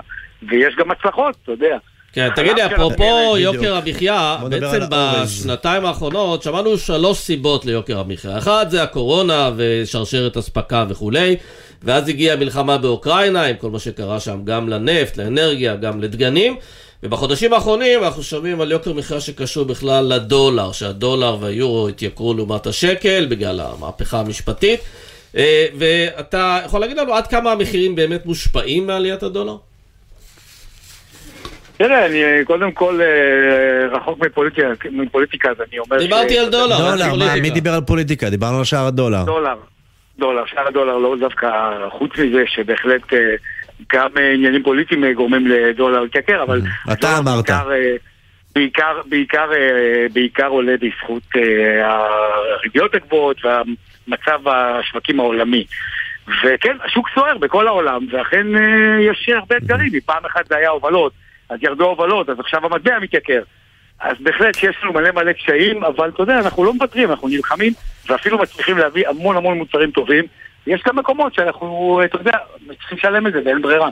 ויש 0.49 0.75
גם 0.75 0.91
הצלחות, 0.91 1.35
אתה 1.43 1.51
יודע. 1.51 1.77
כן, 2.13 2.29
תגיד 2.35 2.55
לי, 2.55 2.65
אפרופו 2.65 3.37
יוקר 3.37 3.75
המחיה, 3.75 4.37
בעצם 4.49 4.79
בשנתיים 4.89 5.85
האחרונות 5.85 6.43
שמענו 6.43 6.77
שלוש 6.77 7.17
סיבות 7.17 7.65
ליוקר 7.65 7.99
המחיה. 7.99 8.37
אחת 8.37 8.69
זה 8.69 8.83
הקורונה 8.83 9.51
ושרשרת 9.57 10.37
אספקה 10.37 10.85
וכולי, 10.89 11.35
ואז 11.83 12.09
הגיעה 12.09 12.35
המלחמה 12.35 12.77
באוקראינה 12.77 13.45
עם 13.45 13.55
כל 13.55 13.69
מה 13.69 13.79
שקרה 13.79 14.19
שם, 14.19 14.39
גם 14.43 14.69
לנפט, 14.69 15.17
לאנרגיה, 15.17 15.75
גם 15.75 16.01
לדגנים. 16.01 16.55
ובחודשים 17.03 17.53
האחרונים 17.53 18.03
אנחנו 18.03 18.23
שומעים 18.23 18.61
על 18.61 18.71
יוקר 18.71 18.93
מחיה 18.93 19.19
שקשור 19.19 19.65
בכלל 19.65 20.13
לדולר, 20.13 20.71
שהדולר 20.71 21.37
והיורו 21.39 21.87
התייקרו 21.87 22.33
לעומת 22.33 22.67
השקל 22.67 23.25
בגלל 23.29 23.59
המהפכה 23.59 24.19
המשפטית. 24.19 24.79
אה, 25.37 25.65
ואתה 25.77 26.59
יכול 26.65 26.79
להגיד 26.79 26.97
לנו 26.97 27.13
עד 27.13 27.27
כמה 27.27 27.51
המחירים 27.51 27.95
באמת 27.95 28.25
מושפעים 28.25 28.87
מעליית 28.87 29.23
הדולר? 29.23 29.55
תראה, 31.77 32.05
אני 32.05 32.45
קודם 32.45 32.71
כל 32.71 32.99
אה, 33.01 33.97
רחוק 33.97 34.19
מפוליטיקה, 34.25 34.67
מפוליטיקה 34.91 35.49
אז 35.49 35.55
אני 35.69 35.79
אומר... 35.79 35.97
דיברתי 35.97 36.33
ש... 36.33 36.37
על 36.37 36.49
דולר, 36.49 36.77
דולר, 36.77 37.15
מה, 37.15 37.35
מי 37.41 37.49
דיבר 37.49 37.73
על 37.73 37.81
פוליטיקה? 37.81 38.29
דיברנו 38.29 38.57
על 38.57 38.63
שער 38.63 38.85
הדולר. 38.85 39.23
דולר, 39.23 39.55
דולר, 40.17 40.45
שער 40.45 40.67
הדולר 40.67 40.97
לא 40.97 41.15
דווקא, 41.19 41.47
חוץ 41.91 42.11
מזה 42.17 42.43
שבהחלט 42.47 43.13
אה, 43.13 43.19
גם 43.93 44.09
עניינים 44.33 44.63
פוליטיים 44.63 45.13
גורמים 45.13 45.47
לדולר 45.47 46.01
להתייקר, 46.01 46.43
אבל... 46.43 46.61
אתה 46.93 47.17
אמרת. 47.17 47.49
בעיקר, 47.49 47.69
בעיקר, 48.55 49.01
בעיקר, 49.09 49.49
בעיקר 50.13 50.47
עולה 50.47 50.73
בזכות 50.81 51.23
הריביות 51.83 52.95
הגבוהות 52.95 53.37
והמצב 53.45 54.47
השווקים 54.47 55.19
העולמי. 55.19 55.65
וכן, 56.43 56.77
השוק 56.83 57.09
סוער 57.15 57.37
בכל 57.37 57.67
העולם, 57.67 58.05
ואכן 58.11 58.47
יש 58.99 59.29
הרבה 59.29 59.57
אתגרים. 59.57 59.91
פעם 60.05 60.25
אחת 60.25 60.47
זה 60.47 60.57
היה 60.57 60.69
הובלות. 60.69 61.13
אז 61.49 61.59
ירדו 61.61 61.85
הובלות, 61.85 62.29
אז 62.29 62.39
עכשיו 62.39 62.65
המטבע 62.65 62.99
מתייקר. 62.99 63.41
אז 63.99 64.17
בהחלט 64.19 64.55
שיש 64.55 64.75
לנו 64.83 64.93
מלא 64.93 65.11
מלא 65.11 65.31
קשיים, 65.31 65.83
אבל 65.83 66.09
אתה 66.09 66.23
יודע, 66.23 66.39
אנחנו 66.39 66.63
לא 66.63 66.73
מוותרים, 66.73 67.11
אנחנו 67.11 67.27
נלחמים, 67.27 67.73
ואפילו 68.09 68.37
מצליחים 68.37 68.77
להביא 68.77 69.07
המון 69.07 69.37
המון 69.37 69.57
מוצרים 69.57 69.91
טובים. 69.91 70.23
יש 70.69 70.83
גם 70.87 70.95
מקומות 70.99 71.33
שאנחנו, 71.33 72.01
אתה 72.05 72.17
יודע, 72.17 72.37
צריכים 72.79 72.97
לשלם 72.97 73.27
את 73.27 73.33
זה 73.33 73.39
ואין 73.45 73.61
ברירה. 73.61 73.89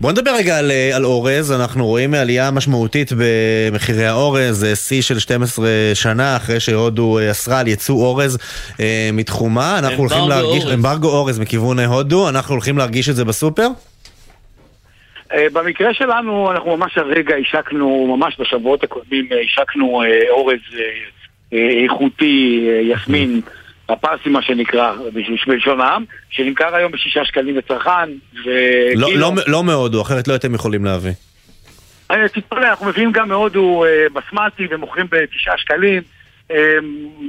בוא 0.00 0.12
נדבר 0.12 0.30
רגע 0.38 0.58
על, 0.58 0.70
על 0.94 1.04
אורז, 1.04 1.52
אנחנו 1.52 1.86
רואים 1.86 2.14
עלייה 2.14 2.50
משמעותית 2.50 3.10
במחירי 3.18 4.06
האורז, 4.06 4.66
שיא 4.74 5.02
של 5.02 5.18
12 5.18 5.66
שנה 5.94 6.36
אחרי 6.36 6.60
שהודו 6.60 7.18
אסרה 7.30 7.60
על 7.60 7.68
ייצוא 7.68 7.94
אורז 7.94 8.38
אה, 8.80 9.10
מתחומה, 9.12 9.78
אנחנו 9.78 9.98
הולכים 9.98 10.28
להרגיש, 10.28 10.64
אמברגו 10.74 11.08
אורז 11.08 11.38
מכיוון 11.38 11.78
הודו, 11.78 12.28
אנחנו 12.28 12.54
הולכים 12.54 12.78
להרגיש 12.78 13.08
את 13.08 13.16
זה 13.16 13.24
בסופר? 13.24 13.68
אה, 15.34 15.46
במקרה 15.52 15.94
שלנו, 15.94 16.52
אנחנו 16.52 16.76
ממש 16.76 16.98
הרגע 16.98 17.34
השקנו, 17.36 18.16
ממש 18.16 18.40
בשבועות 18.40 18.84
הקודמים, 18.84 19.28
אה, 19.32 19.40
השקנו 19.40 20.02
אה, 20.02 20.30
אורז 20.30 20.60
איכותי, 21.84 22.68
יסמין, 22.82 23.40
הפרסי 23.88 24.28
מה 24.28 24.42
שנקרא, 24.42 24.92
בלשון 25.46 25.80
העם, 25.80 26.04
שנמכר 26.30 26.74
היום 26.74 26.92
בשישה 26.92 27.24
שקלים 27.24 27.56
לצרכן, 27.56 28.10
לא, 28.94 29.08
לא, 29.14 29.32
לא 29.46 29.64
מהודו, 29.64 30.02
אחרת 30.02 30.28
לא 30.28 30.32
הייתם 30.32 30.54
יכולים 30.54 30.84
להביא. 30.84 31.12
תתפלא, 32.06 32.68
אנחנו 32.68 32.86
מביאים 32.86 33.12
גם 33.12 33.28
מהודו 33.28 33.84
בסמטי 34.12 34.66
ומוכרים 34.70 35.06
בתשעה 35.10 35.58
שקלים. 35.58 36.02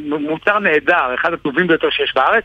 מוצר 0.01 0.60
נהדר, 0.60 1.16
אחד 1.16 1.34
הטובים 1.34 1.68
ביותר 1.68 1.89
שיש 1.89 2.14
בארץ. 2.16 2.43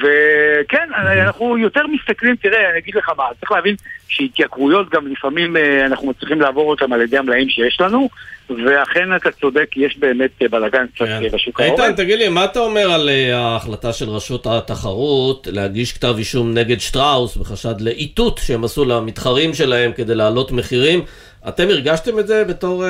וכן, 0.00 0.88
אנחנו 1.26 1.58
יותר 1.58 1.86
מסתכלים, 1.86 2.36
תראה, 2.36 2.70
אני 2.70 2.78
אגיד 2.78 2.94
לך 2.94 3.10
מה, 3.16 3.24
צריך 3.40 3.52
להבין 3.52 3.74
שהתייקרויות 4.08 4.90
גם 4.90 5.06
לפעמים 5.06 5.56
אנחנו 5.86 6.10
מצליחים 6.10 6.40
לעבור 6.40 6.70
אותן 6.70 6.92
על 6.92 7.00
ידי 7.00 7.18
המלאים 7.18 7.48
שיש 7.48 7.80
לנו, 7.80 8.08
ואכן 8.50 9.16
אתה 9.16 9.30
צודק, 9.30 9.68
יש 9.76 9.98
באמת 9.98 10.30
בלאגן 10.50 10.86
קצת 10.94 11.04
בשוק 11.32 11.60
האורן. 11.60 11.72
איתן, 11.72 11.96
תגיד 11.96 12.18
לי, 12.18 12.28
מה 12.28 12.44
אתה 12.44 12.58
אומר 12.60 12.92
על 12.92 13.08
ההחלטה 13.32 13.92
של 13.92 14.08
רשות 14.08 14.46
התחרות 14.46 15.48
להגיש 15.50 15.92
כתב 15.92 16.14
אישום 16.18 16.54
נגד 16.54 16.80
שטראוס 16.80 17.36
בחשד 17.36 17.80
לאיתות 17.80 18.40
שהם 18.42 18.64
עשו 18.64 18.84
למתחרים 18.84 19.54
שלהם 19.54 19.92
כדי 19.92 20.14
להעלות 20.14 20.52
מחירים? 20.52 21.02
אתם 21.48 21.68
הרגשתם 21.68 22.18
את 22.18 22.26
זה 22.26 22.44
בתור 22.44 22.84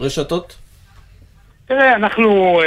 רשתות? 0.00 0.56
תראה, 1.70 1.96
אנחנו 1.96 2.60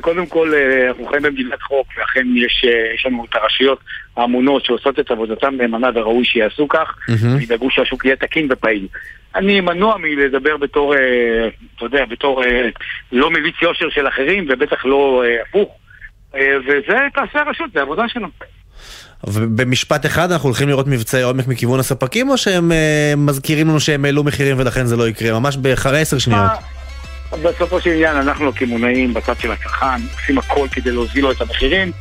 קודם 0.00 0.26
כל, 0.26 0.52
אנחנו 0.88 1.06
חיים 1.06 1.22
במדינת 1.22 1.62
חוק, 1.62 1.86
ואכן 1.98 2.26
יש, 2.36 2.64
יש 2.94 3.06
לנו 3.06 3.24
את 3.30 3.34
הרשויות 3.34 3.78
האמונות 4.16 4.64
שעושות 4.64 5.00
את 5.00 5.10
עבודתם 5.10 5.54
נאמנה 5.58 5.88
וראוי 5.94 6.24
שיעשו 6.24 6.68
כך, 6.68 6.94
וידאגו 7.38 7.70
שהשוק 7.70 8.04
יהיה 8.04 8.16
תקין 8.16 8.48
ופעיל. 8.50 8.86
אני 9.34 9.60
מנוע 9.60 9.96
מלדבר 9.98 10.56
בתור, 10.56 10.94
אתה 11.76 11.84
יודע, 11.84 12.04
בתור 12.04 12.42
לא 13.12 13.30
מליץ 13.30 13.54
יושר 13.62 13.90
של 13.90 14.08
אחרים, 14.08 14.46
ובטח 14.50 14.84
לא 14.84 15.22
הפוך. 15.42 15.76
וזה 16.34 16.98
תעשה 17.14 17.40
הרשות, 17.40 17.72
זה 17.74 17.80
עבודה 17.80 18.02
שלנו. 18.08 18.28
ובמשפט 19.26 20.06
אחד 20.06 20.32
אנחנו 20.32 20.48
הולכים 20.48 20.68
לראות 20.68 20.86
מבצעי 20.86 21.22
עומק 21.22 21.46
מכיוון 21.46 21.80
הספקים, 21.80 22.30
או 22.30 22.38
שהם 22.38 22.72
מזכירים 23.16 23.68
לנו 23.68 23.80
שהם 23.80 24.04
העלו 24.04 24.24
מחירים 24.24 24.58
ולכן 24.58 24.86
זה 24.86 24.96
לא 24.96 25.08
יקרה? 25.08 25.40
ממש 25.40 25.56
באחרי 25.56 26.00
עשר 26.00 26.18
שניות. 26.18 26.50
בסופו 27.32 27.80
של 27.80 27.90
עניין 27.90 28.16
אנחנו 28.16 28.48
הקמעונאים 28.48 29.14
בצד 29.14 29.34
של 29.40 29.52
הצרכן 29.52 30.00
עושים 30.12 30.38
הכל 30.38 30.66
כדי 30.72 30.90
להוזיל 30.90 31.24
לו 31.24 31.32
את 31.32 31.40
המחירים 31.40 31.92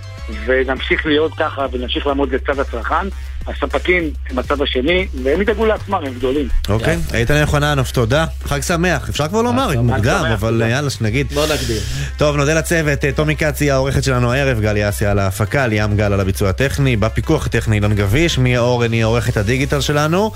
ונמשיך 0.45 1.05
להיות 1.05 1.31
ככה 1.37 1.65
ונמשיך 1.71 2.07
לעמוד 2.07 2.35
לצד 2.35 2.59
הצרכן. 2.59 3.07
הספקים 3.47 4.03
הם 4.29 4.39
הצד 4.39 4.61
השני, 4.61 5.07
והם 5.23 5.41
ידאגו 5.41 5.65
לעצמם, 5.65 5.99
הם 6.05 6.13
גדולים. 6.13 6.47
אוקיי, 6.69 6.97
איתן 7.13 7.35
יוחננוב, 7.35 7.87
תודה. 7.93 8.25
חג 8.45 8.61
שמח. 8.61 9.09
אפשר 9.09 9.27
כבר 9.27 9.41
לומר, 9.41 9.81
מוקדם, 9.81 10.25
אבל 10.33 10.63
יאללה, 10.69 10.89
שנגיד. 10.89 11.27
בוא 11.33 11.45
נקדים. 11.53 11.77
טוב, 12.17 12.35
נודה 12.35 12.53
לצוות. 12.53 12.99
טומי 13.15 13.35
כץ 13.35 13.61
היא 13.61 13.71
העורכת 13.71 14.03
שלנו 14.03 14.33
הערב, 14.33 14.59
גלי 14.59 14.89
אסי 14.89 15.05
על 15.05 15.19
ההפקה, 15.19 15.67
ליאם 15.67 15.97
גל 15.97 16.13
על 16.13 16.19
הביצוע 16.19 16.49
הטכני, 16.49 16.95
בפיקוח 16.95 17.45
הטכני 17.45 17.75
אילן 17.75 17.93
גביש, 17.93 18.37
מיה 18.37 18.59
אורן 18.59 18.91
היא 18.91 19.03
עורכת 19.03 19.37
הדיגיטל 19.37 19.81
שלנו. 19.81 20.31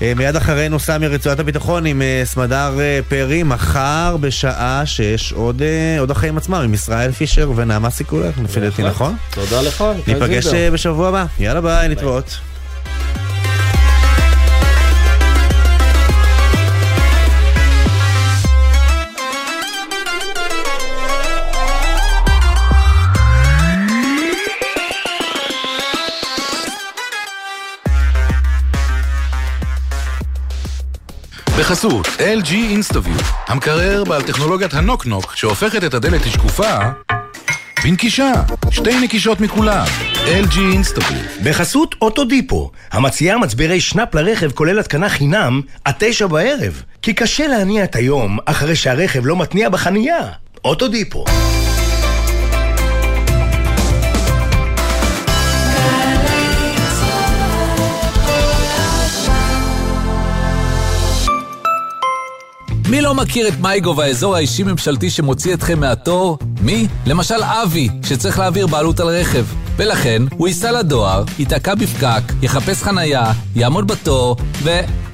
מיד 0.00 0.36
אחרינו 0.36 0.78
סמי 0.78 1.06
רצועת 1.06 1.40
הביטחון 1.40 1.86
עם 1.86 2.02
סמדר 2.24 2.78
פרי, 3.08 3.42
מחר 3.42 4.16
בשעה 4.20 4.82
שש 4.86 5.32
עוד 5.32 6.10
החיים 6.10 6.36
עצמם 6.36 6.54
עם 6.54 6.74
ישראל 6.74 7.12
פישר 7.12 7.50
ונעמה 7.56 7.90
סיקולר, 7.90 8.30
לפי 8.44 8.60
דעתי 8.60 8.82
נכון? 8.82 9.16
תודה 9.30 9.62
לך. 9.62 9.84
ניפגש 10.06 10.46
בשבוע 10.46 11.08
הבא. 11.08 11.24
יאללה 11.38 11.60
ביי, 11.60 11.88
נתראות. 11.88 12.51
בחסות 31.72 32.06
LG 32.06 32.52
אינסטוביו, 32.52 33.16
המקרר 33.48 34.04
בעל 34.04 34.22
טכנולוגיית 34.22 34.74
הנוק-נוק 34.74 35.36
שהופכת 35.36 35.84
את 35.84 35.94
הדלת 35.94 36.26
לשקופה. 36.26 36.78
בנקישה, 37.84 38.32
שתי 38.70 39.00
נקישות 39.00 39.40
מכולם, 39.40 39.86
LG 40.26 40.58
אינסטוביו. 40.72 41.18
בחסות 41.44 41.94
אוטודיפו, 42.00 42.70
המציעה 42.92 43.38
מצברי 43.38 43.80
שנאפ 43.80 44.14
לרכב 44.14 44.52
כולל 44.52 44.78
התקנה 44.78 45.08
חינם 45.08 45.60
עד 45.84 45.94
תשע 45.98 46.26
בערב. 46.26 46.82
כי 47.02 47.14
קשה 47.14 47.46
להניע 47.46 47.84
את 47.84 47.96
היום 47.96 48.38
אחרי 48.46 48.76
שהרכב 48.76 49.26
לא 49.26 49.36
מתניע 49.36 49.68
בחנייה. 49.68 50.28
אוטודיפו. 50.64 51.24
מי 62.88 63.00
לא 63.00 63.14
מכיר 63.14 63.48
את 63.48 63.60
מייגו 63.60 63.96
והאזור 63.96 64.36
האישי-ממשלתי 64.36 65.10
שמוציא 65.10 65.54
אתכם 65.54 65.80
מהתור? 65.80 66.38
מי? 66.60 66.86
למשל 67.06 67.42
אבי, 67.42 67.88
שצריך 68.04 68.38
להעביר 68.38 68.66
בעלות 68.66 69.00
על 69.00 69.08
רכב. 69.08 69.44
ולכן 69.82 70.22
הוא 70.36 70.48
ייסע 70.48 70.72
לדואר, 70.72 71.24
ייתקע 71.38 71.74
בפקק, 71.74 72.22
יחפש 72.42 72.82
חנייה, 72.82 73.32
יעמוד 73.56 73.86
בתור, 73.86 74.36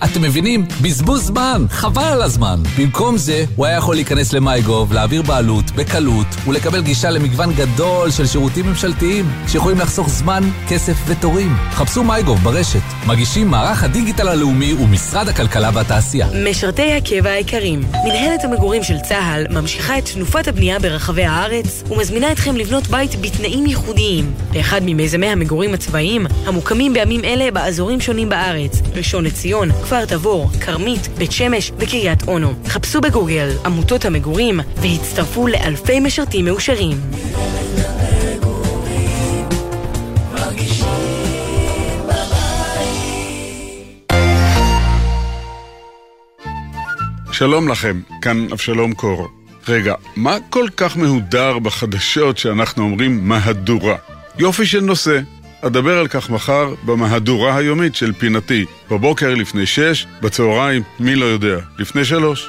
ואתם 0.03 0.23
מבינים? 0.23 0.67
בזבוז 0.83 1.27
זמן, 1.27 1.65
חבל 1.71 2.03
על 2.03 2.23
הזמן. 2.23 2.63
במקום 2.79 3.17
זה, 3.17 3.45
הוא 3.57 3.67
היה 3.67 3.77
יכול 3.77 3.95
להיכנס 3.95 4.33
למייגוב, 4.33 4.93
להעביר 4.93 5.23
בעלות, 5.23 5.71
בקלות, 5.71 6.27
ולקבל 6.47 6.83
גישה 6.83 7.11
למגוון 7.11 7.53
גדול 7.53 8.11
של 8.11 8.27
שירותים 8.27 8.67
ממשלתיים, 8.67 9.31
שיכולים 9.49 9.79
לחסוך 9.79 10.09
זמן, 10.09 10.43
כסף 10.69 10.97
ותורים. 11.07 11.57
חפשו 11.71 12.05
מייגוב 12.05 12.39
ברשת. 12.39 12.81
מגישים 13.07 13.49
מערך 13.49 13.85
הדיגיטל 13.85 14.29
הלאומי 14.29 14.73
ומשרד 14.73 15.29
הכלכלה 15.29 15.71
והתעשייה. 15.75 16.29
משרתי 16.51 16.93
הקבע 16.93 17.31
היקרים, 17.31 17.81
מנהלת 18.05 18.45
המגורים 18.45 18.83
של 18.83 19.01
צה"ל 19.09 19.47
ממשיכה 19.51 19.99
את 19.99 20.09
תנופת 20.15 20.49
הבנייה 20.49 20.79
ברחבי 20.79 21.25
הארץ 21.25 21.83
ומזמינה 21.91 22.33
אתכם 22.33 22.57
לבנות 22.57 22.87
בית 22.87 23.21
בתנאים 23.21 23.67
ייחודיים 23.67 24.35
באחד 24.53 24.81
ממיזמי 24.85 25.27
המגורים 25.27 25.75
הצבאיים 25.75 26.27
המוקמים 26.47 26.93
בימים 26.93 27.25
אלה 27.25 27.51
באזורים 27.51 28.01
שונים 28.01 28.29
בארץ 28.29 28.83
ראשון 28.95 29.25
לציון, 29.25 29.69
כפר 29.89 30.05
תבור, 30.05 30.51
כרמית, 30.61 31.09
בית 31.19 31.33
שמש 31.33 31.73
וקריית 31.79 32.29
אונו. 32.29 32.53
חפשו 32.67 33.01
בגוגל 33.01 33.49
עמותות 33.65 34.05
המגורים 34.05 34.61
והצטרפו 34.77 35.47
לאלפי 35.47 36.01
משרתים 36.01 36.45
מאושרים. 36.45 36.97
שלום 47.33 47.69
לכם, 47.69 48.01
כאן 48.23 48.47
אבשלום 48.53 48.95
קור. 48.95 49.29
רגע, 49.69 49.95
מה 50.17 50.37
כל 50.51 50.67
כך 50.77 50.97
מהודר 50.97 51.59
בחדשות 51.59 52.39
שאנחנו 52.39 52.85
אומרים 52.85 53.29
מהדורה? 53.29 53.97
יופי 54.39 54.67
של 54.67 54.81
נושא. 54.81 55.21
אדבר 55.63 55.99
על 55.99 56.09
כך 56.09 56.31
מחר 56.31 56.75
במהדורה 56.85 57.57
היומית 57.57 57.95
של 57.95 58.13
פינתי. 58.13 58.65
בבוקר 58.91 59.35
לפני 59.35 59.67
שש, 59.67 60.07
בצהריים, 60.23 60.83
מי 61.01 61.15
לא 61.15 61.25
יודע, 61.25 61.59
לפני 61.79 62.05
שלוש. 62.05 62.49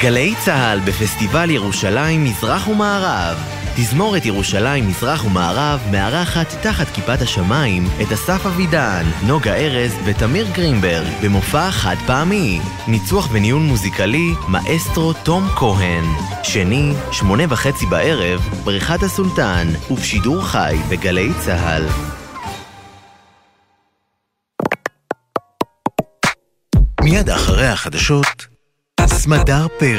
גלי 0.00 0.34
צה"ל 0.44 0.80
בפסטיבל 0.80 1.50
ירושלים 1.50 2.24
מזרח 2.24 2.68
ומערב 2.68 3.63
תזמורת 3.76 4.26
ירושלים 4.26 4.88
מזרח 4.88 5.24
ומערב 5.24 5.80
מארחת 5.90 6.46
תחת 6.62 6.86
כיפת 6.94 7.20
השמיים 7.20 7.84
את 8.02 8.12
אסף 8.12 8.46
אבידן, 8.46 9.04
נוגה 9.26 9.54
ארז 9.54 9.92
ותמיר 10.04 10.46
גרינברג 10.54 11.06
במופע 11.22 11.70
חד 11.70 11.96
פעמי. 12.06 12.60
ניצוח 12.88 13.28
וניהול 13.32 13.62
מוזיקלי 13.62 14.30
מאסטרו 14.48 15.12
תום 15.12 15.48
כהן. 15.48 16.04
שני, 16.42 16.92
שמונה 17.12 17.42
וחצי 17.48 17.86
בערב, 17.86 18.40
בריכת 18.64 19.02
הסולטן, 19.02 19.66
ובשידור 19.90 20.42
חי 20.42 20.76
בגלי 20.88 21.30
צה"ל. 21.40 21.86
מיד 27.02 27.30
אחרי 27.30 27.66
החדשות, 27.66 28.46
סמדר 29.06 29.66
פרי 29.78 29.94